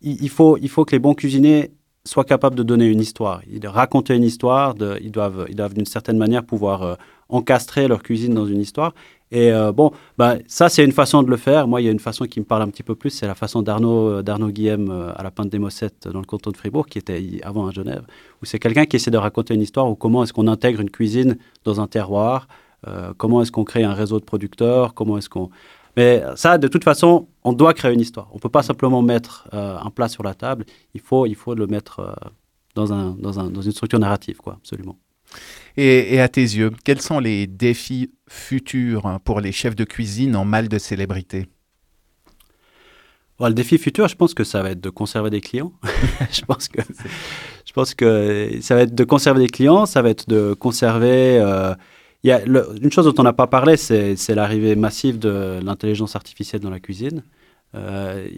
il, 0.00 0.28
faut, 0.28 0.56
il 0.56 0.68
faut 0.68 0.84
que 0.84 0.92
les 0.92 0.98
bons 0.98 1.14
cuisiniers 1.14 1.70
soient 2.04 2.24
capables 2.24 2.56
de 2.56 2.62
donner 2.62 2.86
une 2.86 3.00
histoire, 3.00 3.40
de 3.48 3.68
raconter 3.68 4.14
une 4.14 4.24
histoire, 4.24 4.74
ils 5.00 5.10
doivent, 5.10 5.46
ils 5.48 5.56
doivent 5.56 5.74
d'une 5.74 5.86
certaine 5.86 6.18
manière 6.18 6.44
pouvoir 6.44 6.82
euh, 6.82 6.94
encastrer 7.28 7.88
leur 7.88 8.02
cuisine 8.02 8.34
dans 8.34 8.46
une 8.46 8.60
histoire. 8.60 8.94
Et 9.32 9.52
euh, 9.52 9.72
bon, 9.72 9.90
bah, 10.16 10.36
ça 10.46 10.68
c'est 10.68 10.84
une 10.84 10.92
façon 10.92 11.22
de 11.24 11.30
le 11.30 11.36
faire. 11.36 11.66
Moi, 11.66 11.80
il 11.80 11.84
y 11.84 11.88
a 11.88 11.92
une 11.92 11.98
façon 12.00 12.26
qui 12.26 12.38
me 12.38 12.44
parle 12.44 12.62
un 12.62 12.68
petit 12.68 12.84
peu 12.84 12.94
plus, 12.94 13.10
c'est 13.10 13.26
la 13.26 13.34
façon 13.34 13.62
d'Arnaud 13.62 14.22
Guillem 14.50 15.12
à 15.16 15.22
la 15.22 15.30
Pinte 15.30 15.50
des 15.50 15.58
Mossettes 15.58 16.08
dans 16.08 16.20
le 16.20 16.26
canton 16.26 16.50
de 16.50 16.56
Fribourg, 16.56 16.86
qui 16.86 16.98
était 16.98 17.20
avant 17.42 17.66
à 17.66 17.72
Genève, 17.72 18.04
où 18.42 18.46
c'est 18.46 18.60
quelqu'un 18.60 18.86
qui 18.86 18.96
essaie 18.96 19.10
de 19.10 19.18
raconter 19.18 19.54
une 19.54 19.62
histoire, 19.62 19.88
ou 19.90 19.96
comment 19.96 20.22
est-ce 20.22 20.32
qu'on 20.32 20.46
intègre 20.48 20.80
une 20.80 20.90
cuisine 20.90 21.36
dans 21.64 21.80
un 21.80 21.88
terroir, 21.88 22.46
euh, 22.86 23.12
comment 23.16 23.42
est-ce 23.42 23.52
qu'on 23.52 23.64
crée 23.64 23.84
un 23.84 23.94
réseau 23.94 24.20
de 24.20 24.24
producteurs, 24.24 24.94
comment 24.94 25.18
est-ce 25.18 25.28
qu'on... 25.28 25.50
Mais 25.96 26.22
ça, 26.34 26.58
de 26.58 26.68
toute 26.68 26.84
façon, 26.84 27.26
on 27.42 27.54
doit 27.54 27.72
créer 27.72 27.94
une 27.94 28.00
histoire. 28.00 28.28
On 28.32 28.34
ne 28.34 28.40
peut 28.40 28.50
pas 28.50 28.62
simplement 28.62 29.00
mettre 29.00 29.48
euh, 29.54 29.78
un 29.78 29.90
plat 29.90 30.08
sur 30.08 30.22
la 30.22 30.34
table, 30.34 30.66
il 30.94 31.00
faut, 31.00 31.26
il 31.26 31.34
faut 31.34 31.54
le 31.54 31.66
mettre 31.66 32.00
euh, 32.00 32.12
dans, 32.74 32.92
un, 32.92 33.12
dans, 33.12 33.40
un, 33.40 33.50
dans 33.50 33.62
une 33.62 33.72
structure 33.72 33.98
narrative, 33.98 34.36
quoi, 34.36 34.54
absolument. 34.54 34.98
et, 35.76 36.14
et 36.14 36.20
à 36.20 36.28
tes 36.28 36.42
yeux, 36.42 36.70
quels 36.84 37.00
sont 37.00 37.18
les 37.18 37.46
défis 37.46 38.12
futurs 38.28 39.20
pour 39.24 39.40
les 39.40 39.52
chefs 39.52 39.76
de 39.76 39.84
cuisine 39.84 40.36
en 40.36 40.44
mal 40.44 40.68
de 40.68 40.78
célébrité? 40.78 41.48
Bon, 43.38 43.48
le 43.48 43.54
défi 43.54 43.76
futur, 43.76 44.08
je 44.08 44.16
pense 44.16 44.32
que 44.32 44.44
ça 44.44 44.62
va 44.62 44.70
être 44.70 44.80
de 44.80 44.88
conserver 44.88 45.28
des 45.28 45.42
clients. 45.42 45.72
je, 46.30 46.40
pense 46.42 46.68
que, 46.68 46.80
je 47.66 47.72
pense 47.72 47.94
que 47.94 48.58
ça 48.62 48.74
va 48.74 48.82
être 48.82 48.94
de 48.94 49.04
conserver 49.04 49.40
des 49.40 49.48
clients, 49.48 49.86
ça 49.86 50.02
va 50.02 50.10
être 50.10 50.28
de 50.28 50.52
conserver... 50.54 51.38
euh, 51.38 51.74
y 52.26 52.32
a 52.32 52.42
une 52.44 52.90
chose 52.90 53.04
dont 53.04 53.14
on 53.18 53.22
n'a 53.22 53.32
pas 53.32 53.46
parlé, 53.46 53.76
c'est 53.76 54.34
l'arrivée 54.34 54.76
massive 54.76 55.18
de 55.18 55.60
l'intelligence 55.62 56.16
artificielle 56.16 56.60
dans 56.60 56.70
la 56.70 56.80
cuisine. 56.80 57.22
Euh, 57.74 58.28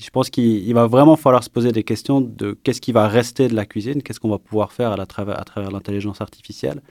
je 0.00 0.10
pense 0.10 0.30
qu'il 0.30 0.44
il 0.44 0.74
va 0.74 0.86
vraiment 0.86 1.16
falloir 1.16 1.42
se 1.42 1.50
poser 1.50 1.72
des 1.72 1.84
questions 1.84 2.20
de 2.20 2.56
qu'est-ce 2.62 2.80
qui 2.80 2.92
va 2.92 3.08
rester 3.08 3.48
de 3.48 3.54
la 3.54 3.64
cuisine, 3.66 4.02
qu'est-ce 4.02 4.20
qu'on 4.20 4.30
va 4.30 4.38
pouvoir 4.38 4.72
faire 4.72 4.92
à, 4.92 5.06
travers, 5.06 5.42
l'intelligence 5.70 6.20
artificielle. 6.20 6.82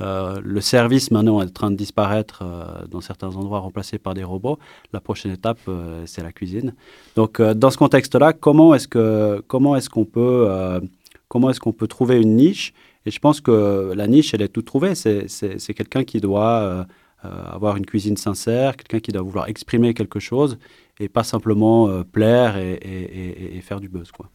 Euh, 0.00 0.40
le 0.42 0.60
service 0.60 1.10
maintenant 1.12 1.40
est 1.40 1.44
en 1.44 1.50
train 1.50 1.70
de 1.70 1.76
disparaître 1.76 2.42
euh, 2.42 2.86
dans 2.88 3.00
certains 3.00 3.36
endroits, 3.36 3.60
remplacé 3.60 3.98
par 3.98 4.14
des 4.14 4.24
robots. 4.24 4.58
La 4.92 5.00
prochaine 5.00 5.32
étape, 5.32 5.58
c'est 6.06 6.22
la 6.22 6.32
cuisine. 6.32 6.74
Donc, 7.14 7.40
dans 7.40 7.70
ce 7.70 7.78
contexte-là, 7.78 8.32
comment 8.32 8.74
est-ce 8.74 8.88
qu'on 8.88 10.04
peut 10.04 11.88
trouver 11.88 12.20
une 12.20 12.36
niche 12.36 12.72
Et 13.06 13.10
je 13.10 13.18
pense 13.18 13.40
que 13.40 13.92
la 13.94 14.06
niche, 14.06 14.34
elle 14.34 14.42
est 14.42 14.48
toute 14.48 14.64
trouvée. 14.64 14.94
C'est 14.94 15.74
quelqu'un 15.74 16.04
qui 16.04 16.20
doit 16.20 16.60
euh, 16.60 16.84
euh, 17.24 17.28
avoir 17.52 17.76
une 17.76 17.86
cuisine 17.86 18.16
sincère, 18.16 18.76
quelqu'un 18.76 19.00
qui 19.00 19.12
doit 19.12 19.22
vouloir 19.22 19.48
exprimer 19.48 19.94
quelque 19.94 20.20
chose 20.20 20.58
et 20.98 21.08
pas 21.08 21.24
simplement 21.24 21.88
euh, 21.88 22.02
plaire 22.02 22.56
et, 22.56 23.60
faire 23.62 23.80
du 23.80 23.88
buzz, 23.88 24.10
quoi. 24.10 24.30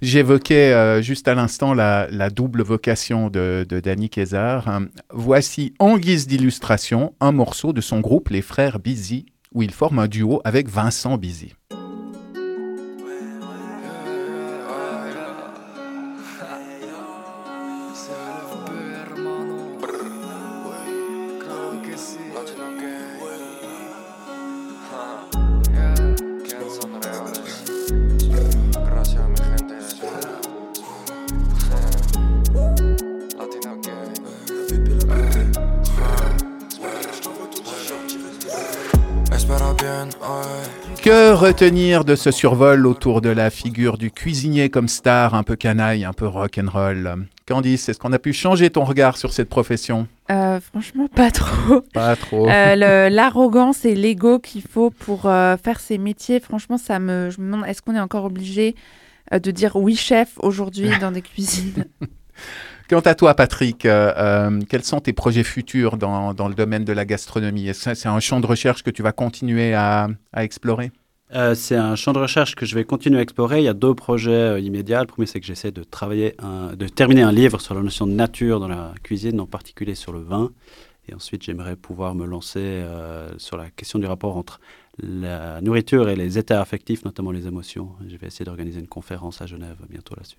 J'évoquais 0.00 1.02
juste 1.02 1.26
à 1.26 1.34
l'instant 1.34 1.74
la, 1.74 2.30
double 2.30 2.62
vocation 2.62 3.30
de, 3.30 3.66
de 3.68 3.80
Danny 3.80 4.08
Kézar. 4.08 4.68
Hein. 4.68 4.86
Voici 5.12 5.74
en 5.80 5.98
guise 5.98 6.28
d'illustration 6.28 7.14
un 7.20 7.32
morceau 7.32 7.72
de 7.72 7.80
son 7.80 7.98
groupe 7.98 8.28
Les 8.28 8.42
Frères 8.42 8.78
Busy, 8.78 9.26
où 9.52 9.62
il 9.62 9.72
forme 9.72 9.98
un 9.98 10.06
duo 10.06 10.40
avec 10.44 10.68
Vincent 10.68 11.18
Busy. 11.18 11.54
Retenir 41.48 42.04
de 42.04 42.14
ce 42.14 42.30
survol 42.30 42.86
autour 42.86 43.22
de 43.22 43.30
la 43.30 43.48
figure 43.48 43.96
du 43.96 44.10
cuisinier 44.10 44.68
comme 44.68 44.86
star, 44.86 45.32
un 45.34 45.42
peu 45.42 45.56
canaille, 45.56 46.04
un 46.04 46.12
peu 46.12 46.26
rock'n'roll 46.26 47.24
Candice, 47.46 47.88
est-ce 47.88 47.98
qu'on 47.98 48.12
a 48.12 48.18
pu 48.18 48.34
changer 48.34 48.68
ton 48.68 48.84
regard 48.84 49.16
sur 49.16 49.32
cette 49.32 49.48
profession? 49.48 50.06
Euh, 50.30 50.60
franchement, 50.60 51.08
pas 51.08 51.30
trop. 51.30 51.80
Pas 51.94 52.16
trop. 52.16 52.46
Euh, 52.50 52.74
le- 52.76 53.08
L'arrogance 53.08 53.86
et 53.86 53.94
l'ego 53.94 54.38
qu'il 54.40 54.60
faut 54.60 54.90
pour 54.90 55.24
euh, 55.24 55.56
faire 55.56 55.80
ces 55.80 55.96
métiers, 55.96 56.38
franchement, 56.38 56.76
ça 56.76 56.98
me, 56.98 57.30
je 57.30 57.40
me 57.40 57.46
demande, 57.50 57.66
est-ce 57.66 57.80
qu'on 57.80 57.94
est 57.96 58.00
encore 58.00 58.26
obligé 58.26 58.74
de 59.32 59.50
dire 59.50 59.76
oui 59.76 59.96
chef 59.96 60.32
aujourd'hui 60.40 60.90
dans 61.00 61.12
des 61.12 61.22
cuisines? 61.22 61.86
Quant 62.90 63.00
à 63.00 63.14
toi, 63.14 63.34
Patrick, 63.34 63.78
quels 64.68 64.84
sont 64.84 65.00
tes 65.00 65.14
projets 65.14 65.44
futurs 65.44 65.96
dans, 65.96 66.34
dans 66.34 66.48
le 66.48 66.54
domaine 66.54 66.84
de 66.84 66.92
la 66.92 67.06
gastronomie? 67.06 67.68
Est-ce 67.68 67.88
que 67.88 67.94
c'est 67.94 68.08
un 68.08 68.20
champ 68.20 68.40
de 68.40 68.46
recherche 68.46 68.82
que 68.82 68.90
tu 68.90 69.02
vas 69.02 69.12
continuer 69.12 69.72
à, 69.72 70.08
à 70.34 70.44
explorer? 70.44 70.90
Euh, 71.34 71.54
c'est 71.54 71.76
un 71.76 71.94
champ 71.94 72.12
de 72.12 72.18
recherche 72.18 72.54
que 72.54 72.64
je 72.64 72.74
vais 72.74 72.84
continuer 72.84 73.18
à 73.18 73.22
explorer. 73.22 73.58
Il 73.58 73.64
y 73.64 73.68
a 73.68 73.74
deux 73.74 73.94
projets 73.94 74.30
euh, 74.30 74.60
immédiats. 74.60 75.00
Le 75.00 75.06
premier, 75.06 75.26
c'est 75.26 75.40
que 75.40 75.46
j'essaie 75.46 75.70
de 75.70 75.82
travailler, 75.82 76.34
de 76.74 76.88
terminer 76.88 77.22
un 77.22 77.32
livre 77.32 77.60
sur 77.60 77.74
la 77.74 77.82
notion 77.82 78.06
de 78.06 78.12
nature 78.12 78.60
dans 78.60 78.68
la 78.68 78.94
cuisine, 79.02 79.40
en 79.40 79.46
particulier 79.46 79.94
sur 79.94 80.12
le 80.12 80.20
vin. 80.20 80.50
Et 81.08 81.14
ensuite, 81.14 81.42
j'aimerais 81.42 81.76
pouvoir 81.76 82.14
me 82.14 82.26
lancer 82.26 82.60
euh, 82.60 83.30
sur 83.38 83.56
la 83.56 83.70
question 83.70 83.98
du 83.98 84.06
rapport 84.06 84.36
entre 84.36 84.60
la 84.98 85.60
nourriture 85.60 86.08
et 86.08 86.16
les 86.16 86.38
états 86.38 86.60
affectifs, 86.60 87.04
notamment 87.04 87.30
les 87.30 87.46
émotions. 87.46 87.92
Je 88.06 88.16
vais 88.16 88.26
essayer 88.26 88.44
d'organiser 88.44 88.80
une 88.80 88.88
conférence 88.88 89.40
à 89.40 89.46
Genève 89.46 89.76
bientôt 89.88 90.14
là-dessus. 90.14 90.38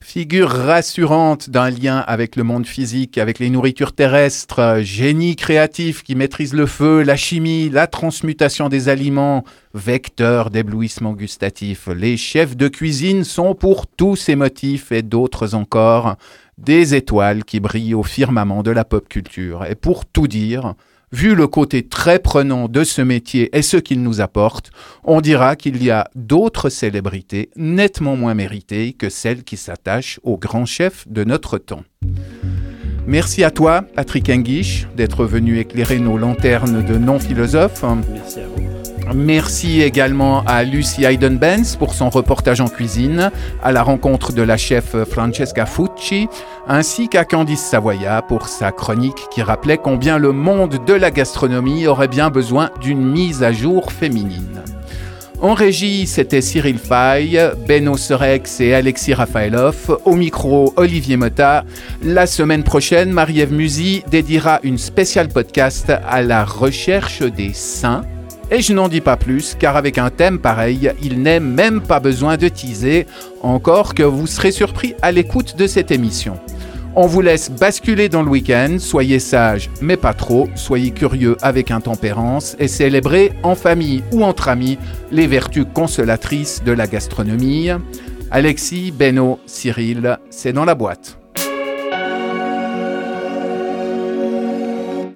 Figure 0.00 0.48
rassurante 0.48 1.50
d'un 1.50 1.70
lien 1.70 1.98
avec 1.98 2.36
le 2.36 2.44
monde 2.44 2.66
physique, 2.66 3.18
avec 3.18 3.40
les 3.40 3.50
nourritures 3.50 3.92
terrestres, 3.92 4.60
euh, 4.60 4.82
génie 4.82 5.34
créatif 5.34 6.04
qui 6.04 6.14
maîtrise 6.14 6.54
le 6.54 6.66
feu, 6.66 7.02
la 7.02 7.16
chimie, 7.16 7.68
la 7.68 7.88
transmutation 7.88 8.68
des 8.68 8.88
aliments, 8.88 9.42
vecteur 9.74 10.50
d'éblouissement 10.50 11.14
gustatif. 11.14 11.88
Les 11.88 12.16
chefs 12.16 12.56
de 12.56 12.68
cuisine 12.68 13.24
sont 13.24 13.56
pour 13.56 13.88
tous 13.88 14.14
ces 14.14 14.36
motifs 14.36 14.92
et 14.92 15.02
d'autres 15.02 15.56
encore 15.56 16.14
des 16.58 16.94
étoiles 16.94 17.44
qui 17.44 17.58
brillent 17.58 17.94
au 17.94 18.04
firmament 18.04 18.62
de 18.62 18.70
la 18.70 18.84
pop 18.84 19.08
culture. 19.08 19.64
Et 19.64 19.74
pour 19.74 20.06
tout 20.06 20.28
dire, 20.28 20.74
Vu 21.12 21.34
le 21.34 21.46
côté 21.46 21.86
très 21.86 22.18
prenant 22.18 22.68
de 22.68 22.84
ce 22.84 23.00
métier 23.00 23.56
et 23.56 23.62
ce 23.62 23.78
qu'il 23.78 24.02
nous 24.02 24.20
apporte, 24.20 24.70
on 25.04 25.20
dira 25.20 25.56
qu'il 25.56 25.82
y 25.82 25.90
a 25.90 26.08
d'autres 26.14 26.68
célébrités 26.68 27.50
nettement 27.56 28.16
moins 28.16 28.34
méritées 28.34 28.92
que 28.92 29.08
celles 29.08 29.42
qui 29.42 29.56
s'attachent 29.56 30.20
au 30.22 30.36
grand 30.36 30.66
chef 30.66 31.08
de 31.08 31.24
notre 31.24 31.56
temps. 31.56 31.84
Merci 33.06 33.42
à 33.42 33.50
toi, 33.50 33.82
Patrick 33.94 34.28
Enguiche, 34.28 34.86
d'être 34.96 35.24
venu 35.24 35.58
éclairer 35.58 35.98
nos 35.98 36.18
lanternes 36.18 36.84
de 36.84 36.98
non-philosophes. 36.98 37.82
Merci 38.12 38.40
à 38.40 38.46
vous. 38.46 38.77
Merci 39.14 39.80
également 39.82 40.42
à 40.46 40.64
Lucy 40.64 41.04
Hayden-Benz 41.04 41.76
pour 41.76 41.94
son 41.94 42.10
reportage 42.10 42.60
en 42.60 42.68
cuisine, 42.68 43.30
à 43.62 43.72
la 43.72 43.82
rencontre 43.82 44.32
de 44.32 44.42
la 44.42 44.56
chef 44.56 44.96
Francesca 45.04 45.64
Fucci, 45.66 46.28
ainsi 46.66 47.08
qu'à 47.08 47.24
Candice 47.24 47.60
Savoya 47.60 48.22
pour 48.22 48.48
sa 48.48 48.70
chronique 48.70 49.26
qui 49.30 49.42
rappelait 49.42 49.78
combien 49.78 50.18
le 50.18 50.32
monde 50.32 50.84
de 50.84 50.92
la 50.92 51.10
gastronomie 51.10 51.86
aurait 51.86 52.08
bien 52.08 52.28
besoin 52.30 52.70
d'une 52.80 53.04
mise 53.04 53.42
à 53.42 53.52
jour 53.52 53.92
féminine. 53.92 54.62
En 55.40 55.54
régie, 55.54 56.08
c'était 56.08 56.40
Cyril 56.40 56.78
Fay, 56.78 57.38
Benno 57.68 57.96
Serex 57.96 58.60
et 58.60 58.74
Alexis 58.74 59.14
Rafaelov. 59.14 59.96
Au 60.04 60.16
micro, 60.16 60.72
Olivier 60.76 61.16
Motta. 61.16 61.64
La 62.02 62.26
semaine 62.26 62.64
prochaine, 62.64 63.12
Marie-Ève 63.12 63.52
Musy 63.52 64.02
dédiera 64.10 64.58
une 64.64 64.78
spéciale 64.78 65.28
podcast 65.28 65.92
à 66.06 66.22
la 66.22 66.44
recherche 66.44 67.22
des 67.22 67.52
saints. 67.52 68.02
Et 68.50 68.62
je 68.62 68.72
n'en 68.72 68.88
dis 68.88 69.02
pas 69.02 69.16
plus, 69.16 69.54
car 69.58 69.76
avec 69.76 69.98
un 69.98 70.10
thème 70.10 70.38
pareil, 70.38 70.90
il 71.02 71.22
n'est 71.22 71.40
même 71.40 71.82
pas 71.82 72.00
besoin 72.00 72.36
de 72.36 72.48
teaser, 72.48 73.06
encore 73.42 73.94
que 73.94 74.02
vous 74.02 74.26
serez 74.26 74.52
surpris 74.52 74.94
à 75.02 75.12
l'écoute 75.12 75.56
de 75.56 75.66
cette 75.66 75.90
émission. 75.90 76.38
On 76.96 77.06
vous 77.06 77.20
laisse 77.20 77.50
basculer 77.50 78.08
dans 78.08 78.22
le 78.22 78.30
week-end, 78.30 78.78
soyez 78.78 79.18
sages 79.18 79.70
mais 79.82 79.96
pas 79.96 80.14
trop, 80.14 80.48
soyez 80.54 80.90
curieux 80.90 81.36
avec 81.42 81.70
intempérance 81.70 82.56
et 82.58 82.68
célébrez 82.68 83.32
en 83.42 83.54
famille 83.54 84.02
ou 84.12 84.24
entre 84.24 84.48
amis 84.48 84.78
les 85.12 85.26
vertus 85.26 85.66
consolatrices 85.72 86.62
de 86.64 86.72
la 86.72 86.86
gastronomie. 86.86 87.68
Alexis, 88.30 88.90
Beno, 88.90 89.38
Cyril, 89.46 90.18
c'est 90.30 90.52
dans 90.52 90.64
la 90.64 90.74
boîte. 90.74 91.17